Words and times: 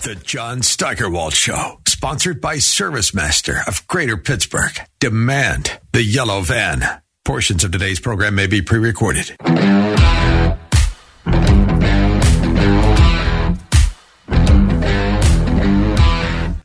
The 0.00 0.14
John 0.14 0.62
Steigerwald 0.62 1.32
Show, 1.32 1.80
sponsored 1.88 2.40
by 2.40 2.58
ServiceMaster 2.58 3.66
of 3.66 3.84
Greater 3.88 4.16
Pittsburgh. 4.16 4.70
Demand 5.00 5.80
the 5.90 6.04
yellow 6.04 6.40
van. 6.40 6.84
Portions 7.24 7.64
of 7.64 7.72
today's 7.72 7.98
program 7.98 8.36
may 8.36 8.46
be 8.46 8.62
pre 8.62 8.78
recorded. 8.78 9.34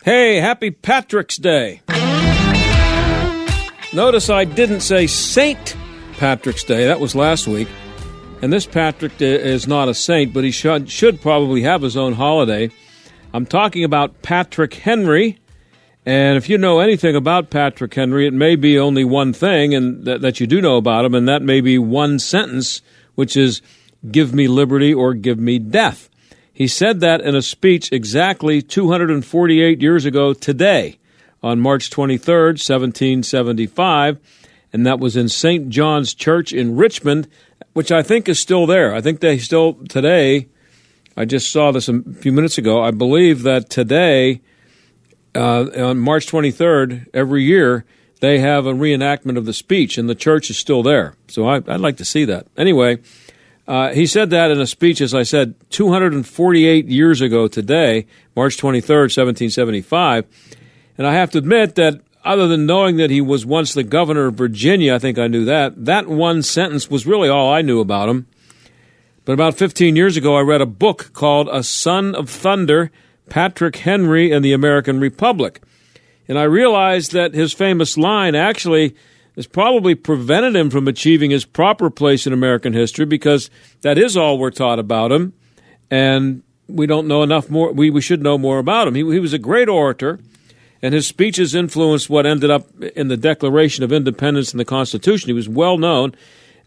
Hey, 0.03 0.35
happy 0.35 0.69
Patrick's 0.69 1.37
Day. 1.37 1.81
Notice 3.93 4.29
I 4.29 4.45
didn't 4.45 4.81
say 4.81 5.07
Saint 5.07 5.75
Patrick's 6.19 6.63
Day. 6.63 6.85
That 6.85 6.99
was 6.99 7.15
last 7.15 7.47
week. 7.47 7.67
And 8.43 8.53
this 8.53 8.67
Patrick 8.67 9.19
is 9.19 9.67
not 9.67 9.89
a 9.89 9.95
saint, 9.95 10.35
but 10.35 10.43
he 10.43 10.51
should, 10.51 10.87
should 10.87 11.19
probably 11.19 11.63
have 11.63 11.81
his 11.81 11.97
own 11.97 12.13
holiday. 12.13 12.69
I'm 13.33 13.47
talking 13.47 13.83
about 13.83 14.21
Patrick 14.21 14.75
Henry. 14.75 15.39
And 16.05 16.37
if 16.37 16.49
you 16.49 16.57
know 16.57 16.79
anything 16.79 17.15
about 17.15 17.49
Patrick 17.49 17.93
Henry, 17.93 18.27
it 18.27 18.33
may 18.33 18.55
be 18.55 18.77
only 18.77 19.03
one 19.03 19.33
thing 19.33 19.73
and 19.73 20.05
that, 20.05 20.21
that 20.21 20.39
you 20.39 20.45
do 20.45 20.61
know 20.61 20.77
about 20.77 21.05
him, 21.05 21.15
and 21.15 21.27
that 21.27 21.41
may 21.41 21.59
be 21.59 21.79
one 21.79 22.19
sentence, 22.19 22.81
which 23.15 23.35
is, 23.35 23.61
Give 24.11 24.33
me 24.33 24.49
liberty 24.49 24.93
or 24.93 25.13
give 25.13 25.39
me 25.39 25.59
death. 25.59 26.09
He 26.51 26.67
said 26.67 26.99
that 26.99 27.21
in 27.21 27.35
a 27.35 27.41
speech 27.41 27.91
exactly 27.91 28.61
248 28.61 29.81
years 29.81 30.05
ago 30.05 30.33
today, 30.33 30.99
on 31.41 31.59
March 31.59 31.89
23rd, 31.89 32.59
1775, 32.59 34.19
and 34.71 34.85
that 34.85 34.99
was 34.99 35.15
in 35.15 35.29
St. 35.29 35.69
John's 35.69 36.13
Church 36.13 36.51
in 36.51 36.75
Richmond, 36.75 37.27
which 37.71 37.91
I 37.91 38.03
think 38.03 38.27
is 38.27 38.39
still 38.39 38.65
there. 38.65 38.93
I 38.93 39.01
think 39.01 39.19
they 39.19 39.37
still, 39.37 39.73
today, 39.87 40.49
I 41.15 41.25
just 41.25 41.51
saw 41.51 41.71
this 41.71 41.89
a 41.89 42.01
few 42.01 42.31
minutes 42.31 42.57
ago. 42.57 42.81
I 42.81 42.91
believe 42.91 43.43
that 43.43 43.69
today, 43.69 44.41
uh, 45.35 45.65
on 45.77 45.99
March 45.99 46.27
23rd, 46.27 47.07
every 47.13 47.43
year, 47.43 47.85
they 48.19 48.39
have 48.39 48.65
a 48.65 48.73
reenactment 48.73 49.37
of 49.37 49.45
the 49.45 49.53
speech, 49.53 49.97
and 49.97 50.09
the 50.09 50.15
church 50.15 50.49
is 50.49 50.57
still 50.57 50.81
there. 50.81 51.15
So 51.27 51.47
I, 51.47 51.59
would 51.59 51.81
like 51.81 51.97
to 51.97 52.05
see 52.05 52.25
that. 52.25 52.47
Anyway, 52.57 52.99
uh, 53.67 53.93
he 53.93 54.05
said 54.07 54.29
that 54.31 54.49
in 54.49 54.59
a 54.59 54.65
speech, 54.65 55.01
as 55.01 55.13
I 55.13 55.23
said, 55.23 55.55
248 55.69 56.87
years 56.87 57.21
ago 57.21 57.47
today, 57.47 58.07
March 58.35 58.57
23rd, 58.57 59.15
1775. 59.15 60.25
And 60.97 61.05
I 61.05 61.13
have 61.13 61.31
to 61.31 61.37
admit 61.37 61.75
that 61.75 62.01
other 62.25 62.47
than 62.47 62.65
knowing 62.65 62.97
that 62.97 63.09
he 63.09 63.21
was 63.21 63.45
once 63.45 63.73
the 63.73 63.83
governor 63.83 64.27
of 64.27 64.35
Virginia, 64.35 64.95
I 64.95 64.99
think 64.99 65.19
I 65.19 65.27
knew 65.27 65.45
that, 65.45 65.85
that 65.85 66.07
one 66.07 66.41
sentence 66.41 66.89
was 66.89 67.05
really 67.05 67.29
all 67.29 67.51
I 67.51 67.61
knew 67.61 67.79
about 67.79 68.09
him. 68.09 68.27
But 69.25 69.33
about 69.33 69.55
15 69.55 69.95
years 69.95 70.17
ago, 70.17 70.35
I 70.35 70.41
read 70.41 70.61
a 70.61 70.65
book 70.65 71.11
called 71.13 71.47
A 71.51 71.63
Son 71.63 72.13
of 72.13 72.29
Thunder 72.29 72.91
Patrick 73.29 73.77
Henry 73.77 74.31
and 74.31 74.43
the 74.43 74.53
American 74.53 74.99
Republic. 74.99 75.61
And 76.27 76.37
I 76.37 76.43
realized 76.43 77.13
that 77.13 77.33
his 77.33 77.53
famous 77.53 77.97
line 77.97 78.35
actually 78.35 78.95
has 79.35 79.47
probably 79.47 79.95
prevented 79.95 80.55
him 80.55 80.69
from 80.69 80.87
achieving 80.87 81.31
his 81.31 81.45
proper 81.45 81.89
place 81.89 82.27
in 82.27 82.33
American 82.33 82.73
history 82.73 83.05
because 83.05 83.49
that 83.81 83.97
is 83.97 84.15
all 84.17 84.37
we're 84.37 84.51
taught 84.51 84.79
about 84.79 85.11
him. 85.11 85.33
And 85.89 86.43
we 86.67 86.85
don't 86.85 87.07
know 87.07 87.23
enough 87.23 87.49
more. 87.49 87.71
We, 87.71 87.89
we 87.89 88.01
should 88.01 88.21
know 88.21 88.37
more 88.37 88.59
about 88.59 88.87
him. 88.87 88.95
He, 88.95 89.01
he 89.01 89.19
was 89.19 89.33
a 89.33 89.39
great 89.39 89.69
orator 89.69 90.19
and 90.81 90.93
his 90.93 91.07
speeches 91.07 91.55
influenced 91.55 92.09
what 92.09 92.25
ended 92.25 92.51
up 92.51 92.67
in 92.81 93.07
the 93.07 93.17
Declaration 93.17 93.85
of 93.85 93.93
Independence 93.93 94.51
and 94.51 94.59
the 94.59 94.65
Constitution. 94.65 95.29
He 95.29 95.33
was 95.33 95.47
well 95.47 95.77
known, 95.77 96.13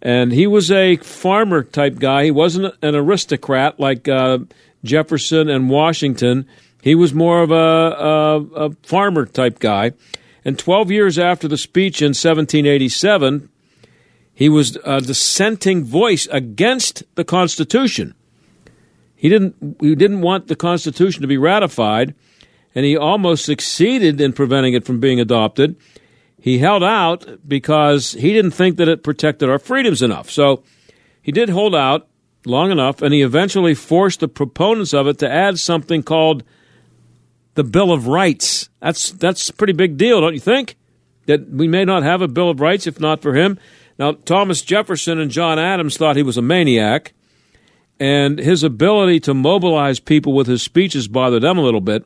and 0.06 0.30
he 0.30 0.46
was 0.46 0.70
a 0.70 0.98
farmer 0.98 1.64
type 1.64 1.98
guy. 1.98 2.26
He 2.26 2.30
wasn't 2.30 2.72
an 2.80 2.94
aristocrat 2.94 3.80
like 3.80 4.06
uh, 4.06 4.38
Jefferson 4.84 5.48
and 5.48 5.68
Washington. 5.68 6.46
He 6.80 6.94
was 6.94 7.12
more 7.12 7.42
of 7.42 7.50
a, 7.50 7.54
a, 7.54 8.66
a 8.66 8.70
farmer 8.84 9.26
type 9.26 9.58
guy. 9.58 9.94
And 10.44 10.56
12 10.56 10.92
years 10.92 11.18
after 11.18 11.48
the 11.48 11.56
speech 11.56 12.02
in 12.02 12.10
1787, 12.10 13.48
he 14.32 14.48
was 14.48 14.78
a 14.84 15.00
dissenting 15.00 15.82
voice 15.82 16.28
against 16.30 17.02
the 17.16 17.24
Constitution. 17.24 18.14
He 19.16 19.28
didn't, 19.28 19.56
he 19.80 19.96
didn't 19.96 20.20
want 20.20 20.46
the 20.46 20.54
Constitution 20.54 21.22
to 21.22 21.26
be 21.26 21.36
ratified 21.36 22.14
and 22.76 22.84
he 22.84 22.96
almost 22.96 23.44
succeeded 23.44 24.20
in 24.20 24.32
preventing 24.32 24.74
it 24.74 24.84
from 24.84 25.00
being 25.00 25.18
adopted. 25.18 25.74
He 26.46 26.58
held 26.58 26.84
out 26.84 27.26
because 27.48 28.12
he 28.12 28.32
didn't 28.32 28.52
think 28.52 28.76
that 28.76 28.86
it 28.86 29.02
protected 29.02 29.50
our 29.50 29.58
freedoms 29.58 30.00
enough. 30.00 30.30
So 30.30 30.62
he 31.20 31.32
did 31.32 31.48
hold 31.48 31.74
out 31.74 32.06
long 32.44 32.70
enough, 32.70 33.02
and 33.02 33.12
he 33.12 33.22
eventually 33.22 33.74
forced 33.74 34.20
the 34.20 34.28
proponents 34.28 34.94
of 34.94 35.08
it 35.08 35.18
to 35.18 35.28
add 35.28 35.58
something 35.58 36.04
called 36.04 36.44
the 37.54 37.64
Bill 37.64 37.90
of 37.90 38.06
Rights. 38.06 38.68
That's 38.78 39.10
that's 39.10 39.48
a 39.48 39.54
pretty 39.54 39.72
big 39.72 39.96
deal, 39.96 40.20
don't 40.20 40.34
you 40.34 40.38
think? 40.38 40.76
That 41.26 41.50
we 41.50 41.66
may 41.66 41.84
not 41.84 42.04
have 42.04 42.22
a 42.22 42.28
Bill 42.28 42.50
of 42.50 42.60
Rights 42.60 42.86
if 42.86 43.00
not 43.00 43.22
for 43.22 43.34
him. 43.34 43.58
Now, 43.98 44.12
Thomas 44.12 44.62
Jefferson 44.62 45.18
and 45.18 45.32
John 45.32 45.58
Adams 45.58 45.96
thought 45.96 46.14
he 46.14 46.22
was 46.22 46.36
a 46.36 46.42
maniac, 46.42 47.12
and 47.98 48.38
his 48.38 48.62
ability 48.62 49.18
to 49.18 49.34
mobilize 49.34 49.98
people 49.98 50.32
with 50.32 50.46
his 50.46 50.62
speeches 50.62 51.08
bothered 51.08 51.42
them 51.42 51.58
a 51.58 51.62
little 51.62 51.80
bit. 51.80 52.04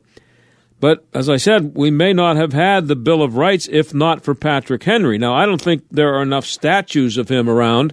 But 0.80 1.04
as 1.12 1.28
I 1.28 1.36
said, 1.36 1.74
we 1.76 1.90
may 1.90 2.14
not 2.14 2.36
have 2.36 2.54
had 2.54 2.88
the 2.88 2.96
Bill 2.96 3.22
of 3.22 3.36
Rights 3.36 3.68
if 3.70 3.92
not 3.92 4.24
for 4.24 4.34
Patrick 4.34 4.82
Henry. 4.82 5.18
Now, 5.18 5.34
I 5.34 5.44
don't 5.44 5.60
think 5.60 5.84
there 5.90 6.14
are 6.14 6.22
enough 6.22 6.46
statues 6.46 7.18
of 7.18 7.28
him 7.28 7.48
around. 7.48 7.92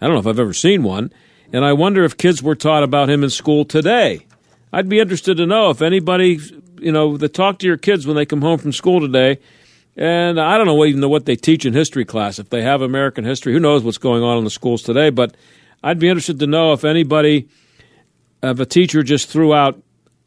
I 0.00 0.06
don't 0.06 0.14
know 0.14 0.20
if 0.20 0.26
I've 0.26 0.38
ever 0.38 0.52
seen 0.52 0.82
one. 0.82 1.12
And 1.52 1.64
I 1.64 1.72
wonder 1.72 2.04
if 2.04 2.16
kids 2.16 2.42
were 2.42 2.54
taught 2.54 2.82
about 2.82 3.08
him 3.08 3.24
in 3.24 3.30
school 3.30 3.64
today. 3.64 4.26
I'd 4.72 4.88
be 4.88 4.98
interested 4.98 5.38
to 5.38 5.46
know 5.46 5.70
if 5.70 5.80
anybody, 5.80 6.38
you 6.78 6.92
know, 6.92 7.16
that 7.16 7.32
talk 7.32 7.58
to 7.60 7.66
your 7.66 7.78
kids 7.78 8.06
when 8.06 8.16
they 8.16 8.26
come 8.26 8.42
home 8.42 8.58
from 8.58 8.72
school 8.72 9.00
today. 9.00 9.38
And 9.96 10.38
I 10.38 10.58
don't 10.58 10.66
know 10.66 10.84
even 10.84 11.00
know 11.00 11.08
what 11.08 11.24
they 11.24 11.36
teach 11.36 11.64
in 11.64 11.72
history 11.72 12.04
class. 12.04 12.38
If 12.38 12.50
they 12.50 12.62
have 12.62 12.82
American 12.82 13.24
history, 13.24 13.54
who 13.54 13.60
knows 13.60 13.82
what's 13.82 13.96
going 13.96 14.22
on 14.22 14.36
in 14.36 14.44
the 14.44 14.50
schools 14.50 14.82
today? 14.82 15.08
But 15.08 15.34
I'd 15.82 15.98
be 15.98 16.08
interested 16.08 16.38
to 16.40 16.46
know 16.46 16.74
if 16.74 16.84
anybody, 16.84 17.48
if 18.42 18.60
a 18.60 18.66
teacher 18.66 19.02
just 19.02 19.30
threw 19.30 19.54
out 19.54 19.80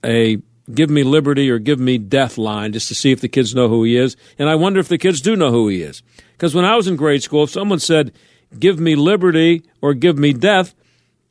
a 0.04 0.42
give 0.74 0.90
me 0.90 1.04
liberty 1.04 1.50
or 1.50 1.60
give 1.60 1.80
me 1.80 1.98
death 1.98 2.38
line 2.38 2.74
just 2.74 2.88
to 2.90 2.96
see 2.96 3.12
if 3.12 3.22
the 3.22 3.28
kids 3.28 3.56
know 3.56 3.68
who 3.68 3.84
he 3.84 3.98
is. 3.98 4.16
And 4.38 4.50
I 4.50 4.56
wonder 4.56 4.80
if 4.80 4.88
the 4.88 4.98
kids 4.98 5.22
do 5.22 5.36
know 5.36 5.52
who 5.52 5.68
he 5.68 5.82
is. 5.82 6.04
Because 6.34 6.56
when 6.56 6.66
I 6.66 6.76
was 6.76 6.88
in 6.88 6.96
grade 6.96 7.24
school, 7.24 7.44
if 7.44 7.50
someone 7.50 7.80
said, 7.80 8.12
give 8.58 8.80
me 8.80 8.96
liberty 8.96 9.64
or 9.82 9.94
give 9.94 10.18
me 10.18 10.34
death, 10.34 10.76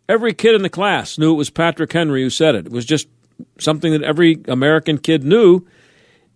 every 0.08 0.32
kid 0.32 0.54
in 0.54 0.62
the 0.62 0.68
class 0.68 1.18
knew 1.18 1.32
it 1.32 1.36
was 1.36 1.50
Patrick 1.50 1.92
Henry 1.92 2.22
who 2.22 2.30
said 2.30 2.54
it. 2.54 2.66
It 2.66 2.72
was 2.72 2.84
just 2.84 3.08
something 3.58 3.92
that 3.92 4.02
every 4.02 4.40
American 4.48 4.98
kid 4.98 5.24
knew. 5.24 5.66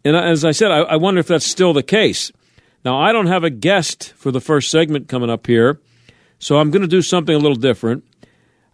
And 0.05 0.17
as 0.17 0.45
I 0.45 0.53
said, 0.53 0.71
I, 0.71 0.81
I 0.81 0.97
wonder 0.97 1.21
if 1.21 1.27
that's 1.27 1.47
still 1.47 1.73
the 1.73 1.83
case. 1.83 2.33
Now, 2.85 3.01
I 3.01 3.13
don't 3.13 3.27
have 3.29 3.45
a 3.45 3.51
guest 3.51 4.13
for 4.17 4.31
the 4.33 4.41
first 4.41 4.71
segment 4.71 5.09
coming 5.09 5.31
up 5.31 5.47
here, 5.47 5.81
so 6.41 6.59
I'm 6.59 6.73
going 6.73 6.83
to 6.83 6.89
do 6.89 7.01
something 7.01 7.35
a 7.35 7.39
little 7.39 7.57
different. 7.57 8.05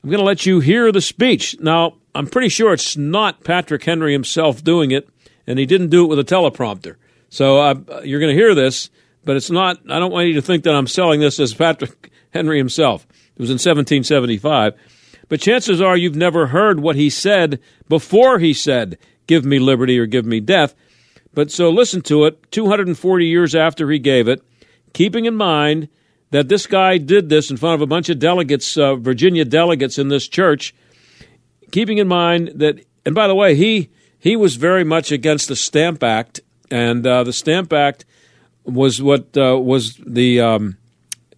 I'm 0.09 0.13
going 0.13 0.21
to 0.21 0.25
let 0.25 0.47
you 0.47 0.61
hear 0.61 0.91
the 0.91 1.03
speech. 1.03 1.61
Now, 1.61 1.97
I'm 2.15 2.29
pretty 2.29 2.49
sure 2.49 2.73
it's 2.73 2.97
not 2.97 3.45
Patrick 3.45 3.85
Henry 3.85 4.13
himself 4.13 4.65
doing 4.65 4.91
it, 4.91 5.07
and 5.47 5.59
he 5.59 5.67
didn't 5.67 5.91
do 5.91 6.03
it 6.03 6.07
with 6.07 6.19
a 6.19 6.25
teleprompter. 6.25 6.97
So 7.29 7.59
uh, 7.59 7.75
you're 8.05 8.19
going 8.19 8.35
to 8.35 8.43
hear 8.43 8.55
this, 8.55 8.89
but 9.27 9.37
it's 9.37 9.51
not. 9.51 9.77
I 9.91 9.99
don't 9.99 10.11
want 10.11 10.29
you 10.29 10.33
to 10.37 10.41
think 10.41 10.65
that 10.65 10.75
I'm 10.75 10.87
selling 10.87 11.21
this 11.21 11.39
as 11.39 11.53
Patrick 11.53 12.11
Henry 12.31 12.57
himself. 12.57 13.07
It 13.37 13.39
was 13.39 13.51
in 13.51 13.57
1775. 13.57 14.73
But 15.29 15.43
chances 15.43 15.83
are 15.83 15.95
you've 15.95 16.17
never 16.17 16.47
heard 16.47 16.81
what 16.81 16.97
he 16.97 17.11
said 17.11 17.61
before 17.87 18.39
he 18.39 18.55
said, 18.55 18.97
Give 19.27 19.45
me 19.45 19.59
liberty 19.59 19.99
or 19.99 20.07
give 20.07 20.25
me 20.25 20.41
death. 20.41 20.75
But 21.35 21.51
so 21.51 21.69
listen 21.69 22.01
to 22.05 22.25
it 22.25 22.51
240 22.51 23.27
years 23.27 23.55
after 23.55 23.91
he 23.91 23.99
gave 23.99 24.27
it, 24.27 24.43
keeping 24.95 25.27
in 25.27 25.35
mind 25.35 25.91
that 26.31 26.49
this 26.49 26.67
guy 26.67 26.99
did 26.99 27.29
this 27.29 27.51
in 27.51 27.57
front 27.57 27.75
of 27.75 27.81
a 27.81 27.87
bunch 27.87 28.09
of 28.09 28.19
delegates, 28.19 28.77
uh, 28.77 28.97
Virginia 28.97 29.45
delegates 29.45 29.99
in 29.99 30.09
this 30.09 30.29
church, 30.29 30.75
keeping 31.71 31.99
in 31.99 32.09
mind 32.09 32.53
that, 32.57 32.85
and 33.05 33.15
by 33.15 33.27
the 33.27 33.35
way, 33.35 33.55
he 33.55 33.91
he 34.19 34.37
was 34.37 34.57
very 34.57 34.85
much 34.85 35.13
against 35.13 35.49
the 35.49 35.57
Stamp 35.57 36.03
Act, 36.03 36.41
and 36.71 37.07
uh, 37.07 37.25
the 37.25 37.33
Stamp 37.33 37.73
Act 37.73 38.05
was 38.65 39.01
what 39.01 39.37
uh, 39.37 39.59
was 39.59 39.99
the 40.05 40.41
um, 40.41 40.77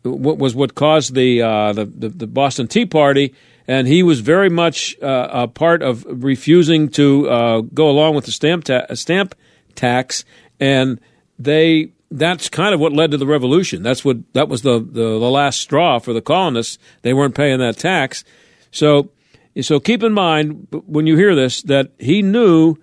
what 0.03 0.39
was 0.39 0.55
what 0.55 0.75
caused 0.75 1.15
the, 1.15 1.43
uh, 1.43 1.73
the, 1.73 1.85
the 1.85 2.09
the 2.09 2.27
Boston 2.27 2.67
Tea 2.67 2.87
Party 2.87 3.35
and 3.71 3.87
he 3.87 4.03
was 4.03 4.19
very 4.19 4.51
much 4.51 5.01
uh, 5.01 5.29
a 5.31 5.47
part 5.47 5.81
of 5.81 6.05
refusing 6.09 6.89
to 6.89 7.31
uh, 7.31 7.61
go 7.61 7.89
along 7.89 8.17
with 8.17 8.25
the 8.25 8.33
stamp 8.33 8.65
ta- 8.65 8.93
stamp 8.95 9.33
tax, 9.77 10.25
and 10.59 11.01
they 11.39 11.93
that's 12.11 12.49
kind 12.49 12.75
of 12.75 12.81
what 12.81 12.93
led 12.93 13.13
to 13.13 13.17
the 13.17 13.27
revolution. 13.27 13.83
That's 13.83 14.05
what 14.05 14.19
that 14.33 14.49
was 14.49 14.63
the, 14.63 14.79
the, 14.81 15.19
the 15.19 15.31
last 15.31 15.61
straw 15.61 15.99
for 15.99 16.13
the 16.13 16.21
colonists. 16.21 16.79
They 17.03 17.15
weren't 17.15 17.35
paying 17.35 17.59
that 17.59 17.79
tax, 17.79 18.25
so 18.71 19.11
so 19.61 19.81
keep 19.81 20.03
in 20.03 20.13
mind 20.13 20.69
when 20.87 21.07
you 21.07 21.17
hear 21.17 21.35
this 21.35 21.63
that 21.63 21.93
he 21.99 22.23
knew 22.23 22.77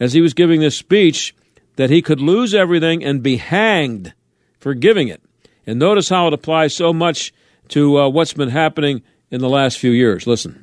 as 0.00 0.12
he 0.12 0.20
was 0.20 0.34
giving 0.34 0.60
this 0.60 0.76
speech 0.76 1.34
that 1.76 1.90
he 1.90 2.02
could 2.02 2.20
lose 2.20 2.54
everything 2.54 3.04
and 3.04 3.22
be 3.22 3.36
hanged 3.36 4.14
for 4.58 4.74
giving 4.74 5.08
it. 5.08 5.22
And 5.66 5.78
notice 5.78 6.08
how 6.08 6.26
it 6.26 6.32
applies 6.32 6.74
so 6.74 6.92
much 6.92 7.32
to 7.68 7.98
uh, 7.98 8.08
what's 8.08 8.32
been 8.32 8.50
happening 8.50 9.02
in 9.30 9.40
the 9.40 9.48
last 9.48 9.78
few 9.78 9.90
years. 9.90 10.26
Listen. 10.26 10.60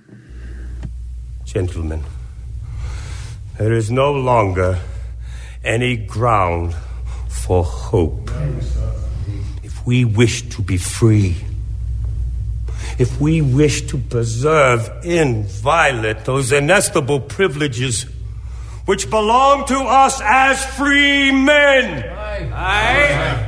Gentlemen, 1.46 2.04
there 3.58 3.74
is 3.74 3.92
no 3.92 4.14
longer 4.14 4.80
any 5.64 5.98
ground 5.98 6.76
for 7.32 7.64
hope. 7.64 8.30
If 9.64 9.86
we 9.86 10.06
wish 10.06 10.48
to 10.50 10.62
be 10.62 10.78
free, 10.78 11.36
if 13.00 13.20
we 13.20 13.42
wish 13.42 13.88
to 13.88 13.98
preserve 13.98 14.90
inviolate 15.04 16.26
those 16.26 16.52
inestimable 16.52 17.20
privileges 17.22 18.06
which 18.86 19.10
belong 19.10 19.66
to 19.68 19.78
us 19.80 20.20
as 20.24 20.64
free 20.76 21.32
men, 21.32 22.04
Aye. 22.04 22.52
Aye. 22.54 23.48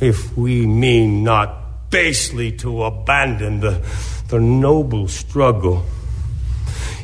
if 0.00 0.36
we 0.36 0.66
mean 0.66 1.22
not 1.22 1.90
basely 1.90 2.52
to 2.52 2.82
abandon 2.82 3.60
the, 3.60 3.80
the 4.28 4.40
noble 4.40 5.08
struggle 5.08 5.84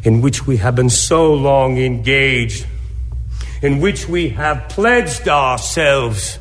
in 0.02 0.20
which 0.20 0.46
we 0.46 0.58
have 0.58 0.74
been 0.74 0.90
so 0.90 1.32
long 1.32 1.78
engaged 1.78 2.66
in 3.64 3.80
which 3.80 4.06
we 4.06 4.28
have 4.28 4.68
pledged 4.68 5.26
ourselves 5.26 6.38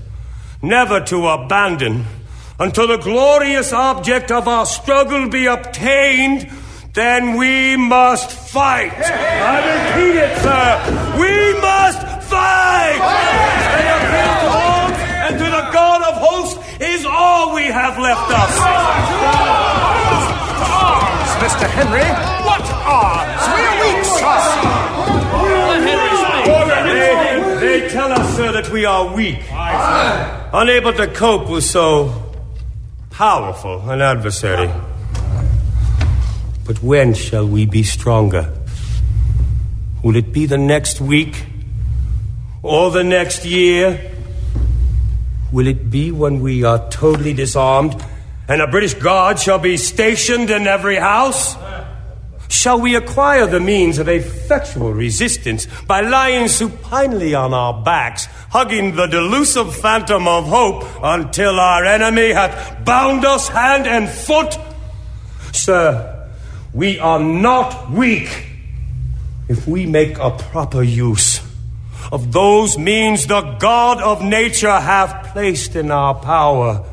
never 0.61 0.99
to 0.99 1.25
abandon 1.25 2.03
until 2.59 2.85
the 2.85 2.97
glorious 2.97 3.71
object 3.71 4.29
of 4.29 4.45
our 4.45 4.65
struggle 4.65 5.29
be 5.29 5.45
obtained, 5.45 6.51
then 6.93 7.37
we 7.37 7.77
must 7.77 8.29
fight. 8.29 8.91
I 8.91 9.55
repeat 9.71 10.19
it, 10.19 10.37
sir. 10.43 10.83
We 11.17 11.53
must 11.61 12.01
fight. 12.27 12.99
They 12.99 13.85
have 13.87 14.05
built 14.11 14.43
homes, 14.51 14.99
and 15.23 15.39
to 15.39 15.45
the 15.45 15.71
God 15.71 16.01
of 16.03 16.15
hosts 16.19 16.59
is 16.81 17.05
all 17.05 17.55
we 17.55 17.67
have 17.67 17.97
left 17.97 18.29
us. 18.31 18.59
Arms, 20.67 21.31
Mr. 21.39 21.69
Henry. 21.71 22.03
What 22.43 22.67
arms? 22.83 23.47
We 23.55 23.61
are 23.63 23.79
weak, 23.81 24.03
sir. 24.03 24.82
They, 27.83 27.89
tell 27.89 28.12
us, 28.12 28.35
sir, 28.35 28.51
that 28.51 28.69
we 28.69 28.85
are 28.85 29.13
weak, 29.13 29.39
unable 29.51 30.94
to 30.94 31.07
cope 31.07 31.50
with 31.50 31.63
so 31.63 32.33
powerful 33.09 33.89
an 33.89 34.01
adversary. 34.01 34.71
But 36.65 36.81
when 36.81 37.13
shall 37.13 37.47
we 37.47 37.65
be 37.65 37.83
stronger? 37.83 38.53
Will 40.03 40.15
it 40.15 40.31
be 40.31 40.45
the 40.45 40.57
next 40.57 41.01
week? 41.01 41.45
Or 42.62 42.91
the 42.91 43.03
next 43.03 43.45
year? 43.45 44.12
Will 45.51 45.68
it 45.68 45.89
be 45.89 46.12
when 46.12 46.39
we 46.41 46.63
are 46.63 46.89
totally 46.89 47.33
disarmed 47.33 48.01
and 48.47 48.62
a 48.62 48.68
British 48.68 48.94
guard 48.94 49.39
shall 49.39 49.59
be 49.59 49.77
stationed 49.77 50.50
in 50.50 50.68
every 50.68 50.95
house? 50.95 51.56
Shall 52.53 52.79
we 52.79 52.95
acquire 52.95 53.47
the 53.47 53.59
means 53.59 53.97
of 53.97 54.07
effectual 54.07 54.94
resistance 54.94 55.65
by 55.88 56.01
lying 56.01 56.47
supinely 56.47 57.33
on 57.33 57.51
our 57.51 57.81
backs, 57.81 58.25
hugging 58.51 58.95
the 58.95 59.07
delusive 59.07 59.75
phantom 59.75 60.27
of 60.27 60.45
hope 60.45 60.83
until 61.01 61.59
our 61.59 61.83
enemy 61.83 62.31
hath 62.31 62.85
bound 62.85 63.25
us 63.25 63.47
hand 63.47 63.88
and 63.88 64.07
foot? 64.07 64.55
Sir, 65.51 66.29
we 66.75 67.00
are 67.00 67.19
not 67.19 67.89
weak 67.89 68.45
if 69.49 69.67
we 69.67 69.88
make 69.88 70.19
a 70.19 70.29
proper 70.29 70.83
use 70.83 71.41
of 72.11 72.31
those 72.31 72.77
means 72.77 73.25
the 73.25 73.41
God 73.57 73.99
of 73.99 74.21
nature 74.21 74.79
hath 74.79 75.33
placed 75.33 75.75
in 75.75 75.89
our 75.89 76.13
power. 76.13 76.85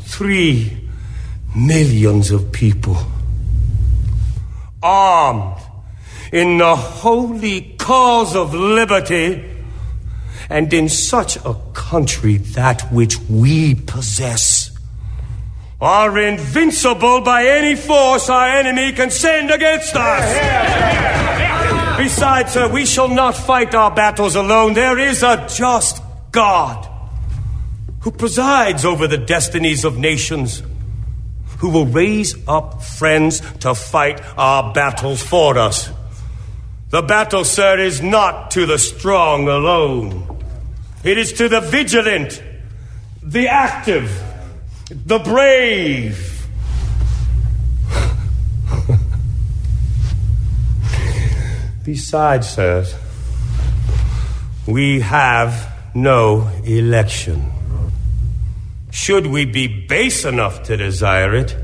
Three 0.00 0.88
millions 1.54 2.32
of 2.32 2.50
people 2.50 2.96
armed 4.82 5.60
in 6.32 6.58
the 6.58 6.76
holy 6.76 7.74
cause 7.78 8.36
of 8.36 8.54
liberty 8.54 9.44
and 10.48 10.72
in 10.72 10.88
such 10.88 11.36
a 11.44 11.54
country 11.72 12.36
that 12.36 12.82
which 12.92 13.18
we 13.28 13.74
possess 13.74 14.70
are 15.80 16.18
invincible 16.18 17.20
by 17.22 17.46
any 17.46 17.74
force 17.74 18.28
our 18.28 18.48
enemy 18.48 18.92
can 18.92 19.10
send 19.10 19.50
against 19.50 19.94
us. 19.96 21.96
Besides, 21.96 22.52
sir, 22.52 22.68
we 22.68 22.84
shall 22.84 23.08
not 23.08 23.36
fight 23.36 23.74
our 23.74 23.90
battles 23.90 24.34
alone. 24.34 24.74
There 24.74 24.98
is 24.98 25.22
a 25.22 25.46
just 25.54 26.02
God 26.32 26.86
who 28.00 28.10
presides 28.10 28.84
over 28.84 29.06
the 29.06 29.18
destinies 29.18 29.84
of 29.84 29.98
nations 29.98 30.62
who 31.60 31.68
will 31.68 31.86
raise 31.86 32.34
up 32.48 32.82
friends 32.82 33.40
to 33.58 33.74
fight 33.74 34.20
our 34.38 34.72
battles 34.72 35.22
for 35.22 35.58
us. 35.58 35.90
The 36.88 37.02
battle, 37.02 37.44
sir, 37.44 37.78
is 37.78 38.00
not 38.02 38.50
to 38.52 38.64
the 38.66 38.78
strong 38.78 39.46
alone. 39.46 40.38
It 41.04 41.18
is 41.18 41.34
to 41.34 41.50
the 41.50 41.60
vigilant, 41.60 42.42
the 43.22 43.48
active, 43.48 44.10
the 44.88 45.18
brave. 45.18 46.46
Besides, 51.84 52.48
sirs, 52.48 52.94
we 54.66 55.00
have 55.00 55.70
no 55.94 56.50
election. 56.64 57.59
Should 59.00 59.28
we 59.28 59.46
be 59.46 59.66
base 59.66 60.26
enough 60.26 60.64
to 60.64 60.76
desire 60.76 61.34
it, 61.34 61.56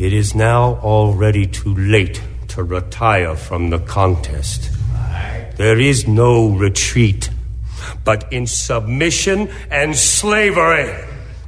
it 0.00 0.12
is 0.12 0.34
now 0.34 0.80
already 0.82 1.46
too 1.46 1.72
late 1.76 2.20
to 2.48 2.64
retire 2.64 3.36
from 3.36 3.70
the 3.70 3.78
contest. 3.78 4.72
There 5.58 5.78
is 5.78 6.08
no 6.08 6.48
retreat, 6.48 7.30
but 8.02 8.32
in 8.32 8.48
submission 8.48 9.48
and 9.70 9.94
slavery. 9.94 10.92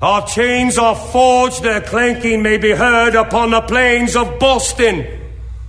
Our 0.01 0.25
chains 0.25 0.79
are 0.79 0.95
forged, 0.95 1.65
their 1.65 1.81
clanking 1.81 2.45
may 2.45 2.57
be 2.57 2.71
heard 2.71 3.17
upon 3.17 3.51
the 3.51 3.63
plains 3.63 4.15
of 4.15 4.39
Boston. 4.39 5.05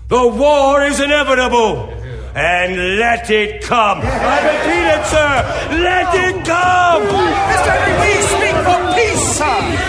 The 0.10 0.28
war 0.28 0.84
is 0.84 1.00
inevitable. 1.00 1.90
And 2.36 3.00
let 3.00 3.32
it 3.32 3.64
come. 3.64 4.02
I 4.04 4.38
repeat 4.46 4.86
it, 4.96 5.06
sir. 5.08 5.32
Let 5.82 6.14
it 6.14 6.46
come. 6.46 7.02
Mr. 7.50 8.44
we 8.44 8.49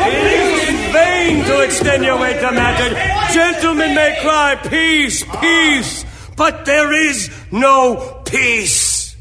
It 0.07 0.25
is 0.41 0.69
in 0.69 0.93
vain 0.93 1.45
to 1.45 1.63
extenuate 1.63 2.41
the 2.41 2.53
matter. 2.53 2.95
Gentlemen 3.35 3.95
may 3.95 4.17
cry, 4.21 4.57
peace, 4.57 5.25
peace. 5.41 6.05
But 6.37 6.65
there 6.65 6.93
is 6.93 7.31
no 7.51 8.23
peace. 8.25 9.17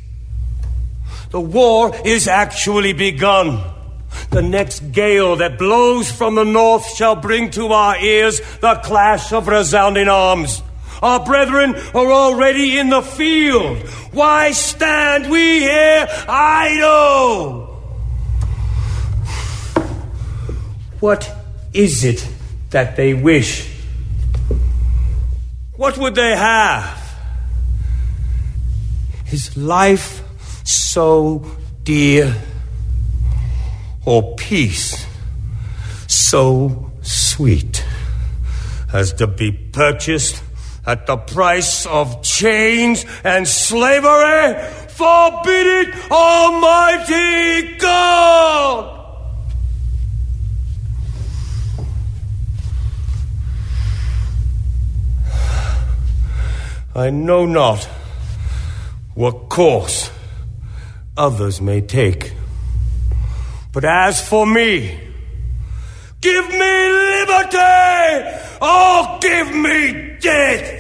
The 1.32 1.42
war 1.42 1.96
is 2.06 2.28
actually 2.28 2.94
begun. 2.94 3.62
The 4.32 4.42
next 4.42 4.92
gale 4.92 5.36
that 5.38 5.58
blows 5.58 6.12
from 6.12 6.36
the 6.36 6.44
north 6.44 6.86
shall 6.96 7.16
bring 7.16 7.52
to 7.52 7.68
our 7.68 7.98
ears 7.98 8.42
the 8.62 8.76
clash 8.84 9.32
of 9.34 9.48
resounding 9.48 10.08
arms. 10.08 10.62
Our 11.02 11.24
brethren 11.24 11.76
are 11.94 12.12
already 12.12 12.78
in 12.78 12.90
the 12.90 13.02
field. 13.02 13.78
Why 14.12 14.52
stand 14.52 15.30
we 15.32 15.60
here 15.60 16.08
idle? 16.28 17.69
What 21.00 21.32
is 21.74 22.04
it 22.04 22.28
that 22.72 22.96
they 22.96 23.14
wish? 23.14 23.70
What 25.76 25.98
would 25.98 26.16
they 26.16 26.36
have? 26.36 26.98
Is 29.32 29.56
life 29.56 30.22
so 30.66 31.46
dear? 31.84 32.36
Or 34.06 34.36
peace 34.36 35.06
so 36.08 36.92
sweet 37.02 37.86
as 38.92 39.14
to 39.14 39.28
be 39.28 39.52
purchased 39.52 40.44
at 40.86 41.06
the 41.06 41.16
price 41.16 41.86
of 41.86 42.24
chains 42.24 43.06
and 43.24 43.48
slavery? 43.48 44.56
Forbid 44.90 45.68
it, 45.68 46.12
Almighty 46.12 47.78
God! 47.78 47.89
I 57.00 57.12
know 57.12 57.46
not 57.46 57.86
what 59.16 59.48
course 59.48 60.12
others 61.16 61.62
may 61.62 61.80
take. 61.80 62.34
But 63.72 63.86
as 63.86 64.20
for 64.28 64.46
me, 64.46 65.00
give 66.20 66.50
me 66.50 66.92
liberty 67.16 67.58
or 68.62 69.18
give 69.22 69.56
me 69.56 70.18
death! 70.20 70.76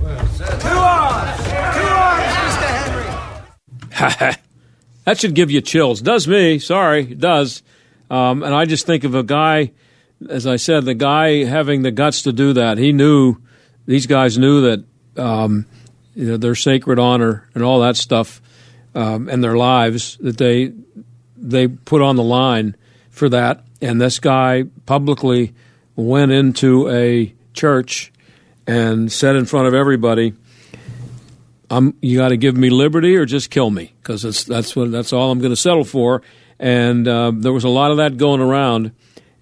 Two 0.00 0.78
arms! 0.78 1.44
Two 1.44 1.92
arms, 2.00 2.32
Mr. 2.40 2.68
Henry! 3.90 4.36
that 5.04 5.20
should 5.20 5.34
give 5.34 5.50
you 5.50 5.60
chills. 5.60 6.00
Does 6.00 6.26
me. 6.26 6.58
Sorry, 6.58 7.02
it 7.02 7.20
does. 7.20 7.62
Um, 8.08 8.42
and 8.42 8.54
I 8.54 8.64
just 8.64 8.86
think 8.86 9.04
of 9.04 9.14
a 9.14 9.24
guy, 9.24 9.72
as 10.30 10.46
I 10.46 10.56
said, 10.56 10.86
the 10.86 10.94
guy 10.94 11.44
having 11.44 11.82
the 11.82 11.90
guts 11.90 12.22
to 12.22 12.32
do 12.32 12.54
that. 12.54 12.78
He 12.78 12.92
knew, 12.92 13.36
these 13.86 14.06
guys 14.06 14.38
knew 14.38 14.62
that 14.62 14.84
um, 15.16 15.66
you 16.14 16.26
know, 16.26 16.36
their 16.36 16.54
sacred 16.54 16.98
honor 16.98 17.48
and 17.54 17.62
all 17.62 17.80
that 17.80 17.96
stuff 17.96 18.40
um, 18.94 19.28
and 19.28 19.42
their 19.42 19.56
lives 19.56 20.16
that 20.20 20.38
they 20.38 20.72
they 21.36 21.66
put 21.66 22.02
on 22.02 22.16
the 22.16 22.22
line 22.22 22.76
for 23.10 23.28
that. 23.28 23.64
And 23.80 24.00
this 24.00 24.20
guy 24.20 24.64
publicly 24.86 25.54
went 25.96 26.30
into 26.30 26.88
a 26.88 27.34
church 27.52 28.12
and 28.66 29.10
said 29.10 29.34
in 29.34 29.44
front 29.44 29.66
of 29.66 29.74
everybody, 29.74 30.34
I'm, 31.68 31.94
you 32.00 32.18
got 32.18 32.28
to 32.28 32.36
give 32.36 32.56
me 32.56 32.70
liberty 32.70 33.16
or 33.16 33.24
just 33.24 33.50
kill 33.50 33.70
me 33.70 33.92
because 34.02 34.44
that's 34.44 34.76
what 34.76 34.92
that's 34.92 35.12
all 35.12 35.30
I'm 35.30 35.38
going 35.38 35.52
to 35.52 35.56
settle 35.56 35.84
for. 35.84 36.22
And 36.58 37.08
uh, 37.08 37.32
there 37.34 37.52
was 37.52 37.64
a 37.64 37.68
lot 37.68 37.90
of 37.90 37.96
that 37.96 38.18
going 38.18 38.40
around. 38.40 38.92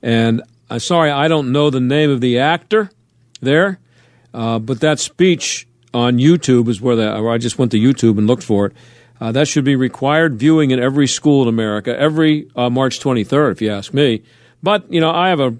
And 0.01 0.43
I'm 0.71 0.79
sorry, 0.79 1.11
I 1.11 1.29
don't 1.29 1.53
know 1.53 1.69
the 1.69 1.81
name 1.81 2.11
of 2.11 2.21
the 2.21 2.39
actor 2.39 2.91
there, 3.43 3.80
uh, 4.33 4.59
but 4.59 4.81
that 4.81 5.01
speech 5.01 5.67
on 5.93 6.19
YouTube 6.19 6.69
is 6.69 6.81
where 6.81 6.97
that. 6.97 7.17
I 7.17 7.39
just 7.39 7.59
went 7.59 7.73
to 7.73 7.79
YouTube 7.79 8.19
and 8.19 8.27
looked 8.27 8.45
for 8.45 8.67
it. 8.67 8.73
Uh, 9.21 9.33
that 9.33 9.49
should 9.49 9.65
be 9.65 9.77
required 9.77 10.39
viewing 10.39 10.71
in 10.71 10.81
every 10.81 11.07
school 11.07 11.43
in 11.43 11.49
America 11.49 11.97
every 11.99 12.49
uh, 12.57 12.71
March 12.71 13.01
23rd, 13.01 13.53
if 13.53 13.61
you 13.63 13.71
ask 13.71 13.93
me. 13.93 14.23
But 14.63 14.91
you 14.93 15.01
know, 15.01 15.11
I 15.11 15.29
have 15.29 15.41
a 15.41 15.57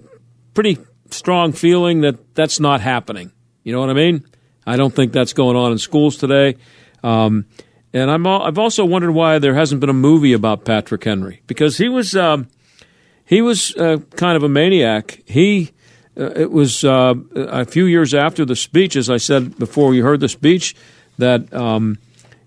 pretty 0.53 0.79
strong 1.11 1.53
feeling 1.53 2.01
that 2.01 2.35
that's 2.35 2.59
not 2.59 2.81
happening. 2.81 3.31
You 3.63 3.73
know 3.73 3.79
what 3.79 3.89
I 3.89 3.93
mean? 3.93 4.25
I 4.65 4.77
don't 4.77 4.93
think 4.93 5.11
that's 5.11 5.33
going 5.33 5.55
on 5.55 5.71
in 5.71 5.77
schools 5.77 6.17
today. 6.17 6.55
Um, 7.03 7.45
and 7.93 8.09
I'm 8.09 8.25
I've 8.25 8.57
also 8.57 8.85
wondered 8.85 9.11
why 9.11 9.39
there 9.39 9.53
hasn't 9.53 9.81
been 9.81 9.89
a 9.89 9.93
movie 9.93 10.33
about 10.33 10.65
Patrick 10.65 11.03
Henry 11.03 11.41
because 11.45 11.77
he 11.77 11.89
was 11.89 12.15
um, 12.15 12.47
he 13.25 13.41
was 13.41 13.75
uh, 13.75 13.97
kind 14.15 14.37
of 14.37 14.43
a 14.43 14.49
maniac. 14.49 15.21
He 15.25 15.71
it 16.21 16.51
was 16.51 16.83
uh, 16.83 17.15
a 17.35 17.65
few 17.65 17.85
years 17.85 18.13
after 18.13 18.45
the 18.45 18.55
speech, 18.55 18.95
as 18.95 19.09
I 19.09 19.17
said 19.17 19.57
before 19.57 19.93
you 19.93 20.03
heard 20.03 20.19
the 20.19 20.29
speech, 20.29 20.75
that 21.17 21.53
um, 21.53 21.97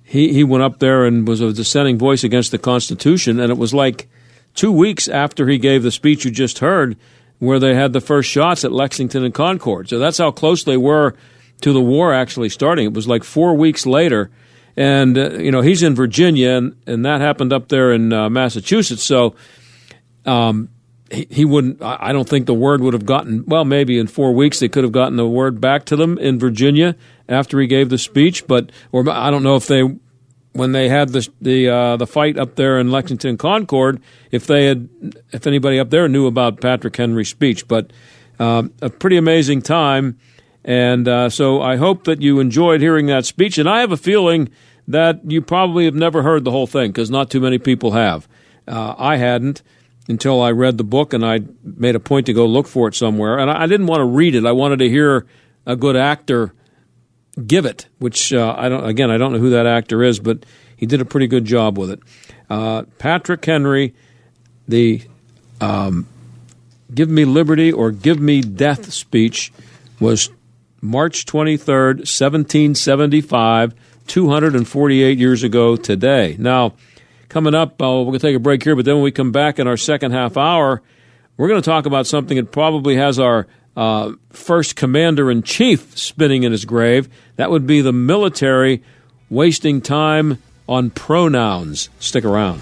he 0.02 0.33
he 0.33 0.45
went 0.45 0.62
up 0.62 0.78
there 0.78 1.04
and 1.04 1.26
was 1.26 1.40
a 1.40 1.52
dissenting 1.52 1.99
voice 1.99 2.25
against 2.25 2.50
the 2.50 2.59
Constitution, 2.59 3.40
and 3.40 3.50
it 3.50 3.59
was 3.59 3.75
like 3.75 4.09
two 4.54 4.73
weeks 4.73 5.09
after 5.09 5.49
he 5.49 5.59
gave 5.59 5.83
the 5.83 5.90
speech 5.90 6.25
you 6.25 6.31
just 6.31 6.61
heard, 6.61 6.97
where 7.38 7.59
they 7.59 7.75
had 7.75 7.93
the 7.93 8.00
first 8.00 8.31
shots 8.31 8.64
at 8.64 8.73
Lexington 8.73 9.25
and 9.25 9.35
Concord. 9.35 9.88
So 9.88 9.99
that's 9.99 10.19
how 10.19 10.31
close 10.31 10.64
they 10.64 10.76
were 10.76 11.14
to 11.62 11.73
the 11.73 11.81
war 11.81 12.12
actually 12.12 12.49
starting. 12.49 12.87
It 12.87 12.95
was 12.95 13.09
like 13.09 13.25
four 13.25 13.54
weeks 13.54 13.87
later, 13.87 14.31
and 14.76 15.16
uh, 15.16 15.31
you 15.33 15.50
know 15.50 15.62
he's 15.62 15.83
in 15.83 15.95
Virginia, 15.95 16.50
and, 16.50 16.76
and 16.87 17.04
that 17.04 17.21
happened 17.21 17.52
up 17.52 17.69
there 17.69 17.93
in 17.93 18.12
uh, 18.12 18.28
Massachusetts. 18.31 19.02
So 19.02 19.35
um, 20.26 20.69
he, 21.14 21.26
he 21.30 21.44
wouldn't. 21.44 21.83
I 21.83 22.12
don't 22.12 22.28
think 22.28 22.47
the 22.47 22.54
word 22.54 22.80
would 22.80 22.94
have 22.94 23.06
gotten. 23.06 23.44
Well, 23.47 23.64
maybe 23.64 23.99
in 23.99 24.06
four 24.06 24.33
weeks 24.33 24.61
they 24.61 24.68
could 24.68 24.85
have 24.85 24.92
gotten 24.92 25.16
the 25.16 25.26
word 25.26 25.61
back 25.61 25.85
to 25.87 25.97
them 25.97 26.18
in 26.18 26.38
Virginia 26.38 26.97
after 27.28 27.61
he 27.61 27.66
gave 27.66 27.88
the 27.88 27.99
speech, 27.99 28.47
but 28.47 28.71
or 28.92 29.09
I 29.09 29.30
don't 29.30 29.42
know 29.42 29.56
if 29.56 29.66
they 29.66 29.83
when 30.52 30.73
they 30.73 30.88
had 30.88 31.11
the 31.11 31.28
the 31.40 31.68
uh, 31.68 31.97
the 31.97 32.06
fight 32.06 32.38
up 32.38 32.54
there 32.54 32.78
in 32.78 32.90
Lexington 32.90 33.37
Concord, 33.37 34.00
if 34.30 34.47
they 34.47 34.66
had 34.66 34.88
if 35.33 35.47
anybody 35.47 35.78
up 35.78 35.90
there 35.90 36.09
knew 36.09 36.26
about 36.26 36.61
Patrick 36.61 36.97
Henry's 36.97 37.28
speech, 37.28 37.68
but 37.68 37.92
uh, 38.38 38.64
a 38.80 38.90
pretty 38.90 39.16
amazing 39.16 39.62
time, 39.62 40.18
and 40.64 41.06
uh, 41.06 41.28
so 41.28 41.61
I 41.61 41.76
hope 41.76 42.04
that 42.04 42.23
you 42.23 42.40
enjoyed 42.40 42.80
hearing 42.80 43.06
that 43.06 43.26
speech, 43.26 43.59
and 43.59 43.68
I 43.68 43.80
have 43.80 43.92
a 43.92 43.97
feeling 43.97 44.49
that 44.87 45.21
you 45.30 45.42
probably 45.42 45.87
have 45.87 45.94
never 45.94 46.23
heard 46.23 46.44
the 46.44 46.50
whole 46.50 46.66
thing 46.66 46.90
because 46.90 47.11
not 47.11 47.30
too 47.30 47.40
many 47.40 47.59
people 47.59 47.92
have. 47.92 48.28
Uh, 48.66 48.94
I 48.97 49.16
hadn't 49.16 49.62
until 50.08 50.42
I 50.42 50.50
read 50.50 50.78
the 50.78 50.84
book, 50.84 51.12
and 51.12 51.25
I 51.25 51.40
made 51.62 51.94
a 51.94 52.00
point 52.00 52.26
to 52.26 52.32
go 52.32 52.46
look 52.46 52.66
for 52.66 52.88
it 52.88 52.94
somewhere, 52.94 53.38
and 53.38 53.50
I, 53.50 53.66
didn't 53.66 53.87
want 53.87 54.00
to 54.00 54.04
read 54.04 54.34
it. 54.34 54.44
I 54.44 54.52
wanted 54.52 54.80
to 54.80 54.88
hear 54.88 55.26
a 55.66 55.76
good 55.76 55.96
actor 55.96 56.52
give 57.46 57.66
it, 57.66 57.87
which 57.99 58.32
uh, 58.32 58.54
I 58.56 58.68
don't. 58.68 58.87
Again, 58.87 59.11
I 59.11 59.18
don't 59.18 59.32
know 59.32 59.38
who 59.38 59.50
that 59.50 59.66
actor 59.66 60.02
is, 60.02 60.18
but 60.18 60.44
he 60.76 60.87
did 60.87 61.00
a 61.00 61.04
pretty 61.04 61.26
good 61.26 61.44
job 61.44 61.78
with 61.78 61.90
it. 61.90 62.00
Uh, 62.49 62.82
Patrick 62.99 63.44
Henry, 63.44 63.94
the 64.68 65.02
um, 65.61 66.06
"Give 66.92 67.08
Me 67.08 67.25
Liberty" 67.25 67.73
or 67.73 67.90
"Give 67.90 68.20
Me 68.20 68.40
Death" 68.40 68.92
speech 68.92 69.52
was 70.00 70.30
March 70.80 71.25
twenty 71.26 71.56
third, 71.56 72.06
seventeen 72.06 72.75
seventy 72.75 73.20
five, 73.20 73.75
two 74.06 74.28
hundred 74.28 74.54
and 74.54 74.68
forty 74.68 75.02
eight 75.02 75.18
years 75.18 75.42
ago 75.42 75.76
today. 75.76 76.37
Now, 76.38 76.75
coming 77.28 77.54
up, 77.54 77.81
uh, 77.83 77.87
we're 77.87 78.04
going 78.04 78.19
to 78.19 78.26
take 78.26 78.37
a 78.37 78.40
break 78.40 78.62
here, 78.62 78.76
but 78.76 78.85
then 78.85 78.97
when 78.97 79.04
we 79.04 79.12
come 79.12 79.33
back 79.33 79.59
in 79.59 79.66
our 79.66 79.76
second 79.76 80.12
half 80.12 80.37
hour, 80.37 80.83
we're 81.37 81.49
going 81.49 81.61
to 81.61 81.69
talk 81.69 81.87
about 81.87 82.07
something 82.07 82.37
that 82.37 82.52
probably 82.52 82.97
has 82.97 83.19
our 83.19 83.47
uh, 83.76 84.12
first 84.31 84.76
commander 84.76 85.31
in 85.31 85.43
chief 85.43 85.97
spinning 85.99 86.45
in 86.45 86.52
his 86.52 86.64
grave. 86.64 87.09
That 87.37 87.50
would 87.50 87.66
be 87.66 87.81
the 87.81 87.93
military 87.93 88.83
wasting 89.31 89.81
time 89.81 90.43
on 90.69 90.90
pronouns. 90.90 91.88
Stick 91.99 92.25
around. 92.25 92.61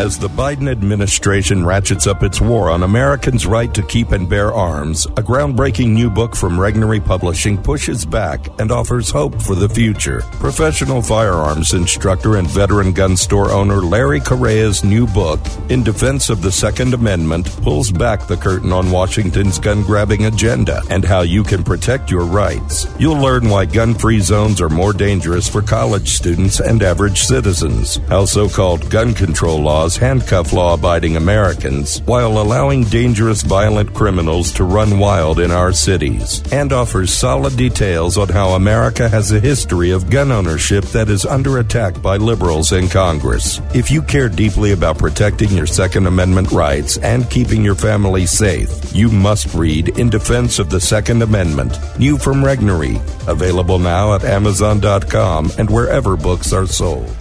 As 0.00 0.18
the 0.18 0.28
Biden 0.28 0.70
administration 0.70 1.62
ratchets 1.62 2.06
up 2.06 2.22
its 2.22 2.40
war 2.40 2.70
on 2.70 2.84
Americans' 2.84 3.44
right 3.44 3.72
to 3.74 3.82
keep 3.82 4.12
and 4.12 4.26
bear 4.26 4.50
arms, 4.50 5.04
a 5.04 5.22
groundbreaking 5.22 5.90
new 5.90 6.08
book 6.08 6.34
from 6.34 6.56
Regnery 6.56 7.04
Publishing 7.04 7.62
pushes 7.62 8.06
back 8.06 8.48
and 8.58 8.72
offers 8.72 9.10
hope 9.10 9.42
for 9.42 9.54
the 9.54 9.68
future. 9.68 10.22
Professional 10.40 11.02
firearms 11.02 11.74
instructor 11.74 12.36
and 12.36 12.48
veteran 12.48 12.94
gun 12.94 13.14
store 13.14 13.50
owner 13.50 13.82
Larry 13.82 14.20
Correia's 14.20 14.82
new 14.82 15.06
book, 15.06 15.38
In 15.68 15.82
Defense 15.82 16.30
of 16.30 16.40
the 16.40 16.50
Second 16.50 16.94
Amendment, 16.94 17.54
pulls 17.60 17.92
back 17.92 18.26
the 18.26 18.38
curtain 18.38 18.72
on 18.72 18.90
Washington's 18.90 19.58
gun 19.58 19.82
grabbing 19.82 20.24
agenda 20.24 20.80
and 20.88 21.04
how 21.04 21.20
you 21.20 21.44
can 21.44 21.62
protect 21.62 22.10
your 22.10 22.24
rights. 22.24 22.86
You'll 22.98 23.20
learn 23.20 23.50
why 23.50 23.66
gun 23.66 23.92
free 23.92 24.20
zones 24.20 24.62
are 24.62 24.70
more 24.70 24.94
dangerous 24.94 25.46
for 25.46 25.60
college 25.60 26.08
students 26.12 26.58
and 26.58 26.82
average 26.82 27.20
citizens, 27.20 27.96
how 28.08 28.24
so 28.24 28.48
called 28.48 28.88
gun 28.88 29.12
control 29.12 29.60
laws 29.60 29.89
laws 29.90 29.96
handcuff 29.96 30.52
law 30.52 30.74
abiding 30.74 31.16
Americans 31.16 32.00
while 32.02 32.38
allowing 32.38 32.84
dangerous 32.84 33.42
violent 33.42 33.92
criminals 33.92 34.52
to 34.52 34.62
run 34.62 35.00
wild 35.00 35.40
in 35.40 35.50
our 35.50 35.72
cities, 35.72 36.42
and 36.52 36.72
offers 36.72 37.12
solid 37.12 37.56
details 37.56 38.16
on 38.16 38.28
how 38.28 38.50
America 38.50 39.08
has 39.08 39.32
a 39.32 39.40
history 39.40 39.90
of 39.90 40.08
gun 40.08 40.30
ownership 40.30 40.84
that 40.92 41.08
is 41.08 41.26
under 41.26 41.58
attack 41.58 42.00
by 42.00 42.16
liberals 42.16 42.72
in 42.72 42.88
Congress. 42.88 43.60
If 43.74 43.90
you 43.90 44.02
care 44.02 44.28
deeply 44.28 44.72
about 44.72 44.98
protecting 44.98 45.50
your 45.50 45.66
Second 45.66 46.06
Amendment 46.06 46.52
rights 46.52 46.96
and 46.98 47.28
keeping 47.28 47.64
your 47.64 47.74
family 47.74 48.26
safe, 48.26 48.94
you 48.94 49.10
must 49.10 49.54
read 49.54 49.98
In 49.98 50.08
Defense 50.08 50.60
of 50.60 50.70
the 50.70 50.80
Second 50.80 51.22
Amendment, 51.22 51.78
new 51.98 52.16
from 52.16 52.44
Regnery, 52.44 52.96
available 53.26 53.80
now 53.80 54.14
at 54.14 54.24
Amazon.com 54.24 55.50
and 55.58 55.68
wherever 55.68 56.16
books 56.16 56.52
are 56.52 56.66
sold. 56.66 57.19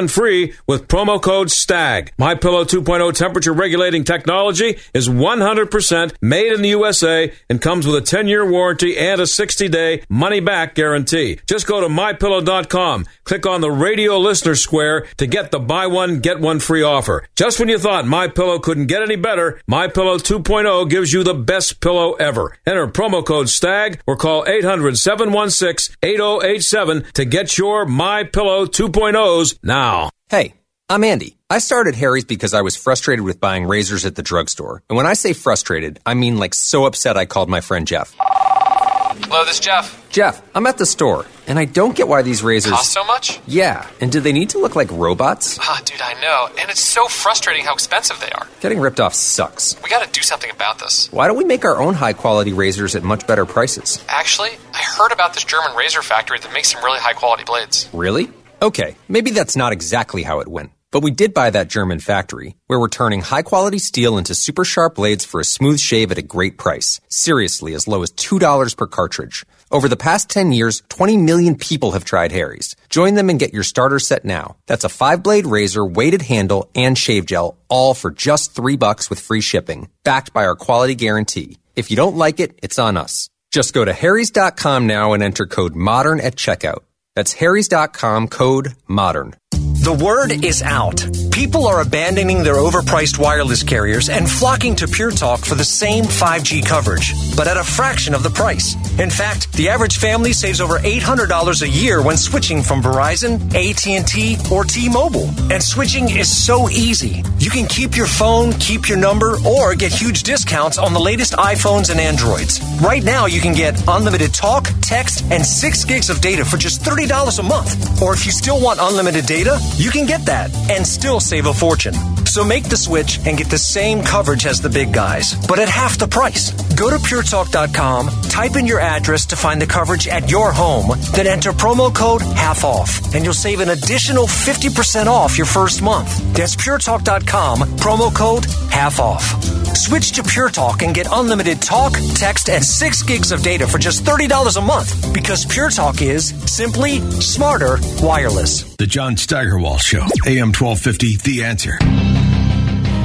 one 0.00 0.08
free 0.08 0.54
with 0.66 0.88
promo 0.88 1.20
code 1.20 1.50
STAG. 1.50 2.14
My 2.16 2.34
Pillow 2.34 2.64
2.0 2.64 3.12
temperature 3.12 3.52
regulating 3.52 4.02
technology 4.02 4.78
is 4.94 5.10
100% 5.10 6.14
made 6.22 6.52
in 6.52 6.62
the 6.62 6.70
USA 6.70 7.30
and 7.50 7.60
comes 7.60 7.86
with 7.86 7.96
a 7.96 8.00
10-year 8.00 8.50
warranty 8.50 8.96
and 8.96 9.20
a 9.20 9.24
60-day 9.24 10.04
money-back 10.08 10.74
guarantee. 10.74 11.38
Just 11.44 11.66
go 11.66 11.82
to 11.82 11.88
mypillow.com, 11.88 13.04
click 13.24 13.44
on 13.44 13.60
the 13.60 13.70
radio 13.70 14.16
listener 14.16 14.54
square 14.54 15.06
to 15.18 15.26
get 15.26 15.50
the 15.50 15.60
buy 15.60 15.86
one 15.86 16.20
get 16.20 16.40
one 16.40 16.60
free 16.60 16.82
offer. 16.82 17.28
Just 17.36 17.60
when 17.60 17.68
you 17.68 17.78
thought 17.78 18.06
My 18.06 18.26
Pillow 18.26 18.58
couldn't 18.58 18.86
get 18.86 19.02
any 19.02 19.16
better, 19.16 19.60
My 19.66 19.86
Pillow 19.86 20.16
2.0 20.16 20.88
gives 20.88 21.12
you 21.12 21.24
the 21.24 21.34
best 21.34 21.82
pillow 21.82 22.14
ever. 22.14 22.56
Enter 22.66 22.88
promo 22.88 23.22
code 23.22 23.50
STAG 23.50 24.00
or 24.06 24.16
call 24.16 24.46
800-716-8087 24.46 27.12
to 27.12 27.24
get 27.26 27.58
your 27.58 27.84
My 27.84 28.24
Pillow 28.24 28.64
2.0s 28.64 29.58
now. 29.62 29.89
Hey, 30.28 30.54
I'm 30.88 31.02
Andy. 31.02 31.36
I 31.48 31.58
started 31.58 31.96
Harry's 31.96 32.24
because 32.24 32.54
I 32.54 32.62
was 32.62 32.76
frustrated 32.76 33.24
with 33.24 33.40
buying 33.40 33.64
razors 33.66 34.04
at 34.06 34.14
the 34.14 34.22
drugstore. 34.22 34.84
And 34.88 34.96
when 34.96 35.06
I 35.06 35.14
say 35.14 35.32
frustrated, 35.32 35.98
I 36.06 36.14
mean 36.14 36.38
like 36.38 36.54
so 36.54 36.84
upset 36.86 37.16
I 37.16 37.26
called 37.26 37.48
my 37.48 37.60
friend 37.60 37.88
Jeff. 37.88 38.14
Hello, 38.16 39.44
this 39.44 39.54
is 39.54 39.60
Jeff. 39.60 40.08
Jeff, 40.10 40.42
I'm 40.54 40.66
at 40.66 40.78
the 40.78 40.86
store, 40.86 41.26
and 41.48 41.58
I 41.58 41.64
don't 41.64 41.96
get 41.96 42.06
why 42.06 42.22
these 42.22 42.42
razors 42.42 42.72
cost 42.72 42.92
so 42.92 43.04
much. 43.04 43.40
Yeah, 43.46 43.86
and 44.00 44.10
do 44.12 44.20
they 44.20 44.32
need 44.32 44.50
to 44.50 44.58
look 44.58 44.76
like 44.76 44.90
robots? 44.92 45.58
Ah, 45.60 45.80
dude, 45.84 46.00
I 46.00 46.14
know, 46.20 46.48
and 46.60 46.70
it's 46.70 46.80
so 46.80 47.06
frustrating 47.06 47.64
how 47.64 47.74
expensive 47.74 48.18
they 48.20 48.30
are. 48.30 48.46
Getting 48.60 48.80
ripped 48.80 49.00
off 49.00 49.14
sucks. 49.14 49.76
We 49.82 49.90
got 49.90 50.04
to 50.04 50.10
do 50.12 50.22
something 50.22 50.50
about 50.50 50.78
this. 50.78 51.10
Why 51.12 51.26
don't 51.26 51.36
we 51.36 51.44
make 51.44 51.64
our 51.64 51.76
own 51.80 51.94
high 51.94 52.12
quality 52.12 52.52
razors 52.52 52.94
at 52.94 53.02
much 53.02 53.26
better 53.26 53.46
prices? 53.46 54.04
Actually, 54.08 54.50
I 54.72 54.82
heard 54.82 55.12
about 55.12 55.34
this 55.34 55.44
German 55.44 55.76
razor 55.76 56.02
factory 56.02 56.38
that 56.38 56.52
makes 56.52 56.70
some 56.72 56.82
really 56.84 57.00
high 57.00 57.14
quality 57.14 57.44
blades. 57.44 57.88
Really? 57.92 58.30
Okay, 58.62 58.96
maybe 59.08 59.30
that's 59.30 59.56
not 59.56 59.72
exactly 59.72 60.22
how 60.22 60.40
it 60.40 60.48
went. 60.48 60.72
But 60.90 61.02
we 61.02 61.12
did 61.12 61.32
buy 61.32 61.48
that 61.50 61.68
German 61.68 61.98
factory, 61.98 62.56
where 62.66 62.78
we're 62.78 62.88
turning 62.88 63.22
high 63.22 63.40
quality 63.40 63.78
steel 63.78 64.18
into 64.18 64.34
super 64.34 64.66
sharp 64.66 64.96
blades 64.96 65.24
for 65.24 65.40
a 65.40 65.44
smooth 65.44 65.78
shave 65.78 66.12
at 66.12 66.18
a 66.18 66.22
great 66.36 66.58
price. 66.58 67.00
Seriously, 67.08 67.74
as 67.74 67.88
low 67.88 68.02
as 68.02 68.12
$2 68.12 68.76
per 68.76 68.86
cartridge. 68.86 69.46
Over 69.70 69.88
the 69.88 69.96
past 69.96 70.28
10 70.28 70.52
years, 70.52 70.82
20 70.90 71.16
million 71.16 71.56
people 71.56 71.92
have 71.92 72.04
tried 72.04 72.32
Harry's. 72.32 72.76
Join 72.90 73.14
them 73.14 73.30
and 73.30 73.38
get 73.38 73.54
your 73.54 73.62
starter 73.62 73.98
set 73.98 74.26
now. 74.26 74.56
That's 74.66 74.84
a 74.84 74.90
five 74.90 75.22
blade 75.22 75.46
razor, 75.46 75.86
weighted 75.86 76.22
handle, 76.22 76.68
and 76.74 76.98
shave 76.98 77.24
gel, 77.24 77.56
all 77.68 77.94
for 77.94 78.10
just 78.10 78.54
three 78.54 78.76
bucks 78.76 79.08
with 79.08 79.20
free 79.20 79.40
shipping, 79.40 79.88
backed 80.02 80.34
by 80.34 80.44
our 80.44 80.56
quality 80.56 80.96
guarantee. 80.96 81.56
If 81.76 81.90
you 81.90 81.96
don't 81.96 82.16
like 82.16 82.40
it, 82.40 82.58
it's 82.62 82.78
on 82.78 82.98
us. 82.98 83.30
Just 83.52 83.72
go 83.72 83.86
to 83.86 83.92
harrys.com 83.92 84.86
now 84.86 85.14
and 85.14 85.22
enter 85.22 85.46
code 85.46 85.74
MODERN 85.74 86.20
at 86.22 86.36
checkout. 86.36 86.82
That's 87.16 87.32
harrys.com 87.34 88.28
code 88.28 88.74
MODERN. 88.88 89.34
The 89.82 89.94
word 89.94 90.44
is 90.44 90.60
out. 90.60 91.02
People 91.32 91.66
are 91.66 91.80
abandoning 91.80 92.42
their 92.42 92.56
overpriced 92.56 93.18
wireless 93.18 93.62
carriers 93.62 94.10
and 94.10 94.28
flocking 94.30 94.76
to 94.76 94.86
Pure 94.86 95.12
Talk 95.12 95.40
for 95.40 95.54
the 95.54 95.64
same 95.64 96.04
5G 96.04 96.66
coverage, 96.66 97.14
but 97.34 97.48
at 97.48 97.56
a 97.56 97.64
fraction 97.64 98.14
of 98.14 98.22
the 98.22 98.28
price. 98.28 98.74
In 98.98 99.08
fact, 99.08 99.50
the 99.54 99.70
average 99.70 99.96
family 99.96 100.34
saves 100.34 100.60
over 100.60 100.78
$800 100.80 101.62
a 101.62 101.68
year 101.68 102.02
when 102.02 102.18
switching 102.18 102.62
from 102.62 102.82
Verizon, 102.82 103.40
AT&T, 103.54 104.36
or 104.52 104.64
T-Mobile. 104.64 105.30
And 105.50 105.62
switching 105.62 106.10
is 106.10 106.28
so 106.28 106.68
easy. 106.68 107.22
You 107.38 107.48
can 107.48 107.66
keep 107.66 107.96
your 107.96 108.06
phone, 108.06 108.52
keep 108.54 108.86
your 108.86 108.98
number, 108.98 109.38
or 109.46 109.74
get 109.74 109.92
huge 109.92 110.24
discounts 110.24 110.76
on 110.76 110.92
the 110.92 111.00
latest 111.00 111.32
iPhones 111.34 111.90
and 111.90 111.98
Androids. 111.98 112.60
Right 112.82 113.02
now, 113.02 113.24
you 113.24 113.40
can 113.40 113.54
get 113.54 113.82
unlimited 113.88 114.34
talk, 114.34 114.68
text, 114.82 115.24
and 115.30 115.46
6 115.46 115.84
gigs 115.86 116.10
of 116.10 116.20
data 116.20 116.44
for 116.44 116.58
just 116.58 116.82
$30 116.82 117.38
a 117.38 117.42
month. 117.42 118.02
Or 118.02 118.12
if 118.12 118.26
you 118.26 118.32
still 118.32 118.60
want 118.60 118.78
unlimited 118.82 119.24
data, 119.24 119.58
you 119.76 119.90
can 119.90 120.06
get 120.06 120.26
that 120.26 120.54
and 120.70 120.86
still 120.86 121.20
save 121.20 121.46
a 121.46 121.52
fortune. 121.52 121.94
So 122.26 122.44
make 122.44 122.68
the 122.68 122.76
switch 122.76 123.18
and 123.26 123.36
get 123.36 123.48
the 123.50 123.58
same 123.58 124.02
coverage 124.02 124.46
as 124.46 124.60
the 124.60 124.68
big 124.68 124.92
guys, 124.92 125.34
but 125.46 125.58
at 125.58 125.68
half 125.68 125.98
the 125.98 126.06
price. 126.06 126.52
Go 126.74 126.88
to 126.88 126.96
puretalk.com, 126.96 128.08
type 128.28 128.56
in 128.56 128.66
your 128.66 128.80
address 128.80 129.26
to 129.26 129.36
find 129.36 129.60
the 129.60 129.66
coverage 129.66 130.06
at 130.06 130.30
your 130.30 130.52
home, 130.52 130.96
then 131.14 131.26
enter 131.26 131.52
promo 131.52 131.94
code 131.94 132.22
half 132.22 132.64
off, 132.64 133.14
and 133.14 133.24
you'll 133.24 133.34
save 133.34 133.60
an 133.60 133.70
additional 133.70 134.26
50% 134.26 135.06
off 135.06 135.36
your 135.36 135.46
first 135.46 135.82
month. 135.82 136.34
That's 136.34 136.54
puretalk.com, 136.54 137.58
promo 137.78 138.14
code 138.14 138.44
half 138.70 139.00
off. 139.00 139.59
Switch 139.74 140.12
to 140.12 140.22
Pure 140.22 140.50
Talk 140.50 140.82
and 140.82 140.94
get 140.94 141.06
unlimited 141.10 141.62
talk, 141.62 141.92
text, 142.14 142.48
and 142.48 142.64
6 142.64 143.02
gigs 143.04 143.32
of 143.32 143.42
data 143.42 143.66
for 143.66 143.78
just 143.78 144.04
$30 144.04 144.56
a 144.56 144.60
month 144.60 145.14
because 145.14 145.44
Pure 145.46 145.70
Talk 145.70 146.02
is 146.02 146.28
simply 146.50 147.00
smarter 147.20 147.78
wireless. 148.02 148.74
The 148.76 148.86
John 148.86 149.16
Steigerwald 149.16 149.80
Show, 149.80 150.02
AM 150.26 150.52
1250, 150.52 151.16
The 151.18 151.44
Answer. 151.44 151.78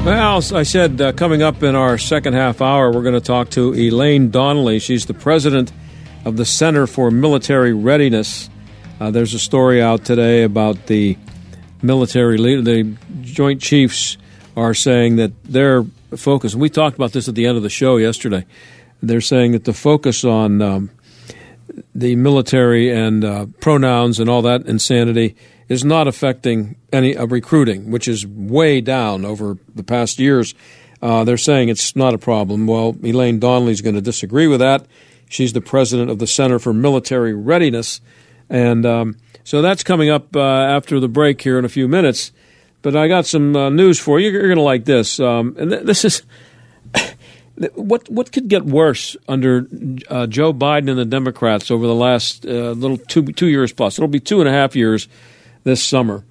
Well, 0.05 0.37
I 0.55 0.63
said 0.63 1.01
uh, 1.01 1.13
coming 1.13 1.41
up 1.41 1.63
in 1.63 1.75
our 1.75 1.97
second 1.97 2.33
half 2.33 2.61
hour, 2.61 2.91
we're 2.91 3.01
going 3.01 3.15
to 3.15 3.21
talk 3.21 3.49
to 3.51 3.73
Elaine 3.73 4.29
Donnelly. 4.29 4.79
She's 4.79 5.07
the 5.07 5.15
president 5.15 5.71
of 6.25 6.37
the 6.37 6.45
Center 6.45 6.85
for 6.85 7.09
Military 7.09 7.73
Readiness. 7.73 8.49
Uh, 8.99 9.11
there's 9.11 9.33
a 9.33 9.39
story 9.39 9.81
out 9.81 10.05
today 10.05 10.43
about 10.43 10.85
the 10.85 11.17
military 11.81 12.37
leader. 12.37 12.61
The 12.61 12.95
Joint 13.21 13.61
Chiefs 13.61 14.17
are 14.55 14.73
saying 14.73 15.17
that 15.17 15.31
their 15.43 15.83
focus, 16.17 16.53
and 16.53 16.61
we 16.61 16.69
talked 16.69 16.95
about 16.95 17.11
this 17.11 17.27
at 17.27 17.35
the 17.35 17.45
end 17.45 17.57
of 17.57 17.63
the 17.63 17.69
show 17.69 17.97
yesterday, 17.97 18.45
they're 19.01 19.21
saying 19.21 19.51
that 19.51 19.65
the 19.65 19.73
focus 19.73 20.23
on 20.23 20.61
um, 20.61 20.91
the 21.93 22.15
military 22.15 22.91
and 22.91 23.23
uh, 23.23 23.45
pronouns 23.59 24.19
and 24.19 24.29
all 24.29 24.41
that 24.41 24.65
insanity 24.65 25.35
is 25.67 25.83
not 25.83 26.07
affecting 26.07 26.75
any 26.93 27.15
uh, 27.15 27.25
recruiting, 27.25 27.91
which 27.91 28.07
is 28.07 28.25
way 28.27 28.81
down 28.81 29.25
over 29.25 29.57
the 29.73 29.83
past 29.83 30.19
years. 30.19 30.53
Uh, 31.01 31.23
they're 31.23 31.37
saying 31.37 31.69
it's 31.69 31.95
not 31.95 32.13
a 32.13 32.17
problem. 32.17 32.67
Well, 32.67 32.95
Elaine 33.03 33.39
Donnelly 33.39 33.71
is 33.71 33.81
going 33.81 33.95
to 33.95 34.01
disagree 34.01 34.47
with 34.47 34.59
that. 34.59 34.85
She's 35.27 35.53
the 35.53 35.61
president 35.61 36.09
of 36.11 36.19
the 36.19 36.27
Center 36.27 36.59
for 36.59 36.73
Military 36.73 37.33
Readiness, 37.33 37.99
and 38.49 38.85
um, 38.85 39.17
so 39.43 39.61
that's 39.61 39.83
coming 39.83 40.09
up 40.09 40.35
uh, 40.35 40.39
after 40.39 40.99
the 40.99 41.07
break 41.07 41.41
here 41.41 41.57
in 41.57 41.65
a 41.65 41.69
few 41.69 41.87
minutes. 41.87 42.31
But 42.85 42.95
I 42.95 43.07
got 43.07 43.25
some 43.25 43.55
uh, 43.55 43.71
news 43.71 43.99
for 43.99 44.19
you. 44.19 44.29
You're 44.29 44.43
going 44.43 44.57
to 44.57 44.61
like 44.61 44.85
this, 44.85 45.19
um, 45.19 45.55
and 45.57 45.71
th- 45.71 45.83
this 45.83 46.05
is. 46.05 46.21
What 47.75 48.09
what 48.09 48.33
could 48.33 48.49
get 48.49 48.65
worse 48.65 49.15
under 49.29 49.65
uh, 50.09 50.27
Joe 50.27 50.51
Biden 50.51 50.89
and 50.89 50.99
the 50.99 51.05
Democrats 51.05 51.71
over 51.71 51.87
the 51.87 51.95
last 51.95 52.45
uh, 52.45 52.71
little 52.71 52.97
two 52.97 53.23
two 53.27 53.47
years 53.47 53.71
plus? 53.71 53.97
It'll 53.97 54.09
be 54.09 54.19
two 54.19 54.41
and 54.41 54.49
a 54.49 54.51
half 54.51 54.75
years 54.75 55.07
this 55.63 55.81
summer. 55.81 56.25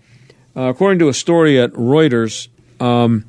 Uh, 0.54 0.64
according 0.64 0.98
to 0.98 1.08
a 1.08 1.14
story 1.14 1.58
at 1.58 1.72
Reuters, 1.72 2.48
um, 2.78 3.24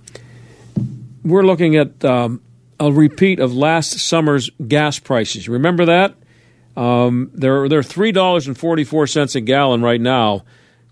we're 1.23 1.45
looking 1.45 1.77
at 1.77 2.03
um, 2.03 2.41
a 2.81 2.91
repeat 2.91 3.39
of 3.39 3.55
last 3.55 3.97
summer's 3.97 4.49
gas 4.67 4.99
prices. 4.99 5.47
Remember 5.47 5.85
that? 5.85 6.15
Um, 6.75 7.31
they're 7.33 7.69
they're 7.69 7.81
three 7.81 8.11
dollars 8.11 8.45
and 8.45 8.57
forty 8.57 8.83
four 8.83 9.07
cents 9.07 9.35
a 9.35 9.41
gallon 9.41 9.81
right 9.81 10.01
now. 10.01 10.43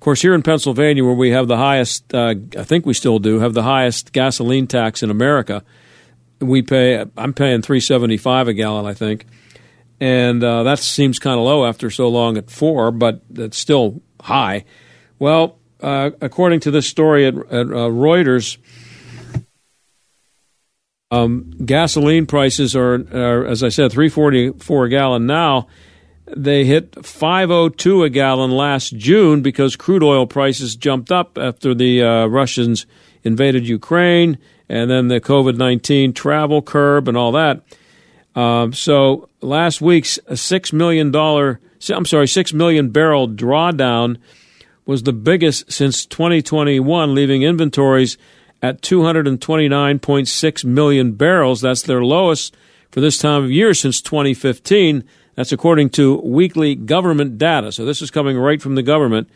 Of 0.04 0.06
course, 0.06 0.22
here 0.22 0.36
in 0.36 0.44
Pennsylvania, 0.44 1.06
where 1.06 1.14
we 1.14 1.30
have 1.30 1.48
the 1.48 1.56
highest, 1.56 2.14
uh, 2.14 2.36
I 2.58 2.64
think 2.66 2.86
we 2.86 2.94
still 2.94 3.20
do 3.20 3.40
have 3.40 3.54
the 3.54 3.64
highest 3.64 4.12
gasoline 4.12 4.68
tax 4.68 5.02
in 5.02 5.10
America. 5.10 5.64
We 6.42 6.62
pay. 6.62 7.06
I'm 7.16 7.34
paying 7.34 7.62
three 7.62 7.80
seventy 7.80 8.18
five 8.18 8.50
a 8.50 8.54
gallon, 8.54 8.86
I 8.86 8.94
think, 8.94 9.26
and 10.02 10.44
uh, 10.44 10.64
that 10.64 10.80
seems 10.80 11.20
kind 11.20 11.40
of 11.40 11.46
low 11.46 11.66
after 11.66 11.90
so 11.90 12.10
long 12.10 12.36
at 12.36 12.52
four, 12.52 12.92
but 12.92 13.22
it's 13.34 13.58
still 13.58 14.02
high. 14.20 14.66
Well, 15.20 15.58
uh, 15.80 16.12
according 16.20 16.60
to 16.60 16.72
this 16.72 16.86
story 16.86 17.26
at, 17.26 17.36
at 17.36 17.68
uh, 17.68 17.88
Reuters, 17.88 18.58
um, 21.12 21.50
gasoline 21.66 22.26
prices 22.26 22.76
are, 22.76 22.96
are, 23.18 23.46
as 23.46 23.64
I 23.64 23.70
said, 23.70 23.94
three 23.94 24.10
forty 24.10 24.52
four 24.52 24.84
a 24.84 24.90
gallon 24.90 25.28
now. 25.28 25.68
They 26.26 26.66
hit 26.66 27.06
five 27.06 27.52
oh 27.52 27.70
two 27.70 28.04
a 28.04 28.10
gallon 28.10 28.52
last 28.52 28.96
June 28.96 29.42
because 29.42 29.76
crude 29.76 30.04
oil 30.04 30.26
prices 30.26 30.76
jumped 30.76 31.12
up 31.12 31.38
after 31.38 31.74
the 31.74 32.02
uh, 32.02 32.26
Russians 32.28 32.86
invaded 33.24 33.68
Ukraine, 33.68 34.38
and 34.70 34.90
then 34.90 35.10
the 35.10 35.20
COVID 35.20 35.58
nineteen 35.58 36.14
travel 36.14 36.62
curb 36.62 37.08
and 37.08 37.18
all 37.18 37.34
that. 37.34 37.62
Um, 38.36 38.74
so 38.74 39.30
last 39.42 39.82
week's 39.82 40.18
six 40.34 40.72
million 40.74 41.12
dollar, 41.12 41.60
I'm 41.90 42.06
sorry, 42.06 42.28
six 42.28 42.54
million 42.54 42.90
barrel 42.90 43.28
drawdown 43.28 44.18
was 44.86 45.04
the 45.04 45.14
biggest 45.14 45.72
since 45.72 46.06
2021, 46.06 47.16
leaving 47.16 47.44
inventories 47.44 48.18
at 48.62 48.82
229.6 48.82 50.66
million 50.66 51.12
barrels. 51.14 51.62
That's 51.62 51.82
their 51.82 52.04
lowest 52.04 52.56
for 52.92 53.02
this 53.02 53.18
time 53.18 53.44
of 53.44 53.52
year 53.52 53.74
since 53.74 54.02
2015. 54.02 55.04
That's 55.36 55.52
according 55.52 55.90
to 55.92 56.18
weekly 56.18 56.76
government 56.76 57.38
data. 57.38 57.72
So 57.72 57.86
this 57.86 58.02
is 58.02 58.12
coming 58.12 58.38
right 58.38 58.62
from 58.62 58.76
the 58.76 58.84
government. 58.84 59.30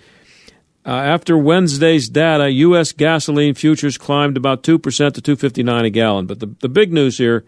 Uh, 0.86 0.92
after 0.92 1.38
Wednesday's 1.38 2.08
data, 2.08 2.50
U.S. 2.50 2.92
gasoline 2.92 3.56
futures 3.56 3.98
climbed 3.98 4.38
about 4.38 4.64
2% 4.64 4.82
to 4.82 5.22
259 5.22 5.86
a 5.86 5.90
gallon. 5.90 6.28
But 6.28 6.40
the, 6.40 6.48
the 6.60 6.70
big 6.70 6.94
news 6.94 7.18
here 7.18 7.46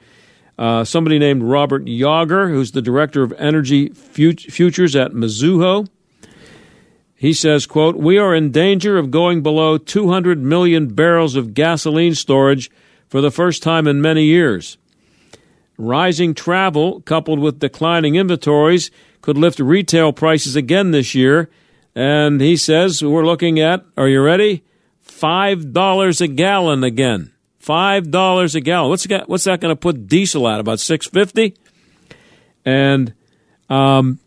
uh, 0.59 0.83
somebody 0.83 1.17
named 1.17 1.41
Robert 1.41 1.85
Yawger, 1.85 2.49
who's 2.49 2.73
the 2.73 2.81
director 2.81 3.23
of 3.23 3.31
energy 3.37 3.87
fut- 3.89 4.41
futures 4.41 4.93
at 4.93 5.13
Mizuho, 5.13 5.87
He 7.15 7.31
says, 7.31 7.65
quote, 7.65 7.95
We 7.95 8.17
are 8.17 8.35
in 8.35 8.51
danger 8.51 8.97
of 8.97 9.09
going 9.09 9.41
below 9.41 9.77
200 9.77 10.43
million 10.43 10.93
barrels 10.93 11.37
of 11.37 11.53
gasoline 11.53 12.13
storage 12.13 12.69
for 13.07 13.21
the 13.21 13.31
first 13.31 13.63
time 13.63 13.87
in 13.87 14.01
many 14.01 14.25
years. 14.25 14.77
Rising 15.79 16.33
travel, 16.33 16.99
coupled 17.01 17.39
with 17.39 17.59
declining 17.59 18.15
inventories, 18.15 18.91
could 19.21 19.37
lift 19.37 19.59
retail 19.59 20.11
prices 20.11 20.57
again 20.57 20.91
this 20.91 21.15
year. 21.15 21.49
And 21.95 22.41
he 22.41 22.57
says, 22.57 23.01
We're 23.01 23.25
looking 23.25 23.61
at, 23.61 23.85
are 23.95 24.09
you 24.09 24.21
ready? 24.21 24.63
$5 25.07 26.21
a 26.21 26.27
gallon 26.27 26.83
again. 26.83 27.31
$5 27.63 28.55
a 28.55 28.59
gallon. 28.59 28.89
What's, 28.89 29.07
what's 29.27 29.43
that 29.45 29.61
going 29.61 29.71
to 29.71 29.79
put 29.79 30.07
diesel 30.07 30.49
at? 30.49 30.59
About 30.59 30.81
650 30.81 31.57
And 32.65 33.13
um, 33.69 34.19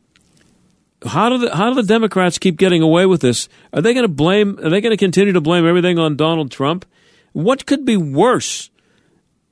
how 1.05 1.29
do 1.29 1.39
the 1.39 1.55
how 1.55 1.69
do 1.69 1.75
the 1.75 1.87
Democrats 1.87 2.39
keep 2.39 2.57
getting 2.57 2.81
away 2.81 3.07
with 3.07 3.21
this? 3.21 3.49
Are 3.73 3.83
they 3.83 3.93
going 3.93 4.05
to 4.05 4.13
blame? 4.13 4.59
Are 4.59 4.71
they 4.71 4.81
going 4.81 4.93
to 4.93 4.97
continue 4.97 5.33
to 5.33 5.41
blame 5.41 5.67
everything 5.67 5.99
on 5.99 6.17
Donald 6.17 6.51
Trump? 6.51 6.87
What 7.33 7.67
could 7.67 7.85
be 7.85 7.97
worse 7.97 8.71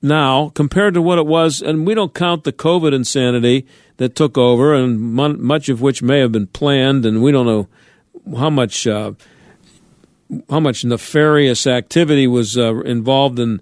now 0.02 0.50
compared 0.50 0.94
to 0.94 1.02
what 1.02 1.18
it 1.18 1.26
was? 1.26 1.60
And 1.60 1.86
we 1.86 1.94
don't 1.94 2.14
count 2.14 2.44
the 2.44 2.52
COVID 2.52 2.92
insanity 2.92 3.66
that 3.98 4.14
took 4.14 4.38
over, 4.38 4.74
and 4.74 5.00
much 5.00 5.68
of 5.68 5.82
which 5.82 6.02
may 6.02 6.20
have 6.20 6.32
been 6.32 6.46
planned, 6.46 7.04
and 7.04 7.22
we 7.22 7.32
don't 7.32 7.46
know 7.46 7.68
how 8.36 8.50
much 8.50 8.86
uh, 8.86 9.12
how 10.48 10.60
much 10.60 10.84
nefarious 10.84 11.66
activity 11.66 12.26
was 12.26 12.56
uh, 12.56 12.80
involved 12.80 13.38
in 13.38 13.60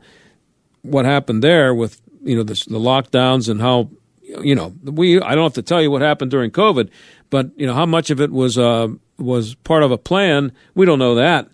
what 0.83 1.05
happened 1.05 1.43
there 1.43 1.75
with 1.75 2.01
you 2.23 2.37
know 2.37 2.43
the, 2.43 2.55
the 2.69 2.79
lockdowns 2.79 3.49
and 3.49 3.61
how 3.61 3.91
you 4.23 4.55
know 4.55 4.75
we 4.85 5.21
I 5.21 5.35
don't 5.35 5.45
have 5.45 5.55
to 5.55 5.63
tell 5.63 5.83
you 5.83 5.91
what 5.91 6.03
happened 6.03 6.31
during 6.31 6.51
COVID, 6.51 6.91
but 7.31 7.51
you 7.57 7.67
know 7.67 7.75
how 7.75 7.87
much 7.87 8.11
of 8.11 8.21
it 8.21 8.31
was 8.31 8.59
uh, 8.59 8.89
was 9.19 9.55
part 9.57 9.83
of 9.83 9.91
a 9.91 9.99
plan. 9.99 10.53
We 10.75 10.87
don't 10.87 10.99
know 10.99 11.15
that, 11.17 11.49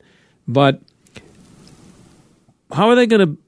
but 0.46 0.80
how 2.72 2.88
are 2.88 2.94
they 2.94 3.06
going 3.06 3.26
to 3.26 3.43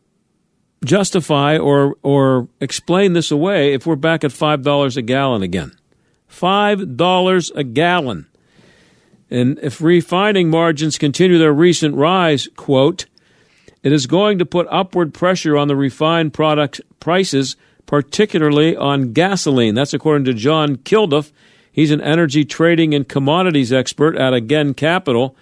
justify 0.84 1.58
or 1.58 1.96
or 2.02 2.48
explain 2.60 3.12
this 3.12 3.30
away 3.30 3.74
if 3.74 3.86
we're 3.86 3.96
back 3.96 4.24
at 4.24 4.32
five 4.32 4.62
dollars 4.62 4.96
a 4.96 5.02
gallon 5.02 5.42
again? 5.42 5.72
Five 6.26 6.96
dollars 6.96 7.50
a 7.54 7.64
gallon. 7.64 8.26
And 9.30 9.58
if 9.60 9.80
refining 9.80 10.50
margins 10.50 10.98
continue 10.98 11.38
their 11.38 11.52
recent 11.52 11.96
rise, 11.96 12.48
quote, 12.56 13.06
it 13.82 13.92
is 13.92 14.06
going 14.06 14.38
to 14.38 14.46
put 14.46 14.68
upward 14.70 15.14
pressure 15.14 15.56
on 15.56 15.68
the 15.68 15.76
refined 15.76 16.32
product 16.32 16.80
prices, 17.00 17.56
particularly 17.86 18.76
on 18.76 19.12
gasoline. 19.12 19.74
That's 19.74 19.94
according 19.94 20.24
to 20.26 20.34
John 20.34 20.76
Kilduff. 20.76 21.32
He's 21.72 21.90
an 21.90 22.00
energy 22.00 22.44
trading 22.44 22.94
and 22.94 23.08
commodities 23.08 23.72
expert 23.72 24.16
at 24.16 24.32
Again 24.32 24.74
Capital. 24.74 25.36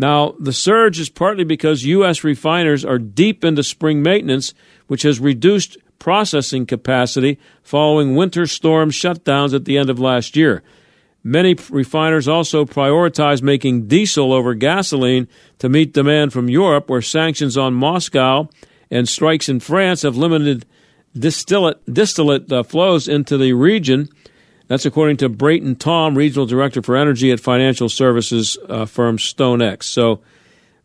Now, 0.00 0.34
the 0.40 0.54
surge 0.54 0.98
is 0.98 1.10
partly 1.10 1.44
because 1.44 1.84
U.S. 1.84 2.24
refiners 2.24 2.86
are 2.86 2.98
deep 2.98 3.44
into 3.44 3.62
spring 3.62 4.02
maintenance, 4.02 4.54
which 4.86 5.02
has 5.02 5.20
reduced 5.20 5.76
processing 5.98 6.64
capacity 6.64 7.38
following 7.62 8.16
winter 8.16 8.46
storm 8.46 8.90
shutdowns 8.90 9.52
at 9.52 9.66
the 9.66 9.76
end 9.76 9.90
of 9.90 10.00
last 10.00 10.36
year. 10.36 10.62
Many 11.22 11.54
refiners 11.68 12.28
also 12.28 12.64
prioritize 12.64 13.42
making 13.42 13.88
diesel 13.88 14.32
over 14.32 14.54
gasoline 14.54 15.28
to 15.58 15.68
meet 15.68 15.92
demand 15.92 16.32
from 16.32 16.48
Europe, 16.48 16.88
where 16.88 17.02
sanctions 17.02 17.58
on 17.58 17.74
Moscow 17.74 18.48
and 18.90 19.06
strikes 19.06 19.50
in 19.50 19.60
France 19.60 20.00
have 20.00 20.16
limited 20.16 20.64
distillate, 21.14 21.76
distillate 21.92 22.50
uh, 22.50 22.62
flows 22.62 23.06
into 23.06 23.36
the 23.36 23.52
region. 23.52 24.08
That's 24.70 24.86
according 24.86 25.16
to 25.16 25.28
Brayton 25.28 25.74
Tom, 25.74 26.16
Regional 26.16 26.46
Director 26.46 26.80
for 26.80 26.94
Energy 26.96 27.32
at 27.32 27.40
financial 27.40 27.88
services 27.88 28.56
uh, 28.68 28.84
firm 28.86 29.16
StoneX. 29.16 29.82
So, 29.82 30.20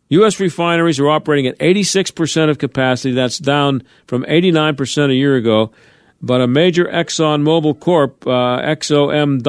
U.S. 0.08 0.40
refineries 0.40 0.98
are 0.98 1.08
operating 1.08 1.46
at 1.46 1.56
86% 1.60 2.50
of 2.50 2.58
capacity. 2.58 3.14
That's 3.14 3.38
down 3.38 3.84
from 4.08 4.24
89% 4.24 5.10
a 5.10 5.14
year 5.14 5.36
ago. 5.36 5.70
But 6.20 6.40
a 6.40 6.48
major 6.48 6.86
Exxon 6.86 7.42
Mobil 7.42 7.78
Corp, 7.78 8.26
uh, 8.26 8.58
XOM.net.n 8.62 9.44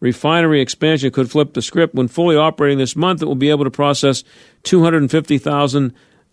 refinery 0.00 0.62
expansion 0.62 1.10
could 1.10 1.30
flip 1.30 1.52
the 1.52 1.60
script. 1.60 1.94
When 1.94 2.08
fully 2.08 2.36
operating 2.36 2.78
this 2.78 2.96
month, 2.96 3.20
it 3.20 3.26
will 3.26 3.34
be 3.34 3.50
able 3.50 3.64
to 3.64 3.70
process 3.70 4.24
250,000 4.62 5.92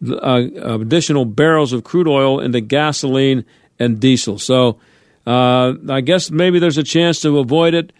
uh, 0.10 0.42
additional 0.64 1.26
barrels 1.26 1.74
of 1.74 1.84
crude 1.84 2.08
oil 2.08 2.40
into 2.40 2.62
gasoline 2.62 3.44
and 3.78 4.00
diesel. 4.00 4.40
So 4.40 4.80
uh, 5.30 5.76
I 5.88 6.02
guess 6.02 6.32
maybe 6.32 6.58
there's 6.58 6.80
a 6.80 6.84
chance 6.84 7.22
to 7.22 7.38
avoid 7.38 7.76
it, 7.76 7.94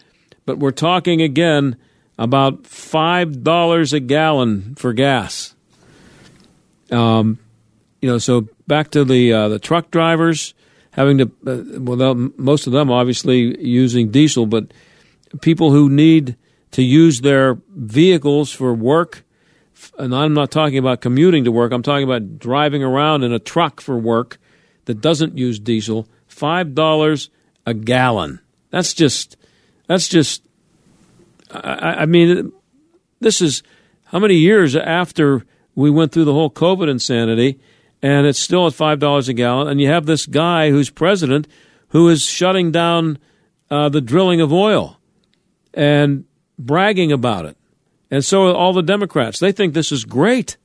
but 0.46 0.58
we're 0.58 0.72
talking 0.72 1.22
again 1.22 1.76
about 2.18 2.64
$5 2.64 3.92
a 3.92 4.00
gallon 4.00 4.74
for 4.74 4.92
gas. 4.92 5.54
Um, 6.90 7.38
you 8.02 8.08
know, 8.08 8.18
so 8.18 8.48
back 8.66 8.90
to 8.90 9.04
the 9.04 9.32
uh, 9.32 9.48
the 9.48 9.60
truck 9.60 9.92
drivers 9.92 10.54
having 10.90 11.18
to, 11.18 11.30
uh, 11.46 11.80
well, 11.80 12.14
most 12.36 12.66
of 12.66 12.72
them 12.72 12.90
obviously 12.90 13.64
using 13.64 14.10
diesel, 14.10 14.44
but 14.46 14.72
people 15.40 15.70
who 15.70 15.88
need 15.88 16.36
to 16.72 16.82
use 16.82 17.20
their 17.20 17.58
vehicles 17.68 18.50
for 18.50 18.74
work, 18.74 19.22
and 19.98 20.12
I'm 20.12 20.34
not 20.34 20.50
talking 20.50 20.78
about 20.78 21.00
commuting 21.00 21.44
to 21.44 21.52
work, 21.52 21.70
I'm 21.70 21.84
talking 21.84 22.02
about 22.02 22.40
driving 22.40 22.82
around 22.82 23.22
in 23.22 23.32
a 23.32 23.38
truck 23.38 23.80
for 23.80 23.96
work 23.96 24.38
that 24.86 25.00
doesn't 25.00 25.38
use 25.38 25.60
diesel, 25.60 26.08
$5 26.40 27.28
a 27.66 27.74
gallon. 27.74 28.40
That's 28.70 28.94
just, 28.94 29.36
that's 29.86 30.08
just, 30.08 30.42
I, 31.50 31.96
I 32.00 32.06
mean, 32.06 32.52
this 33.20 33.40
is 33.40 33.62
how 34.04 34.18
many 34.18 34.34
years 34.34 34.74
after 34.74 35.44
we 35.74 35.90
went 35.90 36.12
through 36.12 36.24
the 36.24 36.32
whole 36.32 36.50
COVID 36.50 36.88
insanity 36.88 37.60
and 38.02 38.26
it's 38.26 38.38
still 38.38 38.66
at 38.66 38.74
five 38.74 38.98
dollars 38.98 39.28
a 39.28 39.34
gallon. 39.34 39.68
And 39.68 39.80
you 39.80 39.88
have 39.88 40.06
this 40.06 40.26
guy 40.26 40.70
who's 40.70 40.90
president 40.90 41.46
who 41.88 42.08
is 42.08 42.24
shutting 42.24 42.70
down 42.70 43.18
uh, 43.70 43.88
the 43.88 44.00
drilling 44.00 44.40
of 44.40 44.52
oil 44.52 44.98
and 45.74 46.24
bragging 46.58 47.12
about 47.12 47.44
it. 47.44 47.56
And 48.10 48.24
so 48.24 48.54
all 48.54 48.72
the 48.72 48.82
Democrats. 48.82 49.38
They 49.38 49.52
think 49.52 49.74
this 49.74 49.92
is 49.92 50.04
great. 50.04 50.56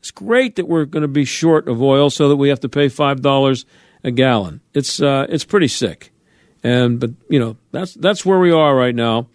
It's 0.00 0.10
great 0.10 0.56
that 0.56 0.66
we're 0.66 0.84
going 0.84 1.02
to 1.02 1.08
be 1.08 1.24
short 1.24 1.68
of 1.68 1.80
oil 1.80 2.10
so 2.10 2.28
that 2.28 2.36
we 2.36 2.48
have 2.48 2.60
to 2.60 2.68
pay 2.68 2.88
five 2.88 3.22
dollars 3.22 3.64
a 4.04 4.10
gallon. 4.10 4.60
It's 4.74 5.00
uh, 5.00 5.26
it's 5.28 5.44
pretty 5.44 5.68
sick. 5.68 6.12
And 6.62 7.00
but 7.00 7.10
you 7.28 7.38
know 7.38 7.56
that's 7.70 7.94
that's 7.94 8.24
where 8.24 8.38
we 8.38 8.52
are 8.52 8.74
right 8.74 8.94
now. 8.94 9.28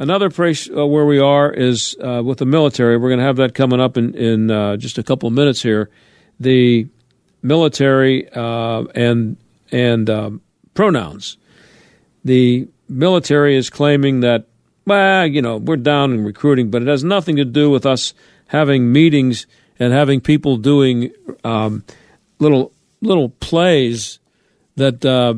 Another 0.00 0.30
place 0.30 0.68
uh, 0.70 0.86
where 0.86 1.04
we 1.04 1.18
are 1.18 1.50
is 1.52 1.96
uh, 2.02 2.22
with 2.24 2.38
the 2.38 2.46
military. 2.46 2.96
We're 2.96 3.08
going 3.08 3.18
to 3.18 3.26
have 3.26 3.36
that 3.36 3.54
coming 3.54 3.80
up 3.80 3.96
in 3.96 4.14
in 4.14 4.50
uh, 4.50 4.76
just 4.76 4.98
a 4.98 5.02
couple 5.02 5.26
of 5.26 5.32
minutes 5.32 5.62
here 5.62 5.90
the 6.40 6.86
military 7.42 8.28
uh, 8.32 8.84
and 8.94 9.36
and 9.70 10.08
um, 10.10 10.40
pronouns. 10.74 11.36
The 12.24 12.68
military 12.88 13.56
is 13.56 13.70
claiming 13.70 14.20
that, 14.20 14.46
well, 14.86 15.26
you 15.26 15.42
know, 15.42 15.56
we're 15.56 15.76
down 15.76 16.12
in 16.12 16.24
recruiting, 16.24 16.70
but 16.70 16.82
it 16.82 16.88
has 16.88 17.04
nothing 17.04 17.36
to 17.36 17.44
do 17.44 17.70
with 17.70 17.86
us 17.86 18.14
having 18.48 18.92
meetings 18.92 19.46
and 19.78 19.92
having 19.92 20.20
people 20.20 20.56
doing 20.56 21.12
um, 21.44 21.84
little 22.38 22.72
little 23.00 23.28
plays 23.28 24.18
that 24.76 25.04
uh, 25.04 25.34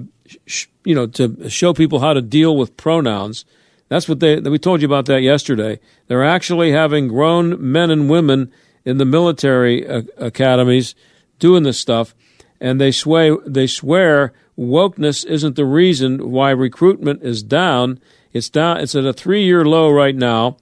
sh- 0.46 0.66
you 0.84 0.94
know 0.94 1.06
to 1.06 1.48
show 1.48 1.72
people 1.74 2.00
how 2.00 2.12
to 2.12 2.22
deal 2.22 2.56
with 2.56 2.76
pronouns. 2.76 3.44
That's 3.88 4.08
what 4.08 4.20
they. 4.20 4.38
We 4.38 4.58
told 4.58 4.80
you 4.80 4.86
about 4.86 5.06
that 5.06 5.22
yesterday. 5.22 5.80
They're 6.06 6.24
actually 6.24 6.72
having 6.72 7.08
grown 7.08 7.56
men 7.72 7.90
and 7.90 8.08
women 8.08 8.52
in 8.84 8.98
the 8.98 9.04
military 9.04 9.86
uh, 9.86 10.02
academies 10.16 10.94
doing 11.38 11.64
this 11.64 11.78
stuff, 11.78 12.14
and 12.60 12.80
they 12.80 12.92
sway 12.92 13.36
they 13.46 13.66
swear 13.66 14.32
wokeness 14.58 15.24
isn't 15.24 15.56
the 15.56 15.64
reason 15.64 16.30
why 16.30 16.50
recruitment 16.50 17.22
is 17.22 17.42
down. 17.42 17.98
It's 18.32 18.48
down. 18.48 18.78
It's 18.78 18.94
at 18.94 19.04
a 19.04 19.12
three 19.12 19.44
year 19.44 19.64
low 19.64 19.90
right 19.90 20.14
now, 20.14 20.58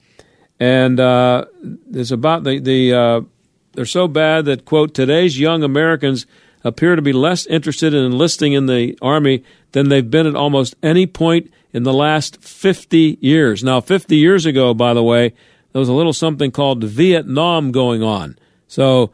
and 0.58 0.98
uh, 0.98 1.44
it's 1.92 2.10
about 2.10 2.44
the 2.44 2.58
the 2.58 2.94
uh, 2.94 3.20
they're 3.72 3.84
so 3.84 4.08
bad 4.08 4.46
that 4.46 4.64
quote 4.64 4.94
today's 4.94 5.38
young 5.38 5.62
Americans 5.62 6.26
appear 6.64 6.96
to 6.96 7.02
be 7.02 7.12
less 7.12 7.46
interested 7.46 7.94
in 7.94 8.04
enlisting 8.04 8.52
in 8.52 8.66
the 8.66 8.98
army 9.00 9.44
than 9.72 9.88
they've 9.88 10.10
been 10.10 10.26
at 10.26 10.34
almost 10.34 10.74
any 10.82 11.06
point 11.06 11.52
in 11.72 11.82
the 11.82 11.92
last 11.92 12.42
50 12.42 13.18
years. 13.20 13.62
Now, 13.62 13.80
50 13.80 14.16
years 14.16 14.46
ago, 14.46 14.74
by 14.74 14.94
the 14.94 15.02
way, 15.02 15.34
there 15.72 15.80
was 15.80 15.88
a 15.88 15.94
little 15.94 16.12
something 16.12 16.50
called 16.50 16.82
Vietnam 16.82 17.72
going 17.72 18.02
on. 18.02 18.38
So 18.66 19.12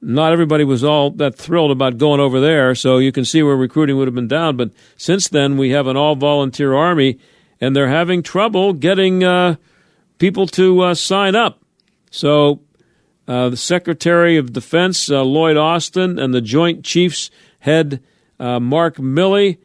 not 0.00 0.32
everybody 0.32 0.64
was 0.64 0.84
all 0.84 1.10
that 1.12 1.34
thrilled 1.34 1.70
about 1.70 1.98
going 1.98 2.20
over 2.20 2.40
there. 2.40 2.74
So 2.74 2.98
you 2.98 3.10
can 3.10 3.24
see 3.24 3.42
where 3.42 3.56
recruiting 3.56 3.96
would 3.96 4.06
have 4.06 4.14
been 4.14 4.28
down. 4.28 4.56
But 4.56 4.70
since 4.96 5.28
then, 5.28 5.56
we 5.56 5.70
have 5.70 5.86
an 5.86 5.96
all 5.96 6.14
volunteer 6.14 6.74
army, 6.74 7.18
and 7.60 7.74
they're 7.74 7.88
having 7.88 8.22
trouble 8.22 8.74
getting 8.74 9.24
uh, 9.24 9.56
people 10.18 10.46
to 10.48 10.80
uh, 10.80 10.94
sign 10.94 11.34
up. 11.34 11.62
So 12.10 12.60
uh, 13.26 13.48
the 13.48 13.56
Secretary 13.56 14.36
of 14.36 14.52
Defense, 14.52 15.10
uh, 15.10 15.22
Lloyd 15.22 15.56
Austin, 15.56 16.18
and 16.18 16.34
the 16.34 16.40
Joint 16.40 16.84
Chiefs 16.84 17.30
head, 17.60 18.02
uh, 18.38 18.60
Mark 18.60 18.96
Milley, 18.96 19.58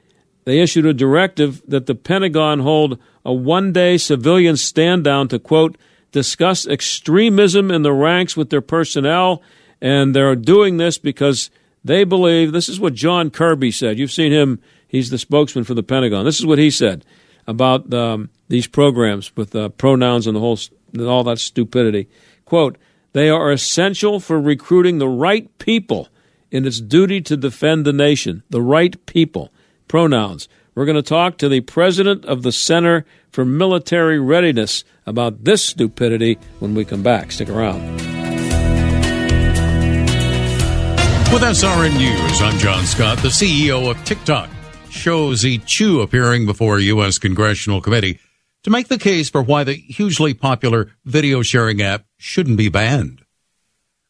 they 0.46 0.62
issued 0.62 0.86
a 0.86 0.94
directive 0.94 1.62
that 1.68 1.86
the 1.86 1.96
Pentagon 1.96 2.60
hold 2.60 2.98
a 3.24 3.34
one 3.34 3.72
day 3.72 3.98
civilian 3.98 4.58
stand 4.58 5.04
down 5.04 5.28
to, 5.28 5.38
quote, 5.38 5.78
discuss 6.12 6.66
extremism 6.66 7.70
in 7.70 7.84
the 7.84 7.94
ranks 7.94 8.36
with 8.36 8.50
their 8.50 8.62
personnel, 8.62 9.42
and 9.82 10.16
they're 10.16 10.36
doing 10.36 10.78
this 10.78 10.98
because 10.98 11.52
they 11.84 12.04
believe 12.04 12.52
this 12.52 12.70
is 12.70 12.80
what 12.80 12.94
John 12.94 13.30
Kirby 13.30 13.72
said. 13.72 14.00
You've 14.00 14.12
seen 14.12 14.32
him; 14.32 14.60
he's 14.88 15.10
the 15.10 15.18
spokesman 15.18 15.66
for 15.66 15.74
the 15.74 15.84
Pentagon. 15.84 16.26
This 16.26 16.40
is 16.40 16.46
what 16.46 16.58
he 16.58 16.72
said 16.72 17.06
about 17.46 17.94
um, 17.94 18.30
these 18.48 18.68
programs 18.68 19.36
with 19.36 19.56
uh, 19.56 19.70
pronouns 19.70 20.28
and 20.28 20.36
the 20.36 20.40
whole 20.40 20.58
all 21.00 21.24
that 21.26 21.40
stupidity. 21.40 22.08
Quote: 22.46 22.78
They 23.14 23.30
are 23.30 23.52
essential 23.52 24.20
for 24.20 24.40
recruiting 24.40 25.00
the 25.00 25.08
right 25.08 25.50
people 25.58 26.10
in 26.52 26.66
its 26.66 26.80
duty 26.80 27.22
to 27.22 27.36
defend 27.36 27.86
the 27.86 27.94
nation. 27.94 28.44
The 28.50 28.62
right 28.62 29.04
people. 29.06 29.52
Pronouns. 29.88 30.48
We're 30.76 30.86
going 30.86 30.96
to 30.96 31.02
talk 31.02 31.38
to 31.40 31.50
the 31.50 31.62
president 31.62 32.24
of 32.26 32.44
the 32.44 32.52
Center 32.52 33.06
for 33.32 33.44
Military 33.44 34.20
Readiness 34.20 34.84
about 35.06 35.44
this 35.44 35.64
stupidity 35.64 36.38
when 36.60 36.76
we 36.76 36.86
come 36.86 37.02
back. 37.02 37.32
Stick 37.32 37.50
around. 37.50 37.82
With 41.34 41.44
SRN 41.44 41.98
News, 41.98 42.42
I'm 42.42 42.58
John 42.60 42.86
Scott, 42.86 43.18
the 43.20 43.28
CEO 43.30 43.90
of 43.90 44.04
TikTok. 44.06 44.50
Shou 44.90 45.36
Zi 45.36 45.60
Chew 45.60 46.02
appearing 46.02 46.46
before 46.46 46.78
a 46.78 46.84
U.S. 46.84 47.18
Congressional 47.20 47.82
Committee 47.82 48.20
to 48.70 48.72
make 48.72 48.88
the 48.88 49.00
case 49.00 49.32
for 49.32 49.42
why 49.42 49.64
the 49.64 49.74
hugely 49.74 50.32
popular 50.32 50.92
video 51.04 51.42
sharing 51.42 51.82
app 51.82 52.06
shouldn't 52.18 52.58
be 52.58 52.70
banned. 52.70 53.24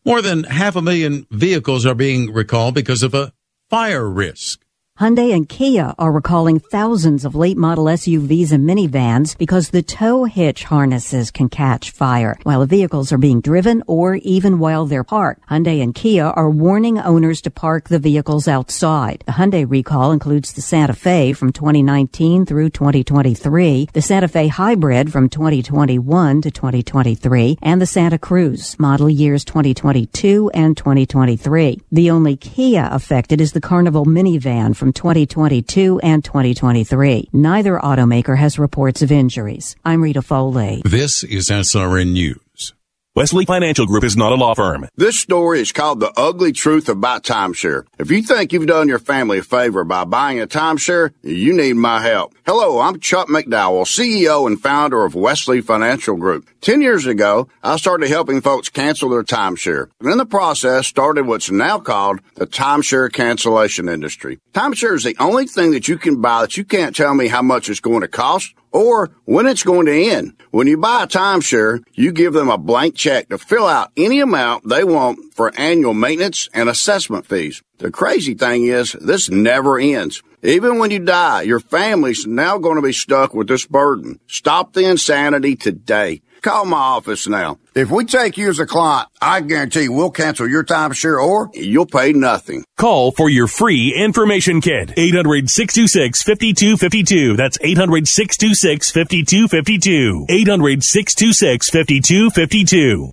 More 0.03 0.21
than 0.21 0.43
half 0.43 0.75
a 0.75 0.81
million 0.81 1.25
vehicles 1.31 1.85
are 1.85 1.95
being 1.95 2.33
recalled 2.33 2.75
because 2.75 3.01
of 3.01 3.13
a 3.13 3.31
fire 3.69 4.09
risk. 4.09 4.65
Hyundai 4.99 5.33
and 5.33 5.47
Kia 5.47 5.95
are 5.97 6.12
recalling 6.12 6.59
thousands 6.59 7.23
of 7.23 7.33
late 7.33 7.55
model 7.55 7.85
SUVs 7.85 8.51
and 8.51 8.67
minivans 8.67 9.38
because 9.38 9.69
the 9.69 9.81
tow 9.81 10.25
hitch 10.25 10.65
harnesses 10.65 11.31
can 11.31 11.47
catch 11.47 11.91
fire 11.91 12.35
while 12.43 12.59
the 12.59 12.65
vehicles 12.65 13.13
are 13.13 13.17
being 13.17 13.39
driven 13.39 13.81
or 13.88 14.15
even 14.15 14.59
while 14.59 14.85
they're 14.85 15.05
parked. 15.05 15.47
Hyundai 15.47 15.81
and 15.81 15.95
Kia 15.95 16.25
are 16.25 16.49
warning 16.49 16.99
owners 16.99 17.39
to 17.43 17.49
park 17.49 17.88
the 17.88 17.97
vehicles 17.97 18.45
outside. 18.45 19.23
The 19.25 19.31
Hyundai 19.31 19.65
recall 19.65 20.12
includes 20.12 20.51
the 20.51 20.62
Santa 20.62 20.91
Fe 20.91 21.31
from 21.31 21.53
2019 21.53 22.45
through 22.45 22.71
2023, 22.71 23.88
the 23.93 24.01
Santa 24.01 24.27
Fe 24.27 24.49
Hybrid 24.49 25.13
from 25.13 25.29
2021 25.29 26.41
to 26.41 26.51
2023, 26.51 27.57
and 27.62 27.81
the 27.81 27.85
Santa 27.85 28.19
Cruz 28.19 28.77
model 28.77 29.09
years 29.09 29.45
2022 29.45 30.51
and 30.53 30.75
2023. 30.75 31.79
The 31.89 32.12
only 32.12 32.35
Kia 32.35 32.89
affected 32.91 33.39
is 33.39 33.53
the 33.53 33.62
Carnival 33.62 34.05
minivan 34.05 34.75
from 34.75 34.88
2022 34.93 35.99
and 36.02 36.23
2023. 36.23 37.30
Neither 37.34 37.78
automaker 37.78 38.38
has 38.38 38.60
reports 38.60 39.02
of 39.02 39.12
injuries. 39.12 39.75
I'm 39.86 40.02
Rita 40.02 40.21
Foley. 40.21 40.82
This 40.86 41.23
is 41.23 41.49
SRN 41.49 42.12
News. 42.13 42.73
Wesley 43.15 43.43
Financial 43.43 43.86
Group 43.86 44.04
is 44.04 44.15
not 44.15 44.32
a 44.32 44.36
law 44.36 44.54
firm. 44.54 44.88
This 44.95 45.19
story 45.19 45.60
is 45.60 45.71
called 45.71 45.99
The 45.99 46.13
Ugly 46.15 46.54
Truth 46.54 46.88
About 46.88 47.23
Timeshare. 47.23 47.86
If 47.97 48.12
you 48.12 48.21
think 48.21 48.54
you've 48.54 48.67
done 48.67 48.88
your 48.88 48.99
family 48.99 49.39
a 49.39 49.43
favor 49.43 49.84
by 49.84 50.06
buying 50.06 50.39
a 50.39 50.47
timeshare, 50.47 51.12
you 51.23 51.52
need 51.52 51.73
my 51.73 52.02
help. 52.02 52.34
Hello, 52.45 52.80
I'm 52.80 52.99
Chuck 52.99 53.28
McDowell, 53.28 53.86
CEO 53.86 54.47
and 54.47 54.62
founder 54.62 55.04
of 55.04 55.15
Wesley 55.15 55.60
Financial 55.60 56.15
Group. 56.15 56.47
Ten 56.61 56.81
years 56.81 57.05
ago, 57.05 57.47
I 57.63 57.77
started 57.77 58.09
helping 58.09 58.41
folks 58.41 58.67
cancel 58.67 59.09
their 59.09 59.23
timeshare. 59.23 59.89
And 60.01 60.11
in 60.11 60.17
the 60.17 60.25
process, 60.25 60.87
started 60.87 61.25
what's 61.25 61.49
now 61.49 61.79
called 61.79 62.19
the 62.35 62.45
timeshare 62.45 63.11
cancellation 63.11 63.87
industry. 63.87 64.39
Timeshare 64.53 64.95
is 64.95 65.03
the 65.03 65.15
only 65.19 65.47
thing 65.47 65.71
that 65.71 65.87
you 65.87 65.97
can 65.97 66.19
buy 66.19 66.41
that 66.41 66.57
you 66.57 66.65
can't 66.65 66.93
tell 66.93 67.13
me 67.13 67.29
how 67.29 67.41
much 67.41 67.69
it's 67.69 67.79
going 67.79 68.01
to 68.01 68.09
cost 68.09 68.53
or 68.73 69.09
when 69.23 69.47
it's 69.47 69.63
going 69.63 69.85
to 69.85 70.09
end. 70.09 70.33
When 70.51 70.67
you 70.67 70.75
buy 70.75 71.03
a 71.03 71.07
timeshare, 71.07 71.81
you 71.93 72.11
give 72.11 72.33
them 72.33 72.49
a 72.49 72.57
blank 72.57 72.95
check 72.95 73.29
to 73.29 73.37
fill 73.37 73.65
out 73.65 73.93
any 73.95 74.19
amount 74.19 74.67
they 74.67 74.83
want 74.83 75.33
for 75.33 75.53
annual 75.57 75.93
maintenance 75.93 76.49
and 76.53 76.67
assessment 76.67 77.25
fees. 77.25 77.63
The 77.77 77.89
crazy 77.89 78.33
thing 78.33 78.65
is, 78.65 78.91
this 78.99 79.29
never 79.29 79.79
ends. 79.79 80.21
Even 80.43 80.77
when 80.77 80.91
you 80.91 80.99
die, 80.99 81.43
your 81.43 81.59
family's 81.59 82.25
now 82.25 82.57
going 82.57 82.75
to 82.75 82.81
be 82.81 82.93
stuck 82.93 83.33
with 83.33 83.47
this 83.47 83.65
burden. 83.65 84.19
Stop 84.27 84.73
the 84.73 84.89
insanity 84.89 85.55
today. 85.55 86.21
Call 86.41 86.65
my 86.65 86.78
office 86.78 87.28
now. 87.28 87.58
If 87.75 87.91
we 87.91 88.06
take 88.06 88.38
you 88.38 88.49
as 88.49 88.60
a 88.60 88.65
client, 88.65 89.10
I 89.21 89.41
guarantee 89.41 89.89
we'll 89.89 90.12
cancel 90.12 90.47
your 90.47 90.63
timeshare 90.63 91.21
or 91.21 91.49
you'll 91.54 91.86
pay 91.86 92.13
nothing. 92.13 92.63
Call 92.78 93.12
for 93.12 93.30
your 93.30 93.47
free 93.47 93.93
information 93.93 94.62
kit. 94.62 94.93
800 94.95 95.49
626 95.49 96.23
5252. 96.23 97.36
That's 97.36 97.58
800 97.62 98.08
626 98.08 98.91
5252. 98.91 100.25
800 100.30 100.84
626 100.84 101.69
5252. 101.69 103.12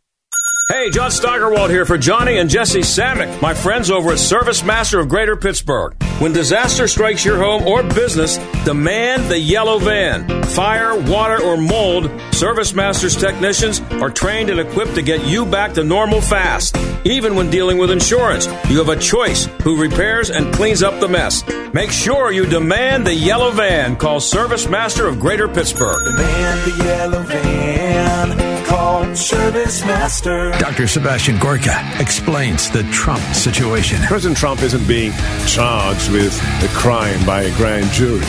Hey, 0.69 0.91
John 0.91 1.13
Steigerwald 1.13 1.71
here 1.71 1.85
for 1.85 1.97
Johnny 1.97 2.39
and 2.39 2.51
Jesse 2.51 2.81
Samick, 2.81 3.41
my 3.41 3.55
friends 3.55 3.89
over 3.89 4.11
at 4.11 4.19
Service 4.19 4.65
Master 4.65 4.99
of 4.99 5.09
Greater 5.09 5.37
Pittsburgh. 5.37 5.95
When 6.19 6.33
disaster 6.33 6.89
strikes 6.89 7.25
your 7.25 7.37
home 7.39 7.63
or 7.69 7.85
business, 7.85 8.37
demand 8.65 9.31
the 9.31 9.39
yellow 9.39 9.79
van. 9.79 10.43
Fire, 10.43 11.01
water, 11.09 11.41
or 11.41 11.57
mold, 11.57 12.11
Service 12.33 12.75
Master's 12.75 13.15
technicians 13.15 13.81
are 14.03 14.11
trained 14.11 14.51
and 14.51 14.59
equipped 14.59 14.97
to 14.97 15.03
get 15.03 15.25
you 15.25 15.47
back 15.47 15.73
to 15.75 15.85
normal 15.85 16.21
fast. 16.21 16.77
Even 17.05 17.37
when 17.37 17.49
dealing 17.49 17.79
with 17.79 17.93
insurance, 17.93 18.47
you 18.69 18.79
have 18.79 18.89
a 18.89 18.99
choice 18.99 19.45
who 19.63 19.81
repairs 19.81 20.31
and 20.31 20.53
cleans 20.53 20.83
up 20.83 20.99
the 20.99 21.07
mess. 21.07 21.45
Make 21.75 21.93
sure 21.93 22.33
you 22.33 22.45
demand 22.45 23.07
the 23.07 23.15
yellow 23.15 23.53
van. 23.53 23.95
Call 23.95 24.19
Service 24.19 24.69
Master 24.69 25.07
of 25.07 25.21
Greater 25.21 25.47
Pittsburgh. 25.47 26.17
Demand 26.17 26.61
the 26.73 26.85
yellow 26.85 27.23
van. 27.23 28.65
Call 28.67 29.15
Service 29.15 29.83
Master. 29.83 30.56
Dr. 30.59 30.87
Sebastian 30.87 31.39
Gorka 31.39 31.77
explains 32.01 32.71
the 32.71 32.83
Trump 32.85 33.23
situation. 33.35 34.01
President 34.07 34.39
Trump 34.39 34.63
isn't 34.63 34.89
being 34.89 35.13
charged 35.47 36.11
with 36.11 36.35
a 36.63 36.69
crime 36.69 37.25
by 37.27 37.43
a 37.43 37.57
grand 37.57 37.91
jury 37.93 38.25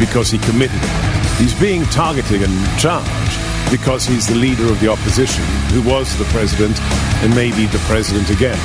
because 0.00 0.30
he 0.30 0.38
committed 0.38 0.80
it. 0.82 1.38
He's 1.38 1.58
being 1.58 1.84
targeted 1.84 2.42
and 2.42 2.78
charged 2.78 3.38
because 3.70 4.04
he's 4.04 4.26
the 4.26 4.34
leader 4.34 4.66
of 4.66 4.80
the 4.80 4.88
opposition 4.88 5.44
who 5.70 5.82
was 5.88 6.16
the 6.18 6.24
president 6.26 6.78
and 7.22 7.34
may 7.36 7.50
be 7.54 7.66
the 7.66 7.82
president 7.86 8.30
again. 8.30 8.58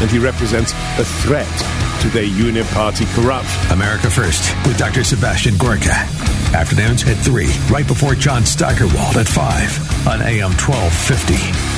And 0.00 0.08
he 0.08 0.20
represents 0.20 0.72
a 0.98 1.04
threat 1.04 1.46
to 2.02 2.08
their 2.08 2.22
uniparty 2.22 3.06
corruption. 3.14 3.72
America 3.72 4.08
First 4.08 4.54
with 4.64 4.78
Dr. 4.78 5.02
Sebastian 5.02 5.56
Gorka. 5.56 6.06
Afternoons 6.54 7.02
at 7.02 7.16
3, 7.16 7.48
right 7.68 7.86
before 7.86 8.14
John 8.14 8.46
Steigerwald 8.46 9.16
at 9.16 9.26
5 9.26 10.06
on 10.06 10.22
AM 10.22 10.52
1250. 10.52 11.77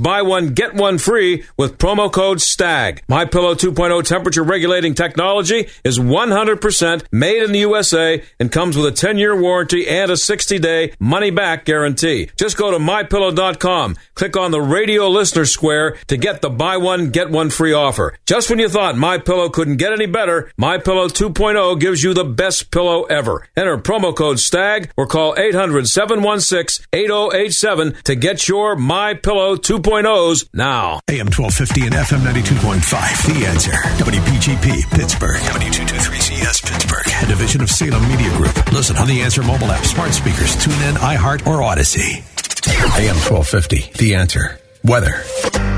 buy 0.01 0.21
one 0.21 0.53
get 0.53 0.73
one 0.73 0.97
free 0.97 1.43
with 1.57 1.77
promo 1.77 2.11
code 2.11 2.41
STAG. 2.41 3.03
My 3.07 3.25
Pillow 3.25 3.55
2.0 3.55 4.03
temperature 4.03 4.43
regulating 4.43 4.93
technology 4.93 5.69
is 5.83 5.99
100% 5.99 7.03
made 7.11 7.43
in 7.43 7.51
the 7.51 7.59
USA 7.59 8.23
and 8.39 8.51
comes 8.51 8.75
with 8.75 8.87
a 8.87 8.91
10-year 8.91 9.39
warranty 9.39 9.87
and 9.87 10.09
a 10.09 10.15
60-day 10.15 10.93
money 10.99 11.29
back 11.29 11.65
guarantee. 11.65 12.29
Just 12.35 12.57
go 12.57 12.71
to 12.71 12.77
mypillow.com, 12.77 13.97
click 14.15 14.35
on 14.35 14.51
the 14.51 14.61
radio 14.61 15.07
listener 15.07 15.45
square 15.45 15.97
to 16.07 16.17
get 16.17 16.41
the 16.41 16.49
buy 16.49 16.77
one 16.77 17.11
get 17.11 17.29
one 17.29 17.49
free 17.49 17.73
offer. 17.73 18.17
Just 18.25 18.49
when 18.49 18.59
you 18.59 18.69
thought 18.69 18.97
My 18.97 19.17
Pillow 19.17 19.49
couldn't 19.49 19.77
get 19.77 19.93
any 19.93 20.07
better, 20.07 20.51
My 20.57 20.77
Pillow 20.77 21.07
2.0 21.07 21.79
gives 21.79 22.03
you 22.03 22.13
the 22.13 22.25
best 22.25 22.71
pillow 22.71 23.03
ever. 23.03 23.47
Enter 23.55 23.77
promo 23.77 24.13
code 24.15 24.39
STAG 24.39 24.89
or 24.97 25.05
call 25.05 25.35
800-716-8087 25.35 28.01
to 28.03 28.15
get 28.15 28.47
your 28.47 28.75
My 28.75 29.13
Pillow 29.13 29.55
2.0s 29.91 30.47
now. 30.53 31.01
AM 31.09 31.27
1250 31.27 31.87
and 31.87 31.95
FM 31.95 32.19
92.5. 32.23 33.39
The 33.39 33.45
answer. 33.45 33.71
WPGP 33.71 34.89
Pittsburgh. 34.89 35.35
W223CS 35.35 36.63
Pittsburgh. 36.63 37.07
A 37.23 37.27
division 37.27 37.61
of 37.61 37.69
Salem 37.69 38.07
Media 38.07 38.29
Group. 38.37 38.71
Listen 38.71 38.95
on 38.95 39.07
the 39.07 39.21
Answer 39.21 39.43
mobile 39.43 39.69
app, 39.69 39.83
smart 39.83 40.13
speakers, 40.13 40.55
tune 40.63 40.81
in, 40.83 40.95
iHeart, 40.95 41.45
or 41.45 41.59
Audacy. 41.59 42.23
AM 42.97 43.17
1250. 43.19 43.91
The 43.97 44.15
answer. 44.15 44.59
Weather. 44.85 45.23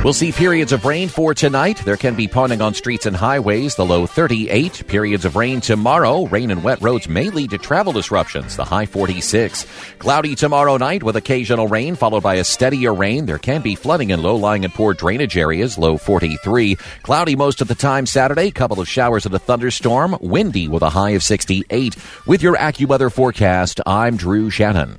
We'll 0.03 0.11
see 0.11 0.33
periods 0.33 0.73
of 0.73 0.83
rain 0.83 1.07
for 1.07 1.33
tonight. 1.33 1.77
There 1.77 1.95
can 1.95 2.13
be 2.13 2.27
ponding 2.27 2.61
on 2.61 2.73
streets 2.73 3.05
and 3.05 3.15
highways, 3.15 3.75
the 3.75 3.85
low 3.85 4.05
38. 4.05 4.85
Periods 4.85 5.23
of 5.23 5.37
rain 5.37 5.61
tomorrow. 5.61 6.25
Rain 6.25 6.51
and 6.51 6.61
wet 6.61 6.81
roads 6.81 7.07
may 7.07 7.29
lead 7.29 7.51
to 7.51 7.57
travel 7.57 7.93
disruptions, 7.93 8.57
the 8.57 8.65
high 8.65 8.85
46. 8.85 9.65
Cloudy 9.99 10.35
tomorrow 10.35 10.75
night 10.75 11.03
with 11.03 11.15
occasional 11.15 11.69
rain, 11.69 11.95
followed 11.95 12.21
by 12.21 12.35
a 12.35 12.43
steadier 12.43 12.93
rain. 12.93 13.25
There 13.25 13.39
can 13.39 13.61
be 13.61 13.75
flooding 13.75 14.09
in 14.09 14.21
low 14.21 14.35
lying 14.35 14.65
and 14.65 14.73
poor 14.73 14.93
drainage 14.93 15.37
areas, 15.37 15.77
low 15.77 15.97
43. 15.97 16.75
Cloudy 17.03 17.37
most 17.37 17.61
of 17.61 17.69
the 17.69 17.75
time 17.75 18.05
Saturday, 18.05 18.51
couple 18.51 18.81
of 18.81 18.89
showers 18.89 19.25
and 19.25 19.33
a 19.33 19.39
thunderstorm. 19.39 20.17
Windy 20.19 20.67
with 20.67 20.83
a 20.83 20.89
high 20.89 21.11
of 21.11 21.23
68. 21.23 21.95
With 22.27 22.43
your 22.43 22.57
AccuWeather 22.57 23.09
forecast, 23.09 23.79
I'm 23.85 24.17
Drew 24.17 24.49
Shannon. 24.49 24.97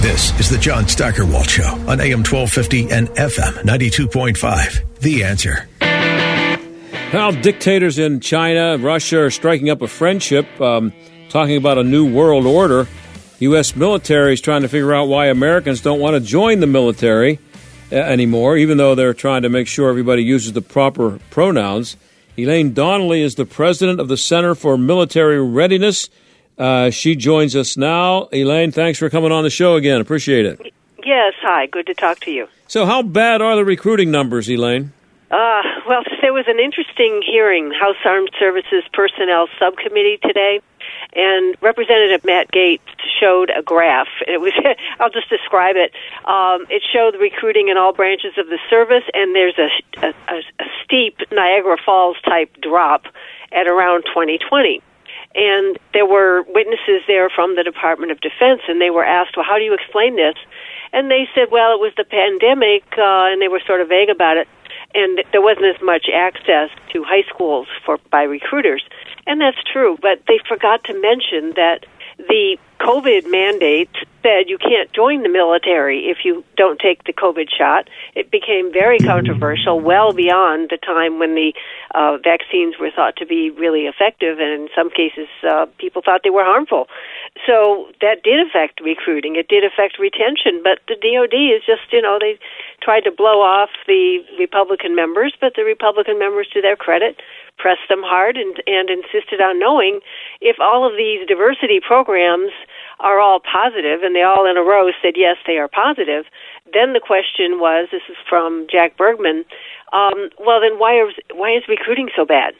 This 0.00 0.38
is 0.38 0.48
the 0.48 0.58
John 0.58 0.86
Steigerwald 0.86 1.50
Show 1.50 1.66
on 1.88 2.00
AM 2.00 2.22
1250 2.22 2.92
and 2.92 3.08
FM 3.08 3.52
92.5. 3.64 5.00
The 5.00 5.24
answer. 5.24 5.68
Well, 7.12 7.32
dictators 7.32 7.98
in 7.98 8.20
China, 8.20 8.78
Russia 8.78 9.22
are 9.22 9.30
striking 9.30 9.70
up 9.70 9.82
a 9.82 9.88
friendship, 9.88 10.46
um, 10.60 10.92
talking 11.30 11.56
about 11.56 11.78
a 11.78 11.82
new 11.82 12.08
world 12.14 12.46
order. 12.46 12.86
U.S. 13.40 13.74
military 13.74 14.34
is 14.34 14.40
trying 14.40 14.62
to 14.62 14.68
figure 14.68 14.94
out 14.94 15.08
why 15.08 15.26
Americans 15.26 15.80
don't 15.80 15.98
want 15.98 16.14
to 16.14 16.20
join 16.20 16.60
the 16.60 16.68
military 16.68 17.40
uh, 17.90 17.96
anymore, 17.96 18.56
even 18.56 18.78
though 18.78 18.94
they're 18.94 19.14
trying 19.14 19.42
to 19.42 19.48
make 19.48 19.66
sure 19.66 19.88
everybody 19.88 20.22
uses 20.22 20.52
the 20.52 20.62
proper 20.62 21.18
pronouns. 21.30 21.96
Elaine 22.36 22.72
Donnelly 22.72 23.20
is 23.20 23.34
the 23.34 23.46
president 23.46 23.98
of 23.98 24.06
the 24.06 24.16
Center 24.16 24.54
for 24.54 24.78
Military 24.78 25.42
Readiness. 25.42 26.08
Uh, 26.58 26.90
she 26.90 27.14
joins 27.14 27.54
us 27.54 27.76
now. 27.76 28.28
Elaine, 28.32 28.72
thanks 28.72 28.98
for 28.98 29.08
coming 29.08 29.30
on 29.30 29.44
the 29.44 29.50
show 29.50 29.76
again. 29.76 30.00
Appreciate 30.00 30.44
it. 30.44 30.72
Yes, 31.04 31.34
hi. 31.40 31.66
Good 31.66 31.86
to 31.86 31.94
talk 31.94 32.20
to 32.20 32.30
you. 32.30 32.48
So, 32.66 32.84
how 32.84 33.02
bad 33.02 33.40
are 33.40 33.56
the 33.56 33.64
recruiting 33.64 34.10
numbers, 34.10 34.48
Elaine? 34.50 34.92
Uh, 35.30 35.62
well, 35.86 36.02
there 36.22 36.32
was 36.32 36.46
an 36.48 36.58
interesting 36.58 37.22
hearing, 37.24 37.70
House 37.70 37.96
Armed 38.04 38.30
Services 38.38 38.82
Personnel 38.92 39.48
Subcommittee 39.58 40.18
today, 40.22 40.60
and 41.14 41.56
Representative 41.60 42.24
Matt 42.24 42.50
Gaetz 42.50 42.80
showed 43.20 43.50
a 43.56 43.62
graph. 43.62 44.08
It 44.26 44.40
was, 44.40 44.52
I'll 45.00 45.10
just 45.10 45.30
describe 45.30 45.76
it. 45.76 45.92
Um, 46.24 46.66
it 46.68 46.82
showed 46.92 47.14
the 47.14 47.18
recruiting 47.18 47.68
in 47.68 47.76
all 47.76 47.92
branches 47.92 48.36
of 48.36 48.46
the 48.48 48.58
service, 48.68 49.04
and 49.14 49.34
there's 49.34 49.58
a, 49.58 50.06
a, 50.06 50.38
a 50.38 50.64
steep 50.84 51.18
Niagara 51.30 51.76
Falls 51.84 52.16
type 52.22 52.50
drop 52.60 53.04
at 53.52 53.66
around 53.66 54.02
2020 54.02 54.82
and 55.34 55.78
there 55.92 56.06
were 56.06 56.42
witnesses 56.42 57.02
there 57.06 57.28
from 57.30 57.56
the 57.56 57.64
Department 57.64 58.12
of 58.12 58.20
Defense, 58.20 58.62
and 58.68 58.80
they 58.80 58.90
were 58.90 59.04
asked, 59.04 59.36
"Well, 59.36 59.46
how 59.46 59.58
do 59.58 59.64
you 59.64 59.74
explain 59.74 60.16
this?" 60.16 60.36
And 60.92 61.10
they 61.10 61.28
said, 61.34 61.50
"Well, 61.50 61.72
it 61.72 61.80
was 61.80 61.92
the 61.96 62.04
pandemic," 62.04 62.84
uh, 62.96 63.28
and 63.30 63.40
they 63.40 63.48
were 63.48 63.60
sort 63.60 63.80
of 63.80 63.88
vague 63.88 64.08
about 64.08 64.36
it, 64.36 64.48
and 64.94 65.22
there 65.32 65.42
wasn't 65.42 65.66
as 65.66 65.80
much 65.82 66.08
access 66.12 66.70
to 66.92 67.04
high 67.04 67.22
schools 67.28 67.68
for 67.84 67.98
by 68.10 68.22
recruiters, 68.22 68.82
and 69.26 69.40
that's 69.40 69.62
true. 69.64 69.98
But 70.00 70.22
they 70.26 70.38
forgot 70.48 70.84
to 70.84 70.94
mention 70.94 71.52
that 71.56 71.84
the 72.18 72.58
COVID 72.80 73.30
mandate 73.30 73.90
said 74.22 74.48
you 74.48 74.58
can't 74.58 74.92
join 74.92 75.22
the 75.22 75.28
military 75.28 76.10
if 76.10 76.18
you 76.24 76.44
don't 76.56 76.78
take 76.78 77.04
the 77.04 77.12
COVID 77.12 77.48
shot. 77.50 77.88
It 78.14 78.30
became 78.30 78.72
very 78.72 78.98
controversial, 78.98 79.80
well 79.80 80.12
beyond 80.12 80.70
the 80.70 80.78
time 80.78 81.18
when 81.18 81.34
the 81.34 81.52
uh, 81.94 82.18
vaccines 82.22 82.74
were 82.78 82.90
thought 82.90 83.16
to 83.16 83.26
be 83.26 83.50
really 83.50 83.86
effective, 83.86 84.38
and 84.38 84.50
in 84.62 84.68
some 84.76 84.90
cases, 84.90 85.28
uh, 85.48 85.66
people 85.78 86.02
thought 86.02 86.22
they 86.24 86.30
were 86.30 86.44
harmful. 86.44 86.88
So 87.46 87.88
that 88.00 88.22
did 88.22 88.46
affect 88.46 88.80
recruiting. 88.80 89.36
It 89.36 89.48
did 89.48 89.64
affect 89.64 89.98
retention, 89.98 90.60
but 90.62 90.80
the 90.86 90.96
DoD 90.96 91.34
is 91.34 91.62
just, 91.66 91.92
you 91.92 92.02
know, 92.02 92.18
they 92.20 92.38
tried 92.82 93.04
to 93.04 93.12
blow 93.12 93.42
off 93.42 93.70
the 93.86 94.18
Republican 94.38 94.94
members, 94.94 95.34
but 95.40 95.54
the 95.54 95.64
Republican 95.64 96.18
members, 96.18 96.48
to 96.54 96.60
their 96.60 96.76
credit, 96.76 97.20
pressed 97.58 97.88
them 97.88 98.02
hard 98.02 98.36
and, 98.36 98.62
and 98.66 98.88
insisted 98.90 99.40
on 99.40 99.58
knowing 99.58 100.00
if 100.40 100.56
all 100.60 100.86
of 100.86 100.96
these 100.96 101.26
diversity 101.26 101.80
programs 101.84 102.52
are 103.00 103.20
all 103.20 103.40
positive 103.40 104.02
and 104.02 104.14
they 104.14 104.22
all 104.22 104.48
in 104.48 104.56
a 104.56 104.62
row 104.62 104.90
said 105.02 105.14
yes 105.16 105.36
they 105.46 105.58
are 105.58 105.68
positive 105.68 106.24
then 106.72 106.92
the 106.92 107.00
question 107.00 107.58
was 107.58 107.88
this 107.90 108.02
is 108.08 108.16
from 108.28 108.66
jack 108.70 108.96
bergman 108.96 109.44
um, 109.92 110.28
well 110.38 110.60
then 110.60 110.78
why 110.78 111.00
is 111.00 111.14
why 111.32 111.56
is 111.56 111.62
recruiting 111.68 112.08
so 112.14 112.24
bad? 112.24 112.54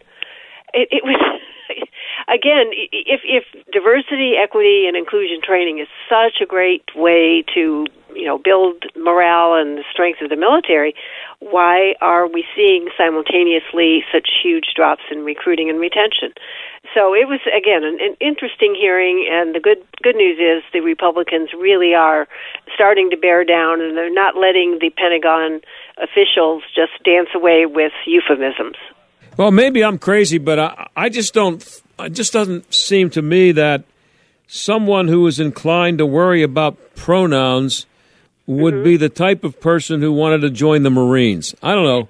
It, 0.72 0.88
it 0.90 1.04
was 1.04 1.18
again 2.28 2.70
if 2.72 3.20
if 3.24 3.44
diversity 3.72 4.34
equity 4.36 4.86
and 4.86 4.96
inclusion 4.96 5.40
training 5.42 5.78
is 5.78 5.88
such 6.08 6.40
a 6.42 6.46
great 6.46 6.84
way 6.94 7.44
to 7.54 7.86
you 8.14 8.24
know 8.24 8.38
build 8.38 8.84
morale 8.96 9.54
and 9.54 9.78
the 9.78 9.84
strength 9.92 10.20
of 10.22 10.30
the 10.30 10.36
military 10.36 10.94
why 11.40 11.94
are 12.00 12.26
we 12.26 12.44
seeing 12.56 12.88
simultaneously 12.96 14.04
such 14.12 14.28
huge 14.42 14.74
drops 14.74 15.02
in 15.10 15.24
recruiting 15.24 15.70
and 15.70 15.78
retention? 15.78 16.34
So 16.94 17.14
it 17.14 17.28
was 17.28 17.38
again 17.46 17.84
an, 17.84 17.98
an 18.00 18.16
interesting 18.20 18.74
hearing 18.74 19.28
and 19.30 19.54
the 19.54 19.60
good 19.60 19.78
good 20.02 20.16
news 20.16 20.38
is 20.38 20.64
the 20.72 20.80
republicans 20.80 21.50
really 21.54 21.94
are 21.94 22.26
starting 22.74 23.10
to 23.10 23.16
bear 23.16 23.44
down 23.44 23.80
and 23.80 23.96
they're 23.96 24.12
not 24.12 24.36
letting 24.36 24.78
the 24.80 24.90
pentagon 24.90 25.60
officials 26.02 26.62
just 26.74 26.92
dance 27.04 27.28
away 27.34 27.66
with 27.66 27.92
euphemisms 28.06 28.76
well 29.38 29.50
maybe 29.50 29.82
i'm 29.82 29.98
crazy 29.98 30.36
but 30.36 30.58
i 30.58 30.86
i 30.94 31.08
just 31.08 31.32
don't 31.32 31.82
it 32.00 32.10
just 32.10 32.32
doesn't 32.34 32.72
seem 32.74 33.08
to 33.10 33.22
me 33.22 33.50
that 33.52 33.84
someone 34.46 35.08
who 35.08 35.26
is 35.26 35.40
inclined 35.40 35.98
to 35.98 36.06
worry 36.06 36.42
about 36.42 36.76
pronouns 36.94 37.86
would 38.46 38.74
Mm-hmm. 38.74 38.84
be 38.84 38.96
the 38.96 39.08
type 39.10 39.44
of 39.44 39.60
person 39.60 40.00
who 40.00 40.10
wanted 40.12 40.40
to 40.40 40.48
join 40.50 40.82
the 40.82 40.90
Marines. 40.90 41.54
I 41.62 41.74
don't 41.74 41.84
know. 41.84 42.08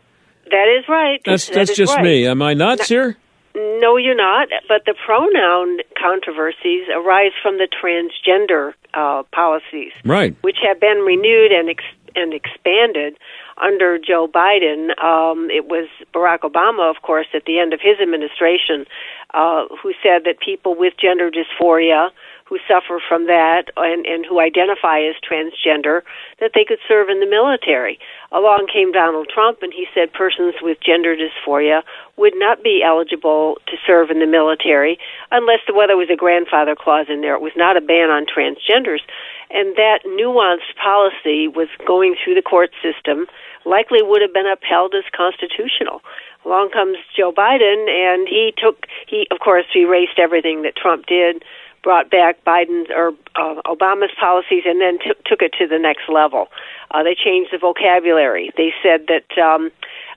that 0.51 0.67
is 0.79 0.89
right 0.89 1.21
That's 1.25 1.47
That 1.47 1.55
that's 1.55 1.75
just 1.77 1.97
right. 1.97 2.05
me. 2.05 2.27
Am 2.27 2.41
I 2.43 2.55
nuts 2.55 2.89
No- 2.91 2.95
here? 2.97 3.17
No, 3.57 3.97
you're 3.97 4.15
not. 4.15 4.47
But 4.69 4.83
the 4.87 4.95
pronoun 5.05 5.79
controversies 6.01 6.87
arise 6.95 7.33
from 7.43 7.59
the 7.59 7.67
transgender 7.67 8.73
uh, 8.95 9.25
policies, 9.33 9.91
Right. 10.05 10.37
which 10.43 10.59
have 10.63 10.79
been 10.79 10.99
renewed 10.99 11.51
and 11.51 11.69
ex- 11.71 11.83
and 12.15 12.33
expanded 12.33 13.17
under 13.61 13.99
Joe 13.99 14.29
Biden. 14.29 14.91
Um, 15.03 15.51
it 15.51 15.67
was 15.67 15.89
Barack 16.15 16.41
Obama, 16.41 16.91
of 16.91 17.03
course, 17.03 17.27
at 17.35 17.45
the 17.45 17.59
end 17.59 17.73
of 17.73 17.81
his 17.81 17.99
administration, 18.01 18.87
uh, 19.35 19.67
who 19.83 19.93
said 20.03 20.25
that 20.25 20.41
people 20.41 20.75
with 20.75 20.95
gender 21.01 21.31
dysphoria 21.31 22.11
who 22.49 22.59
suffer 22.67 23.01
from 23.07 23.27
that 23.27 23.69
and, 23.77 24.07
and 24.07 24.25
who 24.25 24.41
identify 24.41 25.01
as 25.05 25.15
transgender 25.21 26.01
that 26.41 26.53
they 26.55 26.65
could 26.65 26.79
serve 26.89 27.09
in 27.11 27.21
the 27.21 27.29
military. 27.29 27.99
Along 28.33 28.67
came 28.73 28.91
Donald 28.91 29.29
Trump, 29.29 29.59
and 29.61 29.73
he 29.73 29.87
said 29.95 30.13
persons 30.13 30.55
with 30.63 30.79
gender 30.81 31.15
dysphoria 31.15 31.83
would 32.17 32.33
not 32.37 32.63
be 32.63 32.83
eligible 32.85 33.59
to 33.67 33.77
serve 33.87 34.11
in 34.11 34.19
the 34.19 34.27
military 34.27 34.99
unless 35.31 35.61
the 35.67 35.75
whether 35.75 35.97
was 35.97 36.09
a 36.11 36.17
grandfather 36.17 36.75
clause 36.75 37.07
in 37.09 37.21
there. 37.21 37.35
It 37.35 37.45
was 37.45 37.57
not 37.57 37.77
a 37.77 37.85
ban 37.85 38.09
on 38.09 38.25
transgenders, 38.25 39.05
and 39.51 39.77
that 39.77 40.01
nuanced 40.07 40.73
policy 40.83 41.49
was 41.49 41.69
going 41.87 42.17
through 42.17 42.35
the 42.35 42.43
court 42.43 42.71
system. 42.83 43.27
Likely 43.65 44.03
would 44.03 44.23
have 44.23 44.33
been 44.33 44.47
upheld 44.47 44.95
as 44.95 45.05
constitutional. 45.15 46.03
Along 46.45 46.71
comes 46.71 46.97
Joe 47.17 47.33
Biden, 47.33 47.91
and 47.91 48.29
he 48.29 48.53
took 48.57 48.87
he 49.07 49.27
of 49.31 49.39
course 49.41 49.67
erased 49.75 50.19
everything 50.19 50.63
that 50.63 50.77
Trump 50.77 51.07
did 51.07 51.45
brought 51.83 52.11
back 52.11 52.45
Biden's 52.45 52.91
or 52.91 53.13
uh, 53.37 53.63
Obama's 53.67 54.11
policies 54.19 54.65
and 54.67 54.81
then 54.81 54.99
t- 54.99 55.15
took 55.27 55.43
it 55.43 55.55
to 55.59 55.67
the 55.67 55.79
next 55.79 56.09
level. 56.09 56.49
Uh, 56.91 57.03
they 57.03 57.15
changed 57.15 57.53
the 57.53 57.59
vocabulary. 57.59 58.51
They 58.57 58.73
said 58.83 59.07
that 59.09 59.39
um, 59.41 59.71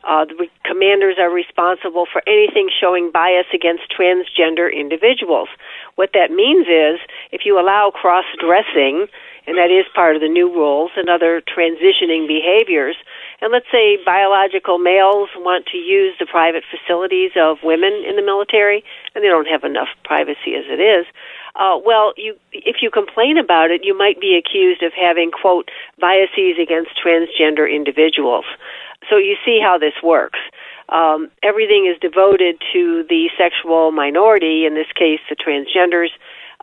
uh, 0.04 0.26
the 0.26 0.48
commanders 0.66 1.18
are 1.20 1.30
responsible 1.30 2.06
for 2.12 2.24
anything 2.28 2.70
showing 2.70 3.12
bias 3.12 3.46
against 3.54 3.84
transgender 3.92 4.74
individuals. 4.74 5.50
What 5.96 6.12
that 6.14 6.32
means 6.32 6.68
is 6.68 7.00
if 7.32 7.46
you 7.46 7.60
allow 7.60 7.92
cross 7.94 8.26
dressing, 8.40 9.08
and 9.48 9.58
that 9.58 9.72
is 9.72 9.86
part 9.94 10.16
of 10.16 10.22
the 10.22 10.30
new 10.30 10.48
rules, 10.54 10.92
and 10.96 11.10
other 11.10 11.42
transitioning 11.42 12.28
behaviors, 12.28 12.96
and 13.42 13.52
let's 13.52 13.66
say 13.72 13.98
biological 14.06 14.78
males 14.78 15.30
want 15.38 15.66
to 15.68 15.78
use 15.78 16.14
the 16.20 16.26
private 16.26 16.64
facilities 16.70 17.32
of 17.36 17.58
women 17.64 18.04
in 18.08 18.16
the 18.16 18.22
military, 18.22 18.84
and 19.16 19.24
they 19.24 19.28
don't 19.28 19.48
have 19.48 19.64
enough 19.64 19.90
privacy 20.04 20.54
as 20.54 20.66
it 20.70 20.80
is. 20.80 21.06
Uh, 21.56 21.78
well, 21.84 22.14
you, 22.16 22.36
if 22.54 22.78
you 22.82 22.90
complain 22.90 23.38
about 23.38 23.72
it, 23.72 23.82
you 23.84 23.98
might 23.98 24.22
be 24.22 24.38
accused 24.38 24.84
of 24.84 24.94
having, 24.94 25.32
quote, 25.32 25.70
biases 26.00 26.56
against 26.62 26.92
transgender 27.04 27.68
individuals. 27.68 28.46
So 29.10 29.18
you 29.18 29.36
see 29.44 29.60
how 29.62 29.78
this 29.78 29.96
works. 30.04 30.40
Um, 30.90 31.32
everything 31.42 31.92
is 31.92 32.00
devoted 32.00 32.62
to 32.74 33.04
the 33.10 33.30
sexual 33.38 33.92
minority, 33.92 34.66
in 34.66 34.76
this 34.76 34.92
case, 34.94 35.20
the 35.30 35.36
transgenders. 35.36 36.10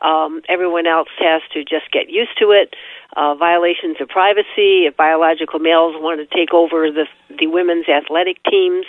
Um, 0.01 0.41
everyone 0.47 0.87
else 0.87 1.09
has 1.19 1.41
to 1.53 1.63
just 1.63 1.91
get 1.91 2.09
used 2.09 2.37
to 2.39 2.51
it. 2.51 2.75
Uh, 3.17 3.35
violations 3.35 3.97
of 3.99 4.07
privacy. 4.07 4.85
If 4.85 4.95
biological 4.95 5.59
males 5.59 5.95
want 5.97 6.19
to 6.21 6.27
take 6.35 6.53
over 6.53 6.91
the 6.91 7.05
the 7.37 7.47
women's 7.47 7.89
athletic 7.89 8.37
teams 8.43 8.85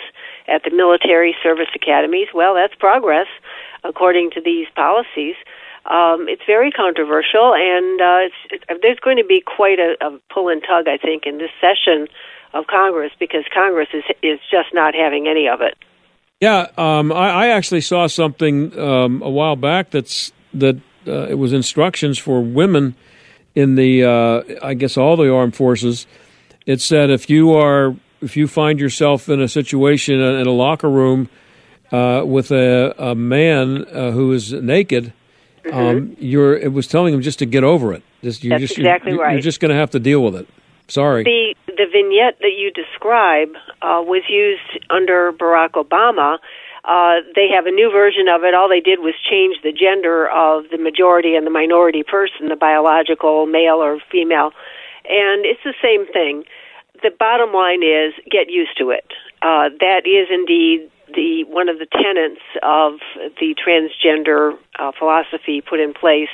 at 0.47 0.63
the 0.63 0.71
military 0.71 1.35
service 1.41 1.69
academies, 1.75 2.27
well, 2.33 2.55
that's 2.55 2.75
progress 2.75 3.27
according 3.83 4.31
to 4.31 4.41
these 4.41 4.67
policies. 4.75 5.35
Um, 5.85 6.29
it's 6.29 6.43
very 6.45 6.69
controversial, 6.71 7.55
and 7.55 7.99
uh, 7.99 8.29
it's, 8.29 8.63
it, 8.69 8.79
there's 8.83 8.99
going 8.99 9.17
to 9.17 9.25
be 9.25 9.41
quite 9.41 9.79
a, 9.79 9.95
a 9.99 10.19
pull 10.31 10.49
and 10.49 10.61
tug, 10.61 10.87
I 10.87 10.97
think, 10.97 11.23
in 11.25 11.39
this 11.39 11.49
session 11.59 12.07
of 12.53 12.67
Congress 12.67 13.11
because 13.19 13.43
Congress 13.51 13.87
is 13.93 14.03
is 14.21 14.39
just 14.51 14.73
not 14.73 14.93
having 14.93 15.27
any 15.27 15.47
of 15.47 15.61
it. 15.61 15.75
Yeah, 16.39 16.67
um, 16.77 17.11
I, 17.11 17.29
I, 17.29 17.47
actually 17.49 17.81
saw 17.81 18.07
something 18.07 18.77
um, 18.77 19.21
a 19.21 19.29
while 19.29 19.55
back 19.55 19.91
that's 19.91 20.31
that 20.55 20.79
uh, 21.07 21.27
it 21.29 21.35
was 21.35 21.53
instructions 21.53 22.17
for 22.17 22.41
women 22.41 22.95
in 23.55 23.75
the 23.75 24.03
uh, 24.03 24.43
I 24.61 24.73
guess 24.73 24.97
all 24.97 25.15
the 25.17 25.33
armed 25.33 25.55
forces. 25.55 26.07
It 26.65 26.81
said 26.81 27.09
if 27.09 27.29
you 27.29 27.53
are 27.53 27.95
if 28.21 28.37
you 28.37 28.47
find 28.47 28.79
yourself 28.79 29.29
in 29.29 29.41
a 29.41 29.47
situation 29.47 30.19
in 30.19 30.47
a 30.47 30.51
locker 30.51 30.89
room 30.89 31.29
uh, 31.91 32.23
with 32.25 32.51
a, 32.51 32.93
a 32.97 33.15
man 33.15 33.85
uh, 33.85 34.11
who 34.11 34.31
is 34.31 34.53
naked, 34.53 35.13
mm-hmm. 35.63 35.77
um, 35.77 36.15
you're 36.19 36.55
it 36.57 36.71
was 36.71 36.87
telling 36.87 37.13
them 37.13 37.21
just 37.21 37.39
to 37.39 37.45
get 37.45 37.63
over 37.63 37.93
it. 37.93 38.03
Just, 38.21 38.43
you're 38.43 38.59
That's 38.59 38.69
just, 38.69 38.79
exactly 38.79 39.13
you're, 39.13 39.21
right. 39.21 39.33
You're 39.33 39.41
just 39.41 39.59
going 39.59 39.71
to 39.71 39.75
have 39.75 39.91
to 39.91 39.99
deal 39.99 40.23
with 40.23 40.35
it. 40.35 40.47
Sorry. 40.87 41.23
The 41.23 41.55
the 41.67 41.85
vignette 41.91 42.37
that 42.39 42.51
you 42.57 42.71
describe 42.71 43.49
uh, 43.81 44.03
was 44.05 44.23
used 44.29 44.85
under 44.89 45.31
Barack 45.31 45.71
Obama. 45.71 46.37
Uh, 46.83 47.21
they 47.35 47.47
have 47.53 47.67
a 47.67 47.71
new 47.71 47.91
version 47.91 48.27
of 48.27 48.43
it. 48.43 48.53
All 48.53 48.67
they 48.67 48.79
did 48.79 48.99
was 48.99 49.13
change 49.29 49.57
the 49.61 49.71
gender 49.71 50.27
of 50.29 50.65
the 50.71 50.77
majority 50.77 51.35
and 51.35 51.45
the 51.45 51.51
minority 51.51 52.03
person, 52.03 52.49
the 52.49 52.55
biological 52.55 53.45
male 53.45 53.83
or 53.83 53.99
female, 54.11 54.51
and 55.05 55.45
it's 55.45 55.61
the 55.63 55.75
same 55.81 56.11
thing. 56.11 56.43
The 57.03 57.11
bottom 57.17 57.53
line 57.53 57.83
is 57.83 58.13
get 58.29 58.49
used 58.49 58.77
to 58.77 58.89
it. 58.89 59.05
Uh, 59.41 59.69
that 59.79 60.05
is 60.05 60.27
indeed 60.29 60.89
the 61.13 61.43
one 61.45 61.69
of 61.69 61.77
the 61.77 61.87
tenets 61.91 62.41
of 62.63 62.99
the 63.39 63.55
transgender 63.57 64.57
uh, 64.79 64.91
philosophy 64.97 65.61
put 65.61 65.79
in 65.79 65.93
place 65.93 66.33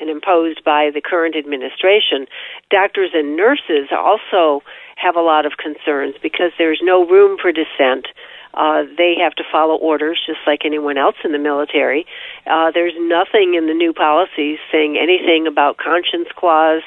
and 0.00 0.10
imposed 0.10 0.62
by 0.64 0.90
the 0.92 1.00
current 1.00 1.34
administration. 1.36 2.26
Doctors 2.70 3.10
and 3.14 3.36
nurses 3.36 3.88
also 3.90 4.62
have 4.96 5.16
a 5.16 5.20
lot 5.20 5.46
of 5.46 5.52
concerns 5.56 6.14
because 6.22 6.52
there's 6.58 6.80
no 6.82 7.06
room 7.06 7.38
for 7.40 7.52
dissent. 7.52 8.06
Uh, 8.54 8.82
they 8.96 9.14
have 9.20 9.34
to 9.34 9.44
follow 9.50 9.76
orders 9.76 10.18
just 10.26 10.40
like 10.46 10.62
anyone 10.64 10.98
else 10.98 11.16
in 11.24 11.32
the 11.32 11.38
military. 11.38 12.06
Uh, 12.46 12.70
there's 12.72 12.94
nothing 12.98 13.54
in 13.54 13.66
the 13.66 13.74
new 13.74 13.92
policies 13.92 14.58
saying 14.72 14.96
anything 14.96 15.46
about 15.46 15.76
conscience 15.76 16.28
clause 16.36 16.82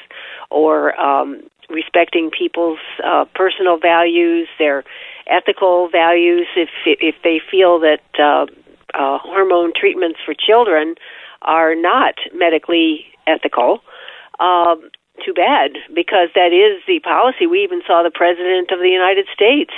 or 0.50 0.98
um, 1.00 1.40
respecting 1.70 2.30
people's 2.30 2.80
uh, 3.04 3.24
personal 3.34 3.78
values, 3.78 4.48
their 4.58 4.84
ethical 5.26 5.88
values. 5.88 6.46
If 6.56 6.70
if 6.84 7.14
they 7.22 7.40
feel 7.50 7.78
that 7.80 8.02
uh, 8.18 8.46
uh, 8.94 9.18
hormone 9.18 9.72
treatments 9.74 10.18
for 10.24 10.34
children 10.34 10.96
are 11.42 11.74
not 11.74 12.14
medically 12.34 13.06
ethical. 13.26 13.80
Um, 14.40 14.90
too 15.24 15.34
bad, 15.34 15.76
because 15.94 16.28
that 16.34 16.52
is 16.52 16.82
the 16.86 16.98
policy. 17.00 17.46
We 17.46 17.62
even 17.62 17.82
saw 17.86 18.02
the 18.02 18.10
President 18.10 18.70
of 18.72 18.80
the 18.80 18.88
United 18.88 19.26
States 19.32 19.72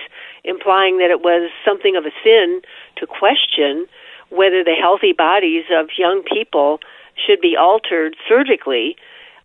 implying 0.44 0.98
that 0.98 1.10
it 1.10 1.20
was 1.20 1.50
something 1.64 1.96
of 1.96 2.04
a 2.04 2.12
sin 2.22 2.60
to 2.96 3.06
question 3.06 3.86
whether 4.30 4.64
the 4.64 4.74
healthy 4.78 5.12
bodies 5.12 5.64
of 5.70 5.88
young 5.96 6.22
people 6.22 6.80
should 7.14 7.40
be 7.40 7.56
altered 7.56 8.16
surgically 8.28 8.96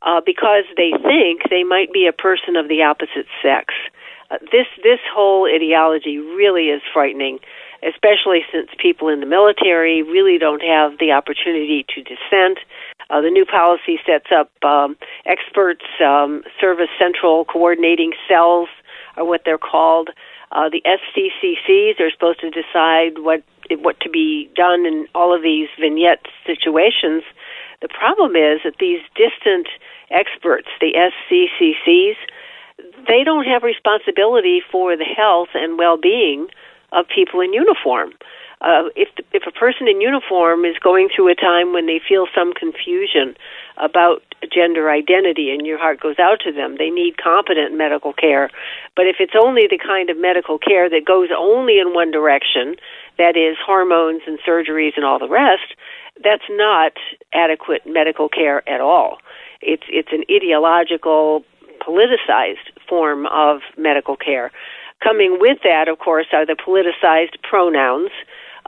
uh, 0.01 0.21
because 0.25 0.63
they 0.77 0.91
think 1.03 1.43
they 1.49 1.63
might 1.63 1.91
be 1.91 2.07
a 2.07 2.13
person 2.13 2.55
of 2.55 2.67
the 2.67 2.81
opposite 2.83 3.27
sex. 3.41 3.73
Uh, 4.31 4.37
this 4.51 4.67
this 4.83 4.99
whole 5.13 5.47
ideology 5.47 6.17
really 6.17 6.69
is 6.69 6.81
frightening 6.93 7.39
especially 7.83 8.41
since 8.51 8.69
people 8.77 9.07
in 9.07 9.19
the 9.19 9.25
military 9.25 10.03
really 10.03 10.37
don't 10.37 10.61
have 10.61 10.97
the 10.99 11.11
opportunity 11.11 11.85
to 11.87 12.03
dissent. 12.03 12.59
Uh, 13.09 13.21
the 13.21 13.29
new 13.29 13.45
policy 13.45 13.99
sets 14.05 14.27
up 14.35 14.51
um, 14.63 14.97
experts, 15.25 15.85
um, 16.03 16.43
service 16.59 16.89
central 16.99 17.45
coordinating 17.45 18.13
cells, 18.27 18.69
are 19.17 19.25
what 19.25 19.41
they're 19.45 19.57
called. 19.57 20.09
Uh, 20.51 20.69
the 20.69 20.81
SCCCs 20.81 21.99
are 21.99 22.09
supposed 22.11 22.39
to 22.41 22.49
decide 22.49 23.19
what 23.19 23.43
what 23.77 23.99
to 23.99 24.09
be 24.09 24.49
done 24.55 24.85
in 24.85 25.07
all 25.13 25.35
of 25.35 25.43
these 25.43 25.69
vignette 25.79 26.25
situations. 26.45 27.21
The 27.81 27.87
problem 27.87 28.35
is 28.35 28.61
that 28.63 28.77
these 28.79 28.99
distant 29.13 29.67
experts, 30.09 30.67
the 30.81 30.93
SCCCs, 30.97 32.17
they 33.07 33.23
don't 33.23 33.45
have 33.45 33.61
responsibility 33.61 34.61
for 34.71 34.97
the 34.97 35.05
health 35.05 35.49
and 35.53 35.77
well-being 35.77 36.47
of 36.91 37.05
people 37.13 37.41
in 37.41 37.53
uniform. 37.53 38.13
Uh, 38.61 38.89
if 38.95 39.07
if 39.31 39.43
a 39.47 39.51
person 39.51 39.87
in 39.87 40.01
uniform 40.01 40.65
is 40.65 40.75
going 40.83 41.09
through 41.15 41.29
a 41.29 41.35
time 41.35 41.71
when 41.71 41.85
they 41.85 42.01
feel 42.05 42.27
some 42.35 42.53
confusion 42.53 43.35
about 43.79 44.21
gender 44.53 44.89
identity 44.89 45.51
and 45.51 45.65
your 45.65 45.77
heart 45.77 45.99
goes 45.99 46.19
out 46.19 46.39
to 46.43 46.51
them, 46.51 46.75
they 46.77 46.89
need 46.89 47.17
competent 47.17 47.75
medical 47.77 48.13
care. 48.13 48.49
But 48.95 49.07
if 49.07 49.17
it's 49.19 49.33
only 49.39 49.67
the 49.69 49.79
kind 49.79 50.09
of 50.09 50.17
medical 50.17 50.57
care 50.57 50.89
that 50.89 51.05
goes 51.05 51.29
only 51.35 51.79
in 51.79 51.93
one 51.93 52.11
direction, 52.11 52.75
that 53.17 53.35
is 53.35 53.57
hormones 53.63 54.21
and 54.27 54.39
surgeries 54.47 54.95
and 54.95 55.05
all 55.05 55.19
the 55.19 55.29
rest, 55.29 55.75
that's 56.23 56.47
not 56.49 56.93
adequate 57.33 57.83
medical 57.85 58.29
care 58.29 58.67
at 58.67 58.81
all. 58.81 59.17
It's 59.61 59.83
it's 59.89 60.09
an 60.11 60.23
ideological, 60.31 61.43
politicized 61.85 62.71
form 62.87 63.25
of 63.27 63.61
medical 63.77 64.15
care. 64.15 64.51
Coming 65.03 65.37
with 65.39 65.59
that, 65.63 65.87
of 65.87 65.99
course, 65.99 66.27
are 66.33 66.45
the 66.45 66.55
politicized 66.55 67.41
pronouns. 67.41 68.11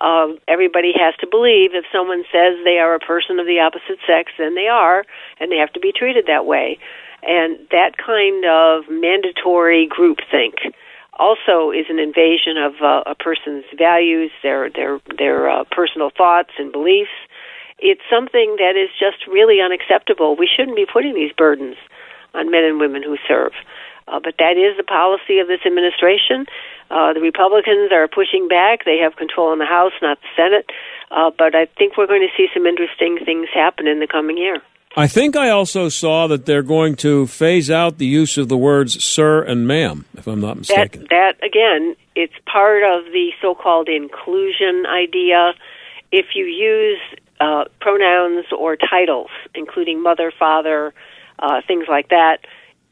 Uh, 0.01 0.33
everybody 0.47 0.93
has 0.97 1.13
to 1.21 1.27
believe 1.29 1.75
if 1.77 1.85
someone 1.93 2.23
says 2.33 2.57
they 2.65 2.79
are 2.79 2.95
a 2.95 2.99
person 2.99 3.39
of 3.39 3.45
the 3.45 3.59
opposite 3.59 4.01
sex, 4.07 4.31
then 4.39 4.55
they 4.55 4.67
are, 4.67 5.05
and 5.39 5.51
they 5.51 5.57
have 5.57 5.71
to 5.73 5.79
be 5.79 5.93
treated 5.93 6.25
that 6.25 6.45
way. 6.45 6.79
And 7.21 7.59
that 7.69 8.01
kind 8.01 8.43
of 8.49 8.89
mandatory 8.89 9.87
groupthink 9.87 10.73
also 11.19 11.69
is 11.69 11.85
an 11.87 11.99
invasion 11.99 12.57
of 12.57 12.73
uh, 12.81 13.03
a 13.05 13.13
person's 13.13 13.65
values, 13.77 14.31
their 14.41 14.71
their 14.71 14.99
their 15.17 15.49
uh, 15.49 15.63
personal 15.69 16.09
thoughts 16.09 16.49
and 16.57 16.71
beliefs. 16.71 17.13
It's 17.77 18.01
something 18.09 18.57
that 18.57 18.73
is 18.73 18.89
just 18.97 19.27
really 19.27 19.61
unacceptable. 19.61 20.35
We 20.35 20.49
shouldn't 20.49 20.75
be 20.75 20.87
putting 20.91 21.13
these 21.13 21.31
burdens 21.37 21.77
on 22.33 22.49
men 22.49 22.63
and 22.63 22.79
women 22.79 23.03
who 23.03 23.17
serve. 23.27 23.53
Uh, 24.07 24.19
but 24.23 24.35
that 24.39 24.57
is 24.57 24.77
the 24.77 24.83
policy 24.83 25.39
of 25.39 25.47
this 25.47 25.61
administration. 25.65 26.45
Uh, 26.91 27.13
the 27.13 27.21
Republicans 27.21 27.91
are 27.93 28.07
pushing 28.07 28.49
back. 28.49 28.83
They 28.83 28.97
have 28.97 29.15
control 29.15 29.53
in 29.53 29.59
the 29.59 29.65
House, 29.65 29.93
not 30.01 30.19
the 30.19 30.27
Senate. 30.35 30.69
Uh, 31.09 31.31
but 31.37 31.55
I 31.55 31.65
think 31.77 31.95
we're 31.97 32.07
going 32.07 32.27
to 32.27 32.33
see 32.35 32.47
some 32.53 32.65
interesting 32.65 33.17
things 33.23 33.47
happen 33.53 33.87
in 33.87 33.99
the 33.99 34.07
coming 34.07 34.37
year. 34.37 34.61
I 34.97 35.07
think 35.07 35.37
I 35.37 35.49
also 35.49 35.87
saw 35.87 36.27
that 36.27 36.45
they're 36.45 36.63
going 36.63 36.95
to 36.97 37.25
phase 37.27 37.71
out 37.71 37.97
the 37.97 38.05
use 38.05 38.37
of 38.37 38.49
the 38.49 38.57
words 38.57 39.01
"sir" 39.01 39.41
and 39.41 39.65
"ma'am," 39.65 40.03
if 40.17 40.27
I'm 40.27 40.41
not 40.41 40.57
mistaken. 40.57 41.07
That, 41.09 41.37
that 41.39 41.45
again, 41.45 41.95
it's 42.13 42.33
part 42.45 42.83
of 42.83 43.05
the 43.13 43.31
so-called 43.41 43.87
inclusion 43.87 44.85
idea. 44.85 45.53
If 46.11 46.35
you 46.35 46.43
use 46.45 46.99
uh, 47.39 47.65
pronouns 47.79 48.47
or 48.51 48.75
titles, 48.75 49.29
including 49.55 50.03
mother, 50.03 50.29
father, 50.37 50.93
uh, 51.39 51.61
things 51.65 51.85
like 51.87 52.09
that, 52.09 52.39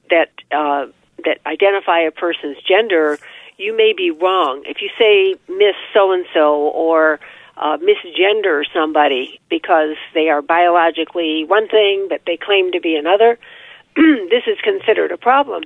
that 0.10 0.30
uh, 0.54 0.86
that 1.26 1.39
identify 1.45 2.00
a 2.00 2.12
person's 2.12 2.58
gender, 2.66 3.20
you 3.60 3.76
may 3.76 3.93
be 3.95 4.10
wrong. 4.10 4.64
If 4.66 4.78
you 4.82 4.89
say 4.97 5.36
Miss 5.53 5.76
So 5.93 6.14
and 6.14 6.26
so 6.34 6.55
or 6.70 7.20
uh, 7.57 7.78
misgender 7.78 8.64
somebody 8.74 9.39
because 9.49 9.95
they 10.14 10.30
are 10.30 10.41
biologically 10.41 11.43
one 11.43 11.68
thing 11.68 12.07
but 12.10 12.22
they 12.26 12.38
claim 12.38 12.72
to 12.72 12.80
be 12.80 12.95
another, 12.95 13.38
this 13.95 14.43
is 14.47 14.57
considered 14.64 15.12
a 15.12 15.18
problem. 15.18 15.64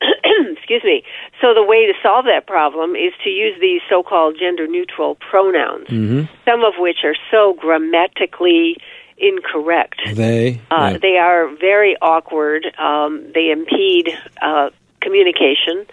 Excuse 0.56 0.82
me. 0.82 1.04
So 1.40 1.54
the 1.54 1.62
way 1.62 1.86
to 1.86 1.92
solve 2.02 2.24
that 2.24 2.46
problem 2.46 2.96
is 2.96 3.12
to 3.24 3.30
use 3.30 3.58
these 3.60 3.80
so-called 3.88 4.36
gender-neutral 4.38 5.16
pronouns, 5.16 5.88
mm-hmm. 5.88 6.22
some 6.44 6.64
of 6.64 6.74
which 6.78 6.98
are 7.04 7.16
so 7.30 7.54
grammatically 7.54 8.76
incorrect. 9.18 10.00
They 10.14 10.60
uh, 10.70 10.90
yeah. 10.92 10.98
they 10.98 11.16
are 11.16 11.48
very 11.56 11.96
awkward. 12.00 12.66
Um, 12.78 13.32
they 13.34 13.50
impede 13.50 14.10
uh, 14.42 14.70
communication 15.00 15.86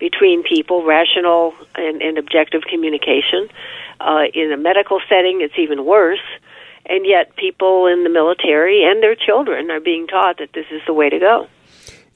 between 0.00 0.42
people, 0.42 0.84
rational 0.84 1.54
and, 1.76 2.02
and 2.02 2.18
objective 2.18 2.62
communication. 2.62 3.48
Uh, 4.00 4.24
in 4.34 4.50
a 4.50 4.56
medical 4.56 4.98
setting, 5.08 5.42
it's 5.42 5.58
even 5.58 5.84
worse. 5.84 6.18
And 6.86 7.06
yet, 7.06 7.36
people 7.36 7.86
in 7.86 8.02
the 8.02 8.10
military 8.10 8.82
and 8.82 9.00
their 9.02 9.14
children 9.14 9.70
are 9.70 9.78
being 9.78 10.08
taught 10.08 10.38
that 10.38 10.52
this 10.54 10.66
is 10.72 10.80
the 10.86 10.94
way 10.94 11.10
to 11.10 11.18
go. 11.18 11.46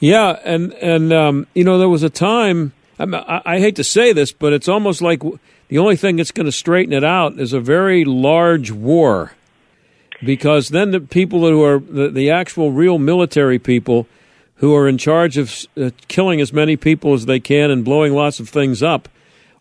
Yeah, 0.01 0.37
and 0.45 0.72
and 0.74 1.12
um, 1.12 1.47
you 1.55 1.62
know 1.62 1.78
there 1.78 1.89
was 1.89 2.03
a 2.03 2.11
time. 2.11 2.72
I, 2.99 3.43
I 3.45 3.59
hate 3.61 3.76
to 3.76 3.85
say 3.85 4.12
this, 4.12 4.32
but 4.32 4.53
it's 4.53 4.68
almost 4.68 5.01
like 5.03 5.22
the 5.68 5.78
only 5.78 5.97
thing 5.97 6.16
that's 6.16 6.32
going 6.32 6.47
to 6.47 6.53
straighten 6.53 6.93
it 6.93 7.05
out 7.05 7.39
is 7.39 7.53
a 7.53 7.61
very 7.61 8.05
large 8.05 8.70
war, 8.70 9.32
because 10.24 10.70
then 10.70 10.91
the 10.91 11.01
people 11.01 11.41
who 11.41 11.62
are 11.62 11.78
the, 11.78 12.09
the 12.09 12.30
actual 12.30 12.72
real 12.72 12.99
military 12.99 13.59
people 13.59 14.07
who 14.57 14.74
are 14.74 14.88
in 14.88 14.98
charge 14.98 15.36
of 15.36 15.66
uh, 15.76 15.90
killing 16.09 16.40
as 16.40 16.52
many 16.52 16.76
people 16.76 17.12
as 17.14 17.26
they 17.26 17.40
can 17.40 17.70
and 17.70 17.84
blowing 17.84 18.14
lots 18.14 18.40
of 18.40 18.48
things 18.48 18.82
up 18.82 19.09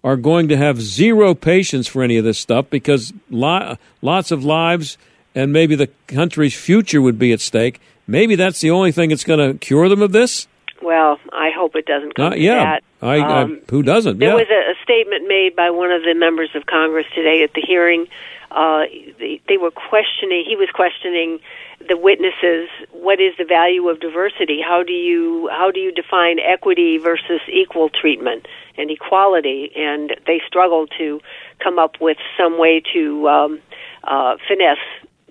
are 0.03 0.15
going 0.17 0.47
to 0.49 0.57
have 0.57 0.81
zero 0.81 1.33
patience 1.33 1.87
for 1.87 2.03
any 2.03 2.17
of 2.17 2.23
this 2.25 2.37
stuff 2.37 2.69
because 2.69 3.13
lo- 3.29 3.75
lots 4.01 4.31
of 4.31 4.43
lives 4.43 4.97
and 5.33 5.51
maybe 5.53 5.75
the 5.75 5.87
country's 6.07 6.53
future 6.55 7.01
would 7.01 7.17
be 7.17 7.31
at 7.31 7.39
stake. 7.41 7.79
Maybe 8.05 8.35
that's 8.35 8.59
the 8.59 8.69
only 8.69 8.91
thing 8.91 9.09
that's 9.09 9.23
going 9.23 9.39
to 9.39 9.57
cure 9.57 9.87
them 9.89 10.01
of 10.01 10.11
this. 10.11 10.47
Well, 10.81 11.17
I 11.31 11.49
hope 11.55 11.75
it 11.77 11.85
doesn't 11.85 12.15
come 12.15 12.25
Uh, 12.27 12.29
to 12.31 12.39
yeah, 12.39 12.63
that. 12.63 12.83
I, 13.01 13.19
Um, 13.19 13.61
I, 13.67 13.71
who 13.71 13.81
doesn't? 13.81 14.19
There 14.19 14.29
yeah. 14.29 14.35
was 14.35 14.47
a, 14.51 14.71
a 14.71 14.75
statement 14.83 15.27
made 15.29 15.55
by 15.55 15.69
one 15.69 15.91
of 15.91 16.03
the 16.03 16.13
members 16.13 16.49
of 16.53 16.65
Congress 16.65 17.05
today 17.15 17.41
at 17.43 17.53
the 17.53 17.61
hearing. 17.61 18.05
Uh, 18.53 18.83
they, 19.19 19.41
they 19.47 19.57
were 19.57 19.71
questioning. 19.71 20.45
He 20.47 20.55
was 20.55 20.69
questioning 20.73 21.39
the 21.87 21.97
witnesses. 21.97 22.69
What 22.91 23.19
is 23.19 23.33
the 23.37 23.45
value 23.45 23.89
of 23.89 23.99
diversity? 23.99 24.61
How 24.61 24.83
do 24.83 24.93
you 24.93 25.49
how 25.51 25.71
do 25.71 25.79
you 25.79 25.91
define 25.91 26.39
equity 26.39 26.97
versus 26.97 27.41
equal 27.51 27.89
treatment 27.89 28.47
and 28.77 28.91
equality? 28.91 29.71
And 29.75 30.15
they 30.27 30.39
struggled 30.47 30.91
to 30.97 31.19
come 31.59 31.79
up 31.79 31.99
with 31.99 32.17
some 32.37 32.59
way 32.59 32.81
to 32.93 33.27
um, 33.27 33.59
uh, 34.03 34.37
finesse 34.47 34.77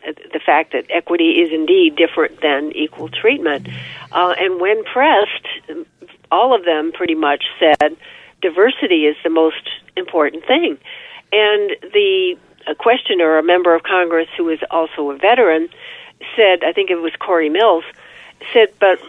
the 0.05 0.41
fact 0.45 0.73
that 0.73 0.85
equity 0.91 1.41
is 1.43 1.53
indeed 1.53 1.95
different 1.95 2.41
than 2.41 2.73
equal 2.73 3.09
treatment. 3.09 3.69
Uh, 4.11 4.35
and 4.37 4.61
when 4.61 4.83
pressed, 4.83 5.47
all 6.31 6.55
of 6.55 6.65
them 6.65 6.91
pretty 6.93 7.15
much 7.15 7.45
said 7.61 7.97
diversity 8.41 9.07
is 9.07 9.17
the 9.23 9.31
most 9.31 9.71
important 9.97 10.45
thing. 10.45 10.77
And 11.33 11.71
the 11.93 12.37
a 12.67 12.75
questioner, 12.75 13.39
a 13.39 13.43
member 13.43 13.75
of 13.75 13.83
Congress 13.83 14.29
who 14.37 14.49
is 14.49 14.61
also 14.71 15.11
a 15.11 15.17
veteran, 15.17 15.69
said, 16.37 16.65
I 16.65 16.73
think 16.73 16.91
it 16.91 16.97
was 16.97 17.13
Corey 17.19 17.49
Mills, 17.49 17.85
said, 18.53 18.69
but 18.79 19.01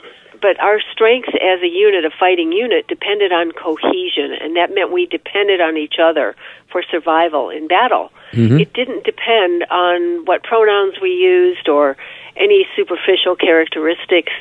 but 0.41 0.59
our 0.59 0.81
strength 0.91 1.29
as 1.29 1.61
a 1.61 1.67
unit, 1.69 2.03
a 2.03 2.09
fighting 2.09 2.51
unit, 2.51 2.85
depended 2.87 3.31
on 3.31 3.53
cohesion, 3.53 4.33
and 4.33 4.57
that 4.57 4.75
meant 4.75 4.91
we 4.91 5.05
depended 5.05 5.61
on 5.61 5.77
each 5.77 5.99
other 6.01 6.35
for 6.69 6.83
survival 6.83 7.49
in 7.49 7.67
battle. 7.67 8.11
Mhm. 8.33 8.59
It 8.59 8.73
didn't 8.73 9.05
depend 9.05 9.65
on 9.71 10.25
what 10.25 10.43
pronouns 10.43 10.99
we 10.99 11.11
used 11.11 11.69
or 11.69 11.95
any 12.35 12.67
superficial 12.75 13.37
characteristics. 13.37 14.33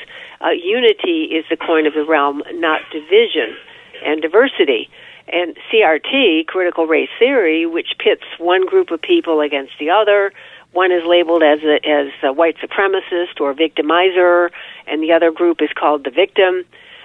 Uh, 0.44 0.50
unity 0.50 1.24
is 1.26 1.44
the 1.48 1.56
coin 1.56 1.86
of 1.86 1.94
the 1.94 2.04
realm, 2.04 2.42
not 2.54 2.80
division 2.90 3.56
and 4.04 4.20
diversity. 4.20 4.88
And 5.28 5.56
CRT, 5.70 6.46
critical 6.46 6.86
race 6.86 7.10
theory, 7.18 7.66
which 7.66 7.94
pits 7.98 8.24
one 8.38 8.66
group 8.66 8.90
of 8.90 9.00
people 9.00 9.40
against 9.40 9.72
the 9.78 9.90
other, 9.90 10.32
one 10.72 10.90
is 10.90 11.02
labeled 11.06 11.42
as 11.42 11.60
a, 11.62 11.86
as 11.86 12.08
a 12.22 12.32
white 12.32 12.56
supremacist 12.58 13.40
or 13.40 13.54
victimizer, 13.54 14.50
and 14.86 15.02
the 15.02 15.12
other 15.12 15.30
group 15.30 15.60
is 15.60 15.70
called 15.74 16.04
the 16.04 16.10
victim. 16.10 16.64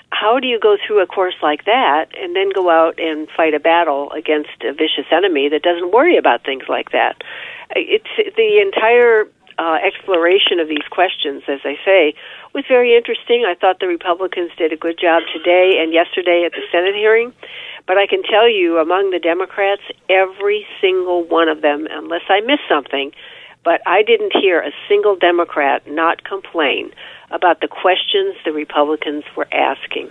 How 0.10 0.40
do 0.40 0.48
you 0.48 0.58
go 0.58 0.78
through 0.86 1.02
a 1.02 1.06
course 1.06 1.36
like 1.44 1.66
that 1.66 2.08
and 2.18 2.34
then 2.34 2.50
go 2.56 2.70
out 2.70 2.98
and 2.98 3.28
fight 3.36 3.54
a 3.54 3.60
battle 3.60 4.10
against 4.12 4.64
a 4.64 4.72
vicious 4.72 5.06
enemy 5.12 5.50
that 5.50 5.64
doesn't 5.64 5.92
worry 5.92 6.18
about 6.18 6.46
things 6.46 6.64
like 6.70 6.92
that? 6.92 7.22
It's 7.76 8.08
the 8.38 8.62
entire 8.62 9.28
uh, 9.60 9.80
exploration 9.84 10.60
of 10.60 10.70
these 10.70 10.88
questions, 10.90 11.44
as 11.48 11.60
I 11.66 11.78
say, 11.84 12.14
was 12.54 12.64
very 12.68 12.96
interesting. 12.96 13.46
I 13.48 13.56
thought 13.56 13.80
the 13.80 13.88
Republicans 13.88 14.52
did 14.58 14.72
a 14.72 14.78
good 14.78 14.98
job 14.98 15.24
today 15.34 15.80
and 15.82 15.92
yesterday 15.92 16.44
at 16.46 16.54
the 16.54 16.62
Senate 16.72 16.96
hearing. 16.96 17.34
But 17.88 17.98
I 17.98 18.06
can 18.06 18.22
tell 18.22 18.50
you, 18.50 18.78
among 18.78 19.12
the 19.12 19.20
Democrats, 19.20 19.82
every 20.10 20.68
single 20.82 21.24
one 21.24 21.48
of 21.48 21.62
them, 21.62 21.88
unless 21.90 22.24
I 22.30 22.42
missed 22.42 22.68
something, 22.70 23.14
but 23.64 23.82
I 23.86 24.04
didn't 24.04 24.34
hear 24.34 24.62
a 24.62 24.72
single 24.88 25.16
Democrat 25.16 25.88
not 25.88 26.24
complain 26.24 26.92
about 27.32 27.62
the 27.62 27.68
questions 27.68 28.36
the 28.46 28.52
Republicans 28.52 29.24
were 29.36 29.48
asking. 29.52 30.10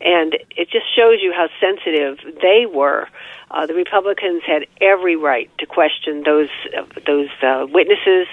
And 0.00 0.34
it 0.56 0.70
just 0.70 0.86
shows 0.94 1.18
you 1.20 1.32
how 1.34 1.48
sensitive 1.60 2.18
they 2.40 2.66
were. 2.66 3.08
Uh, 3.50 3.66
the 3.66 3.74
Republicans 3.74 4.42
had 4.46 4.66
every 4.80 5.16
right 5.16 5.50
to 5.58 5.66
question 5.66 6.22
those 6.24 6.50
uh, 6.76 6.84
those 7.06 7.30
uh, 7.42 7.66
witnesses 7.68 8.28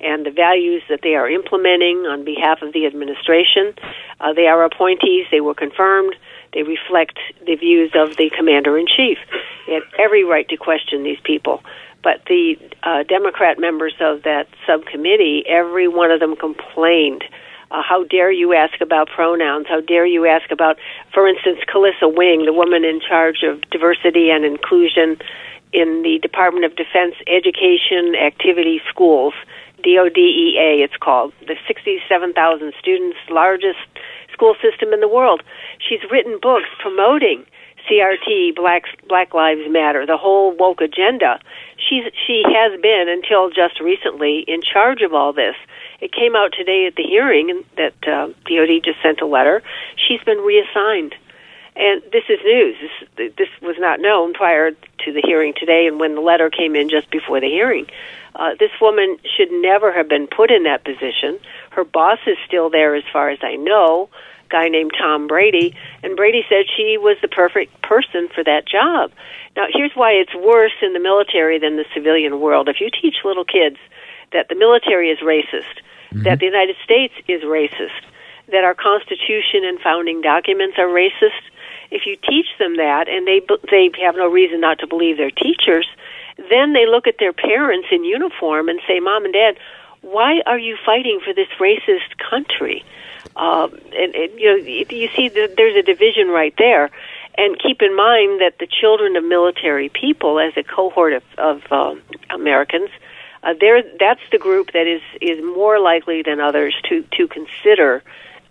and 0.00 0.24
the 0.24 0.30
values 0.30 0.82
that 0.88 1.00
they 1.02 1.14
are 1.14 1.28
implementing 1.28 2.06
on 2.06 2.24
behalf 2.24 2.62
of 2.62 2.72
the 2.72 2.86
administration. 2.86 3.74
Uh, 4.18 4.32
they 4.32 4.46
are 4.46 4.64
appointees. 4.64 5.26
They 5.30 5.40
were 5.40 5.54
confirmed. 5.54 6.16
They 6.52 6.62
reflect 6.62 7.18
the 7.46 7.54
views 7.54 7.92
of 7.94 8.16
the 8.16 8.30
commander 8.36 8.76
in 8.76 8.86
chief. 8.86 9.18
They 9.66 9.74
had 9.74 9.82
every 9.98 10.24
right 10.24 10.48
to 10.48 10.56
question 10.56 11.02
these 11.02 11.20
people. 11.22 11.62
But 12.02 12.22
the 12.26 12.56
uh, 12.82 13.02
Democrat 13.04 13.58
members 13.58 13.94
of 14.00 14.22
that 14.22 14.48
subcommittee, 14.66 15.44
every 15.46 15.86
one 15.86 16.10
of 16.10 16.20
them 16.20 16.34
complained. 16.34 17.24
Uh, 17.70 17.82
how 17.82 18.04
dare 18.04 18.32
you 18.32 18.52
ask 18.54 18.80
about 18.80 19.08
pronouns? 19.08 19.66
How 19.68 19.80
dare 19.80 20.06
you 20.06 20.26
ask 20.26 20.50
about, 20.50 20.78
for 21.14 21.28
instance, 21.28 21.58
Kelisa 21.72 22.12
Wing, 22.12 22.46
the 22.46 22.52
woman 22.52 22.84
in 22.84 23.00
charge 23.00 23.44
of 23.44 23.60
diversity 23.70 24.30
and 24.30 24.44
inclusion 24.44 25.18
in 25.72 26.02
the 26.02 26.18
Department 26.18 26.64
of 26.64 26.74
Defense 26.74 27.14
Education 27.28 28.16
Activity 28.16 28.80
Schools, 28.88 29.34
DODEA 29.84 30.82
it's 30.82 30.96
called, 30.96 31.32
the 31.46 31.56
67,000 31.66 32.72
students, 32.78 33.16
largest 33.30 33.78
school 34.32 34.54
system 34.62 34.92
in 34.92 35.00
the 35.00 35.08
world. 35.08 35.42
She's 35.78 36.00
written 36.10 36.38
books 36.40 36.68
promoting 36.80 37.44
CRT, 37.88 38.54
Black 38.54 38.84
Black 39.08 39.34
Lives 39.34 39.68
Matter, 39.68 40.06
the 40.06 40.16
whole 40.16 40.54
woke 40.56 40.80
agenda. 40.80 41.40
She's 41.76 42.04
she 42.26 42.42
has 42.46 42.80
been 42.80 43.08
until 43.08 43.50
just 43.50 43.80
recently 43.80 44.44
in 44.46 44.60
charge 44.62 45.02
of 45.02 45.14
all 45.14 45.32
this. 45.32 45.56
It 46.00 46.12
came 46.12 46.36
out 46.36 46.52
today 46.56 46.86
at 46.86 46.96
the 46.96 47.02
hearing 47.02 47.64
that 47.76 47.94
uh, 48.06 48.28
DOD 48.46 48.84
just 48.84 49.02
sent 49.02 49.20
a 49.20 49.26
letter. 49.26 49.62
She's 49.96 50.22
been 50.22 50.38
reassigned, 50.38 51.14
and 51.80 52.02
this 52.12 52.24
is 52.28 52.38
news. 52.44 52.76
This 53.16 53.32
this 53.38 53.48
was 53.62 53.76
not 53.78 54.00
known 54.00 54.34
prior 54.34 54.72
to 54.72 55.12
the 55.12 55.22
hearing 55.24 55.54
today, 55.56 55.86
and 55.86 55.98
when 55.98 56.14
the 56.14 56.20
letter 56.20 56.50
came 56.50 56.76
in 56.76 56.88
just 56.88 57.10
before 57.10 57.40
the 57.40 57.48
hearing. 57.48 57.86
Uh, 58.34 58.54
this 58.60 58.70
woman 58.80 59.16
should 59.36 59.50
never 59.50 59.92
have 59.92 60.08
been 60.08 60.26
put 60.26 60.50
in 60.50 60.62
that 60.64 60.84
position. 60.84 61.38
Her 61.70 61.84
boss 61.84 62.18
is 62.26 62.36
still 62.46 62.70
there, 62.70 62.94
as 62.94 63.02
far 63.12 63.30
as 63.30 63.38
I 63.42 63.56
know 63.56 64.08
a 64.44 64.48
guy 64.48 64.68
named 64.68 64.92
Tom 64.96 65.26
Brady, 65.26 65.74
and 66.02 66.16
Brady 66.16 66.44
said 66.48 66.66
she 66.76 66.96
was 66.98 67.16
the 67.22 67.28
perfect 67.28 67.82
person 67.82 68.28
for 68.34 68.44
that 68.44 68.68
job. 68.68 69.10
Now, 69.56 69.66
here's 69.72 69.92
why 69.94 70.12
it's 70.12 70.34
worse 70.34 70.76
in 70.82 70.92
the 70.92 71.00
military 71.00 71.58
than 71.58 71.76
the 71.76 71.86
civilian 71.94 72.40
world. 72.40 72.68
If 72.68 72.80
you 72.80 72.88
teach 72.90 73.16
little 73.24 73.44
kids 73.44 73.76
that 74.32 74.48
the 74.48 74.54
military 74.54 75.10
is 75.10 75.18
racist, 75.18 75.82
mm-hmm. 76.12 76.22
that 76.22 76.38
the 76.38 76.46
United 76.46 76.76
States 76.84 77.14
is 77.26 77.42
racist, 77.42 78.04
that 78.52 78.64
our 78.64 78.74
Constitution 78.74 79.64
and 79.64 79.80
founding 79.80 80.20
documents 80.20 80.78
are 80.78 80.86
racist, 80.86 81.42
if 81.90 82.06
you 82.06 82.16
teach 82.16 82.46
them 82.58 82.76
that 82.76 83.08
and 83.08 83.26
they 83.26 83.40
they 83.70 83.90
have 84.02 84.16
no 84.16 84.28
reason 84.28 84.60
not 84.60 84.78
to 84.80 84.86
believe 84.86 85.16
their 85.16 85.30
teachers, 85.30 85.86
then 86.48 86.72
they 86.72 86.86
look 86.86 87.06
at 87.06 87.16
their 87.18 87.32
parents 87.32 87.88
in 87.90 88.04
uniform 88.04 88.68
and 88.68 88.80
say, 88.86 89.00
"Mom 89.00 89.24
and 89.24 89.34
Dad, 89.34 89.56
why 90.02 90.40
are 90.46 90.58
you 90.58 90.76
fighting 90.84 91.20
for 91.24 91.32
this 91.32 91.48
racist 91.58 92.16
country?" 92.18 92.84
Um, 93.36 93.78
and, 93.96 94.14
and 94.14 94.40
you 94.40 94.46
know, 94.46 94.56
you 94.56 95.08
see, 95.14 95.28
that 95.28 95.54
there's 95.56 95.76
a 95.76 95.82
division 95.82 96.28
right 96.28 96.54
there. 96.58 96.90
And 97.38 97.58
keep 97.58 97.80
in 97.80 97.94
mind 97.94 98.40
that 98.40 98.54
the 98.58 98.66
children 98.66 99.16
of 99.16 99.24
military 99.24 99.88
people, 99.88 100.40
as 100.40 100.52
a 100.56 100.62
cohort 100.62 101.12
of, 101.12 101.22
of 101.38 101.72
um, 101.72 102.02
Americans, 102.28 102.90
uh, 103.42 103.54
there 103.58 103.82
that's 103.98 104.20
the 104.30 104.38
group 104.38 104.72
that 104.72 104.86
is 104.86 105.00
is 105.20 105.42
more 105.42 105.78
likely 105.78 106.22
than 106.22 106.40
others 106.40 106.74
to 106.88 107.02
to 107.16 107.26
consider 107.28 108.02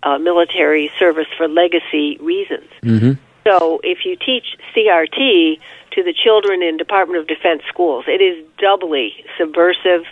uh, 0.02 0.18
military 0.18 0.90
service 0.98 1.28
for 1.36 1.46
legacy 1.46 2.16
reasons. 2.20 2.68
Mm-hmm. 2.82 3.12
So, 3.44 3.80
if 3.82 4.04
you 4.04 4.16
teach 4.16 4.56
CRT 4.74 5.58
to 5.92 6.02
the 6.02 6.12
children 6.12 6.62
in 6.62 6.76
Department 6.76 7.20
of 7.20 7.26
Defense 7.26 7.62
schools, 7.68 8.04
it 8.06 8.20
is 8.20 8.44
doubly 8.58 9.24
subversive 9.38 10.04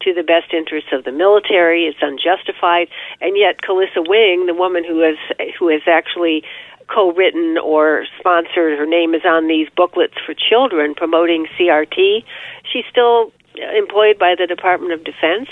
to 0.00 0.14
the 0.14 0.22
best 0.22 0.52
interests 0.52 0.90
of 0.92 1.04
the 1.04 1.12
military. 1.12 1.84
It's 1.84 1.98
unjustified, 2.00 2.88
and 3.20 3.36
yet 3.36 3.60
Kelisa 3.60 4.06
Wing, 4.06 4.46
the 4.46 4.54
woman 4.54 4.84
who 4.84 5.00
has 5.00 5.16
who 5.58 5.68
has 5.68 5.82
actually 5.86 6.44
co-written 6.88 7.58
or 7.58 8.06
sponsored, 8.18 8.78
her 8.78 8.86
name 8.86 9.14
is 9.14 9.22
on 9.24 9.48
these 9.48 9.68
booklets 9.76 10.14
for 10.24 10.34
children 10.34 10.94
promoting 10.94 11.46
CRT. 11.58 12.24
She's 12.72 12.84
still 12.90 13.32
employed 13.56 14.18
by 14.18 14.34
the 14.34 14.46
Department 14.46 14.92
of 14.92 15.02
Defense. 15.02 15.48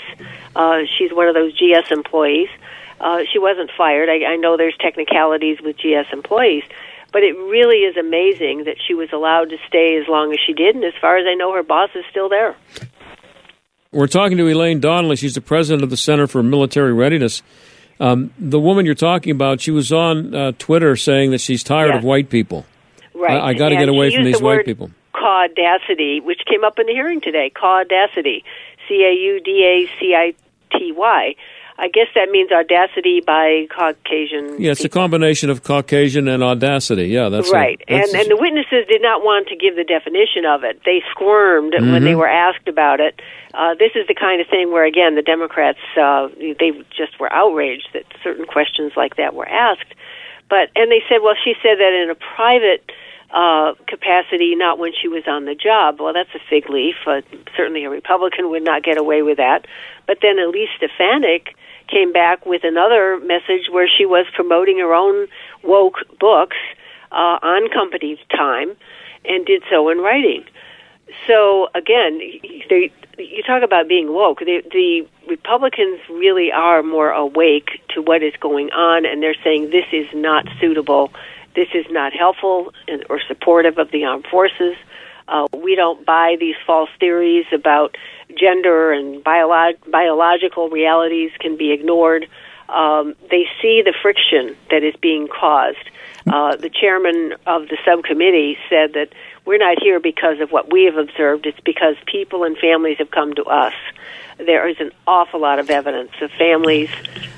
Uh, 0.55 0.81
she's 0.97 1.11
one 1.11 1.27
of 1.27 1.33
those 1.33 1.53
GS 1.53 1.91
employees. 1.91 2.49
Uh, 2.99 3.23
she 3.31 3.39
wasn't 3.39 3.71
fired. 3.77 4.09
I, 4.09 4.23
I 4.25 4.35
know 4.37 4.55
there's 4.55 4.77
technicalities 4.77 5.59
with 5.61 5.77
GS 5.77 6.13
employees, 6.13 6.63
but 7.15 7.23
it 7.23 7.31
really 7.37 7.77
is 7.77 7.95
amazing 7.95 8.65
that 8.65 8.75
she 8.85 8.93
was 8.93 9.07
allowed 9.13 9.49
to 9.49 9.55
stay 9.69 9.95
as 9.95 10.05
long 10.09 10.33
as 10.33 10.39
she 10.45 10.51
did. 10.51 10.75
And 10.75 10.83
as 10.83 10.91
far 10.99 11.15
as 11.15 11.25
I 11.25 11.33
know, 11.33 11.53
her 11.53 11.63
boss 11.63 11.89
is 11.95 12.03
still 12.11 12.27
there. 12.27 12.57
We're 13.93 14.07
talking 14.07 14.35
to 14.35 14.49
Elaine 14.49 14.81
Donnelly. 14.81 15.15
She's 15.15 15.33
the 15.33 15.39
president 15.39 15.81
of 15.81 15.89
the 15.89 15.95
Center 15.95 16.27
for 16.27 16.43
Military 16.43 16.91
Readiness. 16.91 17.41
Um, 18.01 18.31
the 18.37 18.59
woman 18.59 18.85
you're 18.85 18.95
talking 18.95 19.31
about, 19.31 19.61
she 19.61 19.71
was 19.71 19.93
on 19.93 20.35
uh, 20.35 20.51
Twitter 20.59 20.97
saying 20.97 21.31
that 21.31 21.39
she's 21.39 21.63
tired 21.63 21.91
Yes. 21.93 21.99
of 21.99 22.03
white 22.03 22.29
people. 22.29 22.65
Right. 23.13 23.39
I, 23.39 23.51
I 23.51 23.53
got 23.53 23.69
to 23.69 23.77
get 23.77 23.87
away 23.87 24.13
from 24.13 24.25
these 24.25 24.39
the 24.39 24.43
white 24.43 24.65
people. 24.65 24.91
Caudacity, 25.13 26.19
which 26.19 26.41
came 26.51 26.65
up 26.65 26.79
in 26.79 26.85
the 26.87 26.91
hearing 26.91 27.21
today. 27.21 27.49
Caudacity. 27.49 28.43
C 28.89 28.95
A 28.95 29.13
U 29.13 29.39
D 29.39 29.63
A 29.63 29.99
C 30.01 30.13
I 30.13 30.33
T 30.77 30.91
Y. 30.91 31.35
I 31.77 31.89
guess 31.89 32.07
that 32.15 32.29
means 32.29 32.51
audacity 32.53 33.19
by 33.19 33.67
Caucasian. 33.75 34.61
Yeah, 34.61 34.71
it's 34.71 34.85
a 34.85 34.89
combination 34.89 35.49
of 35.49 35.63
Caucasian 35.63 36.29
and 36.29 36.41
audacity. 36.41 37.07
Yeah, 37.07 37.27
that's 37.27 37.51
right. 37.51 37.81
A, 37.89 37.97
that's 37.99 38.13
and 38.13 38.21
and 38.21 38.31
the 38.31 38.37
witnesses 38.37 38.87
did 38.87 39.01
not 39.01 39.23
want 39.23 39.49
to 39.49 39.57
give 39.57 39.75
the 39.75 39.83
definition 39.83 40.45
of 40.45 40.63
it. 40.63 40.79
They 40.85 41.03
squirmed 41.11 41.73
when 41.77 42.03
they 42.05 42.13
Mhm. 42.13 42.19
were 42.19 42.29
asked 42.29 42.69
about 42.69 43.01
it. 43.01 43.21
Uh, 43.53 43.75
this 43.75 43.91
is 43.95 44.07
the 44.07 44.13
kind 44.15 44.39
of 44.39 44.47
thing 44.47 44.71
where, 44.71 44.85
again, 44.85 45.15
the 45.15 45.21
Democrats 45.21 45.79
uh, 45.97 46.29
they 46.39 46.71
just 46.95 47.19
were 47.19 47.31
outraged 47.33 47.89
that 47.93 48.05
certain 48.23 48.45
questions 48.45 48.93
like 48.95 49.17
that 49.17 49.33
were 49.35 49.47
asked. 49.47 49.93
But 50.49 50.69
and 50.77 50.89
they 50.89 51.03
said, 51.09 51.19
well, 51.23 51.35
she 51.43 51.55
said 51.61 51.77
that 51.79 51.91
in 51.91 52.09
a 52.09 52.15
private 52.15 52.89
uh, 53.35 53.73
capacity, 53.85 54.55
not 54.55 54.79
when 54.79 54.93
she 54.99 55.09
was 55.09 55.23
on 55.27 55.43
the 55.43 55.55
job. 55.55 55.99
Well, 55.99 56.13
that's 56.13 56.33
a 56.33 56.39
fig 56.49 56.69
leaf. 56.69 56.95
Uh, 57.05 57.21
certainly, 57.55 57.83
a 57.83 57.89
Republican 57.89 58.49
would 58.49 58.63
not 58.63 58.81
get 58.81 58.97
away 58.97 59.21
with 59.21 59.37
that. 59.37 59.67
But 60.07 60.19
then 60.21 60.39
Elise 60.39 60.69
Stefanik 60.77 61.55
came 61.87 62.13
back 62.13 62.45
with 62.45 62.63
another 62.63 63.19
message 63.19 63.67
where 63.69 63.87
she 63.87 64.05
was 64.05 64.25
promoting 64.33 64.79
her 64.79 64.93
own 64.93 65.27
woke 65.63 65.97
books 66.17 66.57
uh, 67.11 67.37
on 67.43 67.69
company 67.69 68.17
time 68.31 68.75
and 69.25 69.45
did 69.45 69.63
so 69.69 69.89
in 69.89 69.97
writing. 69.99 70.45
So 71.27 71.67
again, 71.75 72.19
they, 72.69 72.91
you 73.17 73.43
talk 73.43 73.63
about 73.63 73.87
being 73.87 74.13
woke. 74.13 74.39
The, 74.39 74.63
the 74.71 75.07
Republicans 75.27 75.99
really 76.09 76.51
are 76.51 76.83
more 76.83 77.11
awake 77.11 77.81
to 77.89 78.01
what 78.01 78.23
is 78.23 78.33
going 78.39 78.71
on, 78.71 79.05
and 79.05 79.21
they're 79.21 79.35
saying 79.43 79.71
this 79.71 79.85
is 79.91 80.07
not 80.13 80.45
suitable, 80.59 81.11
this 81.55 81.69
is 81.73 81.85
not 81.89 82.13
helpful 82.13 82.73
or 83.09 83.19
supportive 83.27 83.77
of 83.77 83.91
the 83.91 84.05
armed 84.05 84.27
forces. 84.27 84.75
Uh, 85.27 85.47
we 85.53 85.75
don't 85.75 86.05
buy 86.05 86.35
these 86.39 86.55
false 86.67 86.89
theories 86.99 87.45
about 87.51 87.95
gender 88.37 88.91
and 88.91 89.23
biolog- 89.23 89.89
biological 89.89 90.69
realities 90.69 91.31
can 91.39 91.57
be 91.57 91.71
ignored. 91.71 92.27
Um, 92.69 93.15
they 93.31 93.47
see 93.61 93.81
the 93.83 93.93
friction 94.01 94.55
that 94.69 94.83
is 94.83 94.95
being 95.01 95.27
caused. 95.27 95.89
Uh, 96.27 96.55
the 96.55 96.69
chairman 96.69 97.35
of 97.45 97.67
the 97.69 97.77
subcommittee 97.85 98.57
said 98.69 98.93
that 98.93 99.09
we're 99.45 99.59
not 99.59 99.77
here 99.81 99.99
because 99.99 100.39
of 100.39 100.51
what 100.51 100.71
we 100.71 100.85
have 100.85 100.97
observed. 100.97 101.45
It's 101.45 101.59
because 101.59 101.95
people 102.07 102.43
and 102.43 102.57
families 102.57 102.97
have 102.97 103.11
come 103.11 103.35
to 103.35 103.43
us. 103.43 103.73
There 104.37 104.67
is 104.67 104.77
an 104.79 104.91
awful 105.07 105.39
lot 105.39 105.59
of 105.59 105.69
evidence 105.69 106.11
of 106.21 106.31
families 106.31 106.89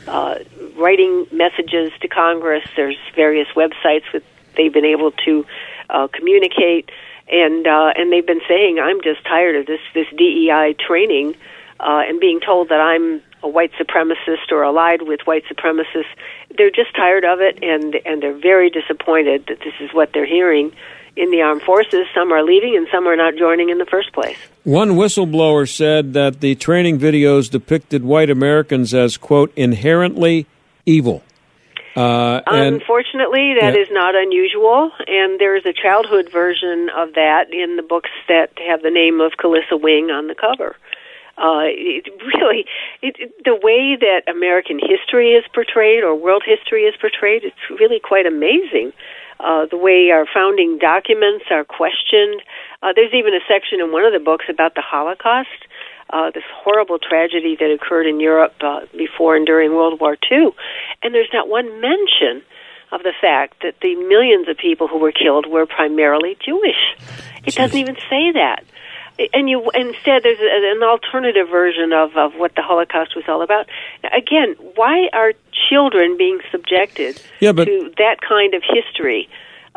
uh, 0.08 0.40
writing 0.78 1.28
messages 1.32 1.92
to 2.02 2.08
Congress. 2.08 2.64
There's 2.76 2.98
various 3.16 3.48
websites 3.56 4.04
that 4.14 4.24
they've 4.56 4.74
been 4.74 4.86
able 4.86 5.12
to 5.26 5.46
uh, 5.90 6.08
communicate, 6.08 6.90
and 7.30 7.68
uh, 7.68 7.94
and 7.96 8.12
they've 8.12 8.26
been 8.26 8.42
saying, 8.48 8.80
"I'm 8.80 9.02
just 9.02 9.24
tired 9.26 9.56
of 9.56 9.66
this 9.66 9.82
this 9.94 10.08
DEI 10.16 10.76
training." 10.80 11.36
Uh, 11.80 12.02
and 12.08 12.20
being 12.20 12.40
told 12.40 12.70
that 12.70 12.82
I'm 12.82 13.22
a 13.44 13.48
white 13.48 13.72
supremacist 13.74 14.52
or 14.52 14.64
allied 14.64 15.04
with 15.04 15.22
white 15.26 15.44
supremacists, 15.46 16.10
they're 16.58 16.72
just 16.72 16.96
tired 16.96 17.24
of 17.24 17.40
it, 17.40 17.60
and 17.62 17.96
and 18.06 18.22
they're 18.22 18.38
very 18.38 18.70
disappointed 18.70 19.46
that 19.48 19.60
this 19.60 19.74
is 19.80 19.94
what 19.94 20.12
they're 20.14 20.26
hearing 20.26 20.72
in 21.16 21.32
the 21.32 21.42
armed 21.42 21.64
forces. 21.64 22.06
Some 22.14 22.32
are 22.32 22.44
leaving, 22.44 22.76
and 22.76 22.88
some 22.92 23.08
are 23.08 23.16
not 23.16 23.36
joining 23.36 23.70
in 23.70 23.78
the 23.78 23.86
first 23.86 24.14
place. 24.14 24.38
One 24.64 24.92
whistleblower 24.92 25.68
said 25.68 26.14
that 26.14 26.42
the 26.42 26.56
training 26.56 27.00
videos 27.00 27.50
depicted 27.50 28.04
white 28.04 28.30
Americans 28.30 28.94
as 28.94 29.18
quote 29.18 29.52
inherently 29.56 30.46
evil. 30.88 31.22
Uh, 31.96 32.42
and, 32.48 32.76
Unfortunately, 32.76 33.56
that 33.60 33.74
Yeah. 33.74 33.82
is 33.82 33.90
not 33.92 34.16
unusual, 34.16 34.92
and 35.08 35.40
there 35.40 35.56
is 35.56 35.66
a 35.66 35.74
childhood 35.74 36.30
version 36.30 36.90
of 36.90 37.14
that 37.14 37.52
in 37.52 37.76
the 37.76 37.82
books 37.82 38.12
that 38.28 38.52
have 38.68 38.84
the 38.84 38.92
name 38.92 39.20
of 39.20 39.34
Kelisa 39.38 39.80
Wing 39.80 40.12
on 40.12 40.28
the 40.28 40.36
cover. 40.36 40.76
Uh, 41.40 41.66
it 41.66 42.08
really, 42.34 42.66
it, 43.02 43.16
it, 43.20 43.44
the 43.46 43.56
way 43.56 43.96
that 43.96 44.24
American 44.28 44.80
history 44.80 45.34
is 45.34 45.44
portrayed 45.54 46.04
or 46.04 46.14
world 46.16 46.44
history 46.46 46.84
is 46.84 46.96
portrayed, 47.02 47.44
it's 47.44 47.80
really 47.80 48.00
quite 48.00 48.26
amazing. 48.26 48.94
Uh, 49.40 49.66
the 49.66 49.78
way 49.78 50.10
our 50.12 50.26
founding 50.26 50.80
documents 50.80 51.46
are 51.52 51.64
questioned. 51.64 52.42
Uh, 52.82 52.94
there's 52.96 53.14
even 53.14 53.34
a 53.36 53.40
section 53.48 53.80
in 53.80 53.92
one 53.92 54.04
of 54.04 54.12
the 54.14 54.20
books 54.20 54.46
about 54.50 54.74
the 54.74 54.82
Holocaust, 54.82 55.66
uh, 56.10 56.32
this 56.32 56.44
horrible 56.64 57.00
tragedy 57.00 57.56
that 57.60 57.72
occurred 57.72 58.08
in 58.08 58.20
Europe 58.20 58.54
uh, 58.62 58.82
before 58.98 59.36
and 59.36 59.46
during 59.46 59.72
World 59.76 60.00
War 60.00 60.18
II. 60.32 60.50
And 61.04 61.14
there's 61.14 61.30
not 61.34 61.48
one 61.50 61.82
mention 61.82 62.42
of 62.92 63.04
the 63.04 63.14
fact 63.20 63.62
that 63.64 63.76
the 63.82 63.96
millions 63.96 64.48
of 64.48 64.58
people 64.58 64.88
who 64.88 64.98
were 64.98 65.12
killed 65.12 65.46
were 65.46 65.66
primarily 65.66 66.38
Jewish. 66.44 66.96
It 67.46 67.56
doesn't 67.56 67.78
even 67.78 67.96
say 68.10 68.32
that. 68.34 68.64
And 69.34 69.50
you 69.50 69.70
instead 69.74 70.24
there's 70.24 70.40
a, 70.40 70.78
an 70.78 70.84
alternative 70.84 71.50
version 71.50 71.92
of, 71.92 72.16
of 72.16 72.34
what 72.36 72.56
the 72.56 72.62
Holocaust 72.62 73.16
was 73.16 73.26
all 73.28 73.42
about. 73.42 73.68
Again, 74.16 74.56
why 74.76 75.10
are 75.12 75.34
children 75.70 76.18
being 76.18 76.40
subjected 76.52 77.22
Yeah, 77.40 77.52
but- 77.52 77.66
to 77.66 77.92
that 77.98 78.22
kind 78.22 78.54
of 78.54 78.64
history? 78.64 79.28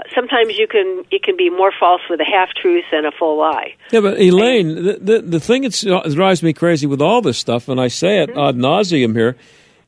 Uh, 0.01 0.14
Sometimes 0.14 0.57
you 0.57 0.66
can 0.66 1.05
it 1.11 1.22
can 1.22 1.36
be 1.36 1.51
more 1.51 1.72
false 1.78 2.01
with 2.09 2.20
a 2.20 2.24
half 2.24 2.48
truth 2.55 2.84
than 2.90 3.05
a 3.05 3.11
full 3.12 3.38
lie. 3.38 3.74
Yeah, 3.90 4.01
but 4.01 4.20
Elaine, 4.20 4.74
the, 4.74 4.98
the, 5.01 5.22
the 5.22 5.40
thing 5.40 5.62
that 5.62 6.12
drives 6.14 6.42
me 6.42 6.53
crazy 6.53 6.86
with 6.86 7.01
all 7.01 7.22
this 7.22 7.38
stuff, 7.38 7.68
and 7.68 7.80
I 7.80 7.88
say 7.88 8.22
it 8.22 8.30
ad 8.30 8.57
nauseum 8.57 9.14
here, 9.14 9.36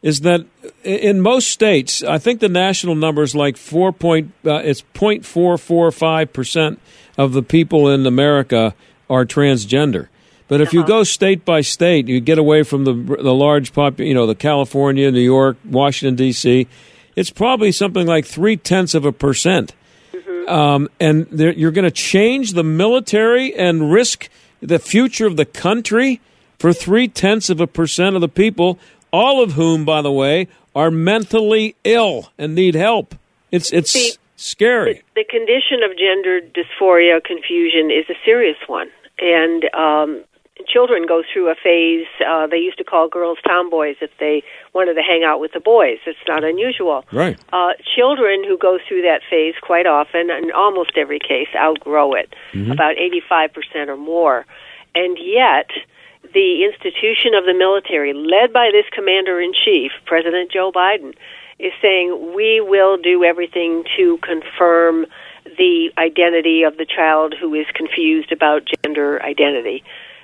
is 0.02 0.20
that 0.20 0.44
in 0.82 1.20
most 1.20 1.48
states, 1.48 2.02
I 2.02 2.18
think 2.18 2.40
the 2.40 2.48
national 2.48 2.94
number 2.94 3.22
is 3.22 3.34
like 3.34 3.56
four 3.56 3.92
point, 3.92 4.32
uh, 4.44 4.56
it's 4.56 4.82
point 4.94 5.24
four 5.24 5.58
four 5.58 5.90
five 5.90 6.32
percent 6.32 6.80
of 7.16 7.32
the 7.32 7.42
people 7.42 7.88
in 7.88 8.06
America 8.06 8.74
are 9.08 9.24
transgender. 9.24 10.08
But 10.48 10.60
if 10.60 10.74
you 10.74 10.84
go 10.84 11.02
state 11.02 11.46
by 11.46 11.62
state, 11.62 12.08
you 12.08 12.20
get 12.20 12.36
away 12.36 12.62
from 12.62 12.84
the 12.84 12.92
the 12.92 13.32
large 13.32 13.72
pop, 13.72 13.98
you 14.00 14.12
know, 14.12 14.26
the 14.26 14.34
California, 14.34 15.10
New 15.10 15.20
York, 15.20 15.56
Washington 15.64 16.14
D.C. 16.14 16.66
It's 17.16 17.30
probably 17.30 17.72
something 17.72 18.06
like 18.06 18.26
three 18.26 18.56
tenths 18.58 18.94
of 18.94 19.06
a 19.06 19.12
percent. 19.12 19.74
Um, 20.48 20.88
and 21.00 21.26
you're 21.30 21.70
going 21.70 21.84
to 21.84 21.90
change 21.90 22.52
the 22.52 22.64
military 22.64 23.54
and 23.54 23.92
risk 23.92 24.28
the 24.60 24.78
future 24.78 25.26
of 25.26 25.36
the 25.36 25.44
country 25.44 26.20
for 26.58 26.72
three 26.72 27.08
tenths 27.08 27.50
of 27.50 27.60
a 27.60 27.66
percent 27.66 28.14
of 28.14 28.20
the 28.20 28.28
people, 28.28 28.78
all 29.12 29.42
of 29.42 29.52
whom, 29.52 29.84
by 29.84 30.00
the 30.00 30.12
way, 30.12 30.48
are 30.74 30.90
mentally 30.90 31.74
ill 31.84 32.30
and 32.38 32.54
need 32.54 32.74
help. 32.74 33.14
It's 33.50 33.72
it's 33.72 34.18
scary. 34.36 35.02
The 35.14 35.24
condition 35.24 35.82
of 35.82 35.96
gender 35.98 36.40
dysphoria 36.40 37.22
confusion 37.22 37.90
is 37.90 38.08
a 38.08 38.14
serious 38.24 38.56
one, 38.66 38.90
and 39.18 39.64
um, 39.74 40.24
children 40.66 41.06
go 41.06 41.22
through 41.32 41.50
a 41.50 41.54
phase. 41.54 42.06
Uh, 42.26 42.46
they 42.46 42.58
used 42.58 42.78
to 42.78 42.84
call 42.84 43.08
girls 43.08 43.38
tomboys 43.46 43.96
if 44.00 44.10
they 44.18 44.42
wanted 44.74 44.94
to 44.94 45.02
hang 45.02 45.24
out 45.24 45.40
with 45.40 45.52
the 45.52 45.60
boys. 45.60 45.98
It's 46.06 46.18
not 46.26 46.44
unusual. 46.44 47.04
Right. 47.12 47.38
Uh, 47.52 47.72
children 47.96 48.44
who 48.44 48.56
go 48.58 48.78
through 48.86 49.02
that 49.02 49.22
phase 49.28 49.54
quite 49.60 49.86
often, 49.86 50.30
in 50.30 50.50
almost 50.52 50.92
every 50.96 51.18
case, 51.18 51.48
outgrow 51.56 52.12
it, 52.14 52.34
Mhm. 52.52 52.72
about 52.72 52.96
85% 52.98 53.88
or 53.90 53.96
more. 53.96 54.46
And 54.94 55.18
yet, 55.18 55.70
the 56.32 56.64
institution 56.64 57.34
of 57.34 57.44
the 57.44 57.54
military, 57.54 58.12
led 58.12 58.52
by 58.52 58.70
this 58.70 58.86
commander 58.90 59.40
in 59.40 59.52
chief, 59.52 59.92
President 60.06 60.50
Joe 60.50 60.70
Biden, 60.72 61.14
is 61.58 61.72
saying 61.80 62.34
we 62.34 62.60
will 62.60 62.96
do 62.96 63.24
everything 63.24 63.84
to 63.96 64.18
confirm 64.18 65.06
the 65.58 65.90
identity 65.98 66.62
of 66.62 66.76
the 66.76 66.86
child 66.86 67.34
who 67.38 67.54
is 67.54 67.66
confused 67.74 68.32
about 68.32 68.62
gender 68.84 69.22
identity. 69.22 69.82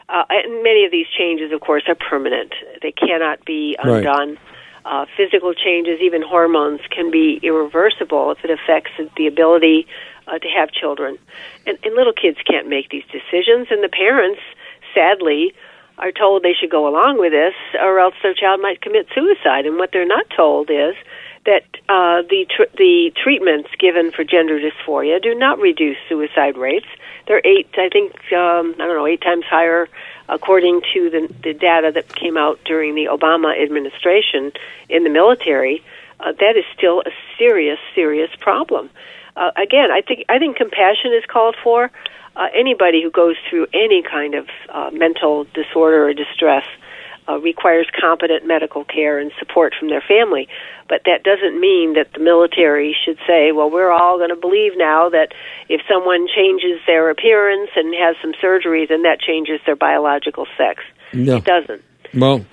Uh, 0.08 0.24
and 0.30 0.62
many 0.62 0.84
of 0.84 0.90
these 0.90 1.06
changes, 1.16 1.52
of 1.52 1.60
course, 1.60 1.82
are 1.86 1.94
permanent. 1.94 2.54
They 2.82 2.92
cannot 2.92 3.44
be 3.44 3.76
Right. 3.84 3.98
undone. 3.98 4.38
Uh, 4.84 5.04
physical 5.16 5.52
changes, 5.52 6.00
even 6.00 6.22
hormones, 6.22 6.80
can 6.90 7.10
be 7.10 7.38
irreversible 7.42 8.30
if 8.30 8.42
it 8.42 8.50
affects 8.50 8.92
the 9.16 9.26
ability 9.26 9.86
uh, 10.26 10.38
to 10.38 10.48
have 10.48 10.70
children. 10.72 11.18
And, 11.66 11.76
and 11.84 11.94
little 11.94 12.14
kids 12.14 12.38
can't 12.48 12.68
make 12.68 12.88
these 12.88 13.04
decisions, 13.12 13.68
and 13.70 13.82
the 13.84 13.88
parents, 13.90 14.40
sadly, 14.94 15.52
are 15.98 16.12
told 16.12 16.42
they 16.42 16.54
should 16.54 16.70
go 16.70 16.86
along 16.88 17.18
with 17.18 17.32
this, 17.32 17.54
or 17.82 17.98
else 17.98 18.14
their 18.22 18.32
child 18.32 18.60
might 18.62 18.80
commit 18.80 19.08
suicide. 19.14 19.66
And 19.66 19.76
what 19.76 19.90
they're 19.92 20.06
not 20.06 20.26
told 20.34 20.70
is 20.70 20.94
that 21.48 21.64
uh, 21.88 22.20
the 22.28 22.46
tr- 22.54 22.76
the 22.76 23.10
treatments 23.16 23.70
given 23.78 24.12
for 24.12 24.22
gender 24.22 24.60
dysphoria 24.60 25.20
do 25.20 25.34
not 25.34 25.58
reduce 25.58 25.96
suicide 26.06 26.58
rates. 26.58 26.86
They're 27.26 27.40
eight, 27.42 27.68
I 27.78 27.88
think, 27.88 28.12
um, 28.32 28.74
I 28.78 28.84
don't 28.86 28.96
know, 28.96 29.06
eight 29.06 29.22
times 29.22 29.46
higher, 29.46 29.88
according 30.28 30.82
to 30.92 31.08
the 31.08 31.34
the 31.42 31.54
data 31.54 31.90
that 31.94 32.14
came 32.14 32.36
out 32.36 32.60
during 32.66 32.94
the 32.94 33.06
Obama 33.06 33.50
administration 33.60 34.52
in 34.90 35.04
the 35.04 35.10
military. 35.10 35.82
Uh, 36.20 36.32
that 36.32 36.56
is 36.56 36.64
still 36.76 37.00
a 37.00 37.12
serious, 37.38 37.78
serious 37.94 38.30
problem. 38.38 38.90
Uh, 39.34 39.50
again, 39.56 39.90
I 39.90 40.02
think 40.02 40.26
I 40.28 40.38
think 40.38 40.56
compassion 40.56 41.12
is 41.14 41.24
called 41.26 41.56
for. 41.64 41.90
Uh, 42.36 42.46
anybody 42.54 43.02
who 43.02 43.10
goes 43.10 43.34
through 43.48 43.66
any 43.72 44.00
kind 44.00 44.34
of 44.34 44.46
uh, 44.68 44.90
mental 44.92 45.44
disorder 45.54 46.06
or 46.06 46.14
distress 46.14 46.64
requires 47.36 47.86
competent 48.00 48.46
medical 48.46 48.84
care 48.84 49.18
and 49.18 49.30
support 49.38 49.74
from 49.78 49.88
their 49.88 50.00
family. 50.00 50.48
But 50.88 51.02
that 51.04 51.22
doesn't 51.22 51.60
mean 51.60 51.94
that 51.94 52.12
the 52.14 52.20
military 52.20 52.96
should 53.04 53.18
say, 53.26 53.52
well, 53.52 53.70
we're 53.70 53.92
all 53.92 54.16
going 54.16 54.30
to 54.30 54.36
believe 54.36 54.72
now 54.76 55.10
that 55.10 55.32
if 55.68 55.82
someone 55.88 56.26
changes 56.34 56.80
their 56.86 57.10
appearance 57.10 57.70
and 57.76 57.94
has 57.94 58.16
some 58.22 58.32
surgery, 58.40 58.86
then 58.86 59.02
that 59.02 59.20
changes 59.20 59.60
their 59.66 59.76
biological 59.76 60.46
sex. 60.56 60.82
No. 61.12 61.36
It 61.36 61.44
doesn't. 61.44 61.82
Well, 62.14 62.46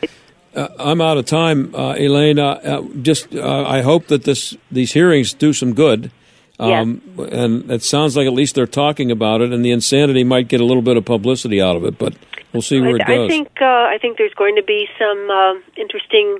uh, 0.56 0.68
I'm 0.80 1.02
out 1.02 1.18
of 1.18 1.26
time, 1.26 1.74
uh, 1.76 1.96
Elaine. 1.96 2.40
Uh, 2.40 2.60
uh, 2.64 2.82
just 3.02 3.36
uh, 3.36 3.66
I 3.66 3.82
hope 3.82 4.08
that 4.08 4.24
this 4.24 4.56
these 4.72 4.94
hearings 4.94 5.34
do 5.34 5.54
some 5.54 5.74
good. 5.74 6.12
Um, 6.60 7.02
And 7.18 7.70
it 7.72 7.84
sounds 7.84 8.16
like 8.16 8.28
at 8.28 8.34
least 8.34 8.56
they're 8.56 8.66
talking 8.68 9.12
about 9.12 9.42
it, 9.42 9.52
and 9.52 9.64
the 9.64 9.72
insanity 9.72 10.24
might 10.24 10.48
get 10.48 10.62
a 10.62 10.66
little 10.66 10.84
bit 10.84 10.98
of 10.98 11.06
publicity 11.06 11.62
out 11.62 11.76
of 11.76 11.84
it, 11.86 11.98
but 11.98 12.14
we'll 12.54 12.62
see 12.62 12.80
where 12.80 12.96
it 12.96 13.06
goes. 13.06 13.26
I 13.26 13.28
think 13.28 13.50
uh, 13.62 13.66
I 13.66 13.98
think 14.02 14.18
there's 14.18 14.34
going 14.34 14.56
to 14.56 14.64
be 14.64 14.88
some 14.98 15.30
uh, 15.30 15.54
interesting 15.76 16.40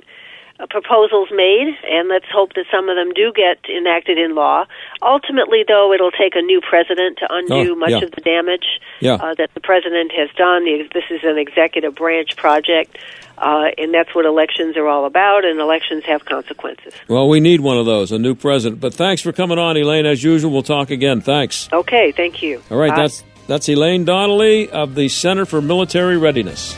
uh, 0.58 0.66
proposals 0.70 1.28
made, 1.32 1.68
and 1.90 2.08
let's 2.08 2.24
hope 2.32 2.54
that 2.54 2.64
some 2.72 2.88
of 2.88 2.96
them 2.96 3.12
do 3.12 3.30
get 3.36 3.58
enacted 3.68 4.16
in 4.16 4.34
law. 4.34 4.64
Ultimately, 5.02 5.64
though, 5.68 5.92
it'll 5.92 6.10
take 6.10 6.34
a 6.34 6.40
new 6.40 6.62
president 6.62 7.18
to 7.18 7.26
undo 7.30 7.72
Oh, 7.72 7.74
much 7.76 7.90
yeah. 7.90 7.98
of 7.98 8.10
the 8.12 8.22
damage 8.22 8.80
Yeah. 9.00 9.14
uh, 9.16 9.34
that 9.34 9.52
the 9.52 9.60
president 9.60 10.12
has 10.12 10.30
done. 10.36 10.64
This 10.94 11.04
is 11.10 11.20
an 11.24 11.36
executive 11.36 11.94
branch 11.94 12.36
project, 12.36 12.96
uh, 13.38 13.68
and 13.78 13.92
that's 13.92 14.14
what 14.14 14.24
elections 14.24 14.76
are 14.76 14.86
all 14.86 15.04
about, 15.06 15.44
and 15.44 15.60
elections 15.60 16.04
have 16.04 16.24
consequences. 16.24 16.94
Well, 17.08 17.28
we 17.28 17.40
need 17.40 17.60
one 17.60 17.76
of 17.78 17.86
those, 17.86 18.12
a 18.12 18.18
new 18.18 18.34
president. 18.34 18.80
But 18.80 18.94
thanks 18.94 19.22
for 19.22 19.32
coming 19.32 19.58
on, 19.58 19.76
Elaine. 19.76 20.06
As 20.06 20.22
usual, 20.22 20.50
we'll 20.52 20.62
talk 20.62 20.90
again. 20.90 21.20
Thanks. 21.20 21.68
Okay, 21.72 22.12
thank 22.12 22.42
you. 22.42 22.62
All 22.70 22.78
right, 22.78 22.90
Bye. 22.90 23.02
that's 23.02 23.24
that's 23.46 23.68
Elaine 23.68 24.04
Donnelly 24.04 24.70
of 24.70 24.94
the 24.94 25.08
Center 25.08 25.44
for 25.44 25.60
Military 25.60 26.16
Readiness. 26.16 26.74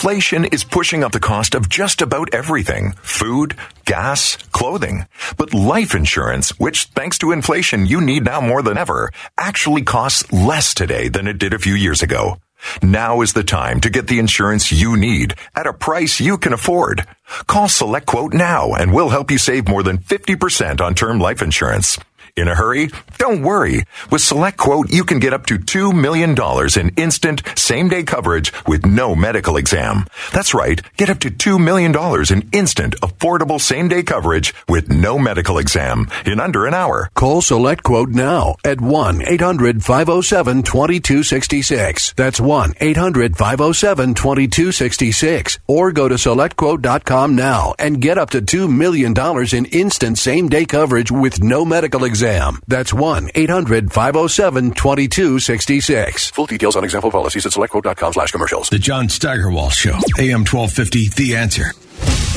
Inflation 0.00 0.46
is 0.46 0.64
pushing 0.64 1.04
up 1.04 1.12
the 1.12 1.20
cost 1.20 1.54
of 1.54 1.68
just 1.68 2.00
about 2.00 2.32
everything 2.32 2.92
food, 3.02 3.54
gas, 3.84 4.38
clothing. 4.50 5.04
But 5.36 5.52
life 5.52 5.94
insurance, 5.94 6.58
which 6.58 6.84
thanks 6.94 7.18
to 7.18 7.32
inflation 7.32 7.84
you 7.84 8.00
need 8.00 8.24
now 8.24 8.40
more 8.40 8.62
than 8.62 8.78
ever, 8.78 9.10
actually 9.36 9.82
costs 9.82 10.32
less 10.32 10.72
today 10.72 11.08
than 11.10 11.26
it 11.26 11.36
did 11.36 11.52
a 11.52 11.58
few 11.58 11.74
years 11.74 12.00
ago. 12.00 12.38
Now 12.82 13.20
is 13.20 13.34
the 13.34 13.44
time 13.44 13.78
to 13.82 13.90
get 13.90 14.06
the 14.06 14.18
insurance 14.18 14.72
you 14.72 14.96
need 14.96 15.34
at 15.54 15.66
a 15.66 15.74
price 15.74 16.18
you 16.18 16.38
can 16.38 16.54
afford. 16.54 17.06
Call 17.46 17.68
SelectQuote 17.68 18.32
now 18.32 18.72
and 18.72 18.94
we'll 18.94 19.10
help 19.10 19.30
you 19.30 19.36
save 19.36 19.68
more 19.68 19.82
than 19.82 19.98
50% 19.98 20.80
on 20.80 20.94
term 20.94 21.20
life 21.20 21.42
insurance. 21.42 21.98
In 22.36 22.48
a 22.48 22.54
hurry? 22.54 22.90
Don't 23.18 23.42
worry. 23.42 23.84
With 24.10 24.22
SelectQuote, 24.22 24.92
you 24.92 25.04
can 25.04 25.18
get 25.18 25.32
up 25.32 25.46
to 25.46 25.58
$2 25.58 25.92
million 25.92 26.34
in 26.78 26.94
instant, 26.96 27.42
same 27.58 27.88
day 27.88 28.02
coverage 28.02 28.52
with 28.66 28.86
no 28.86 29.14
medical 29.14 29.56
exam. 29.56 30.06
That's 30.32 30.54
right. 30.54 30.80
Get 30.96 31.10
up 31.10 31.18
to 31.20 31.30
$2 31.30 31.62
million 31.62 31.92
in 32.30 32.48
instant, 32.52 32.94
affordable 33.00 33.60
same 33.60 33.88
day 33.88 34.02
coverage 34.02 34.54
with 34.68 34.88
no 34.90 35.18
medical 35.18 35.58
exam 35.58 36.08
in 36.24 36.40
under 36.40 36.66
an 36.66 36.74
hour. 36.74 37.10
Call 37.14 37.42
Select 37.42 37.82
Quote 37.82 38.10
now 38.10 38.56
at 38.64 38.80
1 38.80 39.22
800 39.26 39.84
507 39.84 40.62
2266. 40.62 42.12
That's 42.14 42.40
1 42.40 42.74
800 42.80 43.36
507 43.36 44.14
2266. 44.14 45.58
Or 45.66 45.92
go 45.92 46.08
to 46.08 46.14
selectquote.com 46.14 47.34
now 47.34 47.74
and 47.78 48.00
get 48.00 48.18
up 48.18 48.30
to 48.30 48.40
$2 48.40 48.70
million 48.72 49.14
in 49.52 49.64
instant 49.66 50.18
same 50.18 50.48
day 50.48 50.64
coverage 50.64 51.10
with 51.10 51.42
no 51.42 51.64
medical 51.64 52.04
exam. 52.04 52.19
That's 52.68 52.92
1 52.92 53.30
800 53.34 53.92
507 53.92 54.72
2266. 54.72 56.30
Full 56.30 56.46
details 56.46 56.76
on 56.76 56.84
example 56.84 57.10
policies 57.10 57.46
at 57.46 57.52
selectquote.com 57.52 58.12
slash 58.12 58.32
commercials. 58.32 58.68
The 58.68 58.78
John 58.78 59.08
Steigerwald 59.08 59.72
Show, 59.72 59.98
AM 60.18 60.44
1250, 60.44 61.08
The 61.08 61.36
Answer. 61.36 61.72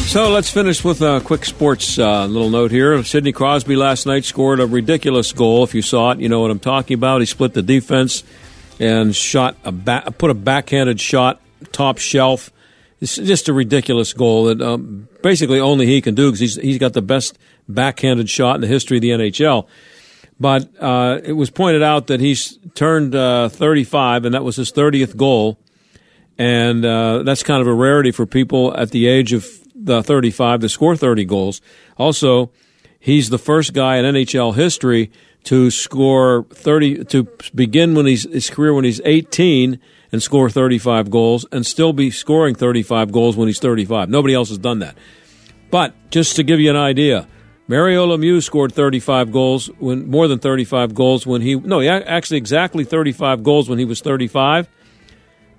So 0.04 0.30
let's 0.30 0.50
finish 0.50 0.84
with 0.84 1.02
a 1.02 1.22
quick 1.22 1.46
sports 1.46 1.98
uh, 1.98 2.26
little 2.26 2.50
note 2.50 2.72
here. 2.72 3.04
Sidney 3.04 3.32
Crosby 3.32 3.76
last 3.76 4.06
night 4.06 4.26
scored 4.26 4.60
a 4.60 4.68
ridiculous 4.68 5.32
goal. 5.32 5.64
If 5.64 5.74
you 5.74 5.82
saw 5.82 6.12
it, 6.12 6.20
you 6.20 6.30
know 6.30 6.42
what 6.42 6.52
I'm 6.52 6.60
talking 6.60 6.96
about. 6.96 7.22
He 7.22 7.26
split 7.26 7.54
the 7.54 7.62
defense 7.62 8.24
and 8.80 9.16
shot 9.16 9.56
a 9.64 9.72
ba- 9.72 10.14
put 10.18 10.30
a 10.30 10.34
backhanded 10.34 11.00
shot 11.00 11.42
top 11.72 11.98
shelf. 12.00 12.52
It's 13.00 13.16
just 13.16 13.50
a 13.50 13.54
ridiculous 13.54 14.14
goal 14.14 14.46
that 14.46 14.62
um, 14.62 15.08
basically 15.22 15.60
only 15.60 15.86
he 15.86 16.02
can 16.02 16.16
do 16.16 16.28
because 16.28 16.40
he's 16.40 16.56
he's 16.56 16.78
got 16.78 16.94
the 16.94 17.02
best 17.02 17.38
backhanded 17.68 18.30
shot 18.30 18.56
in 18.56 18.62
the 18.62 18.68
history 18.68 18.98
of 18.98 19.02
the 19.02 19.12
NHL. 19.12 19.68
But 20.40 20.70
uh, 20.80 21.20
it 21.24 21.34
was 21.34 21.50
pointed 21.50 21.84
out 21.84 22.08
that 22.08 22.20
he's 22.20 22.58
turned 22.76 23.16
uh, 23.16 23.50
35, 23.50 24.26
and 24.26 24.34
that 24.34 24.44
was 24.44 24.56
his 24.56 24.72
30th 24.72 25.16
goal 25.16 25.60
and 26.38 26.84
uh, 26.84 27.24
that's 27.24 27.44
kind 27.44 27.62
of 27.62 27.68
a 27.68 27.74
rarity 27.74 28.12
for 28.12 28.26
people 28.26 28.76
at 28.76 28.92
the 28.92 29.08
age 29.08 29.34
of 29.34 29.48
the 29.76 30.02
35 30.02 30.62
to 30.62 30.70
score 30.70 30.96
30 30.96 31.26
goals. 31.26 31.62
Also, 31.98 32.52
he's 33.00 33.30
the 33.30 33.38
first 33.38 33.74
guy 33.74 33.98
in 33.98 34.06
NHL 34.06 34.56
history 34.56 35.12
to 35.44 35.70
score 35.70 36.46
30 36.52 37.06
to 37.06 37.28
begin 37.54 37.96
when 37.96 38.06
he's 38.06 38.24
his 38.24 38.50
career 38.50 38.74
when 38.74 38.86
he's 38.86 39.02
18 39.04 39.80
and 40.12 40.24
score 40.24 40.50
35 40.50 41.10
goals 41.10 41.46
and 41.52 41.66
still 41.66 41.92
be 41.92 42.10
scoring 42.10 42.56
35 42.56 43.12
goals 43.12 43.36
when 43.36 43.48
he's 43.48 43.60
35. 43.60 44.10
Nobody 44.10 44.34
else 44.34 44.50
has 44.50 44.58
done 44.58 44.80
that. 44.80 44.98
But 45.70 45.94
just 46.12 46.36
to 46.38 46.44
give 46.44 46.60
you 46.60 46.70
an 46.70 46.76
idea, 46.76 47.28
Mario 47.68 48.06
Lemieux 48.06 48.44
scored 48.44 48.74
35 48.74 49.32
goals 49.32 49.68
when 49.80 50.10
more 50.10 50.28
than 50.28 50.40
35 50.40 50.94
goals 50.94 51.26
when 51.26 51.42
he 51.42 51.56
no, 51.56 51.80
he 51.80 51.88
actually 51.88 52.38
exactly 52.38 52.84
35 52.84 53.44
goals 53.44 53.70
when 53.70 53.80
he 53.80 53.86
was 53.86 54.02
35 54.02 54.68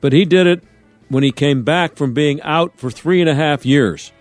but 0.04 0.12
he 0.12 0.26
did 0.26 0.46
it 0.46 0.62
when 1.08 1.22
he 1.22 1.32
came 1.32 1.62
back 1.62 1.96
from 1.96 2.12
being 2.12 2.42
out 2.42 2.76
for 2.76 2.90
three 2.90 3.20
and 3.20 3.30
a 3.30 3.34
half 3.34 3.64
years. 3.64 4.12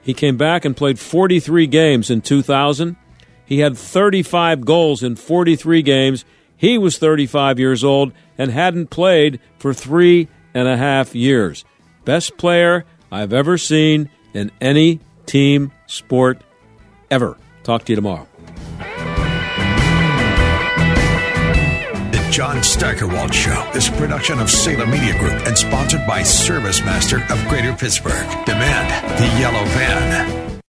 He 0.00 0.14
came 0.14 0.38
back 0.38 0.64
and 0.64 0.76
played 0.76 0.98
43 0.98 1.66
games 1.66 2.10
in 2.10 2.22
2000. 2.22 2.96
He 3.44 3.58
had 3.58 3.76
35 3.76 4.64
goals 4.64 5.02
in 5.02 5.16
43 5.16 5.82
games. 5.82 6.24
He 6.56 6.78
was 6.78 6.96
35 6.96 7.58
years 7.58 7.84
old 7.84 8.12
and 8.38 8.50
hadn't 8.50 8.88
played 8.88 9.40
for 9.58 9.74
three 9.74 10.28
and 10.54 10.68
a 10.68 10.76
half 10.76 11.14
years. 11.14 11.64
Best 12.06 12.38
player 12.38 12.84
I've 13.12 13.32
ever 13.32 13.58
seen 13.58 14.08
in 14.32 14.52
any 14.60 15.00
team 15.26 15.72
sport 15.86 16.40
ever. 17.10 17.36
Talk 17.62 17.84
to 17.84 17.92
you 17.92 17.96
tomorrow. 17.96 18.26
The 22.10 22.28
John 22.30 22.62
Steigerwald 22.62 23.34
Show 23.34 23.70
is 23.74 23.88
a 23.88 23.92
production 23.92 24.38
of 24.38 24.50
Salem 24.50 24.90
Media 24.90 25.18
Group 25.18 25.46
and 25.46 25.56
sponsored 25.56 26.06
by 26.06 26.22
Service 26.22 26.80
Master 26.80 27.22
of 27.30 27.48
Greater 27.48 27.72
Pittsburgh. 27.72 28.26
Demand 28.44 29.18
the 29.18 29.26
yellow 29.40 29.64
van. 29.70 30.35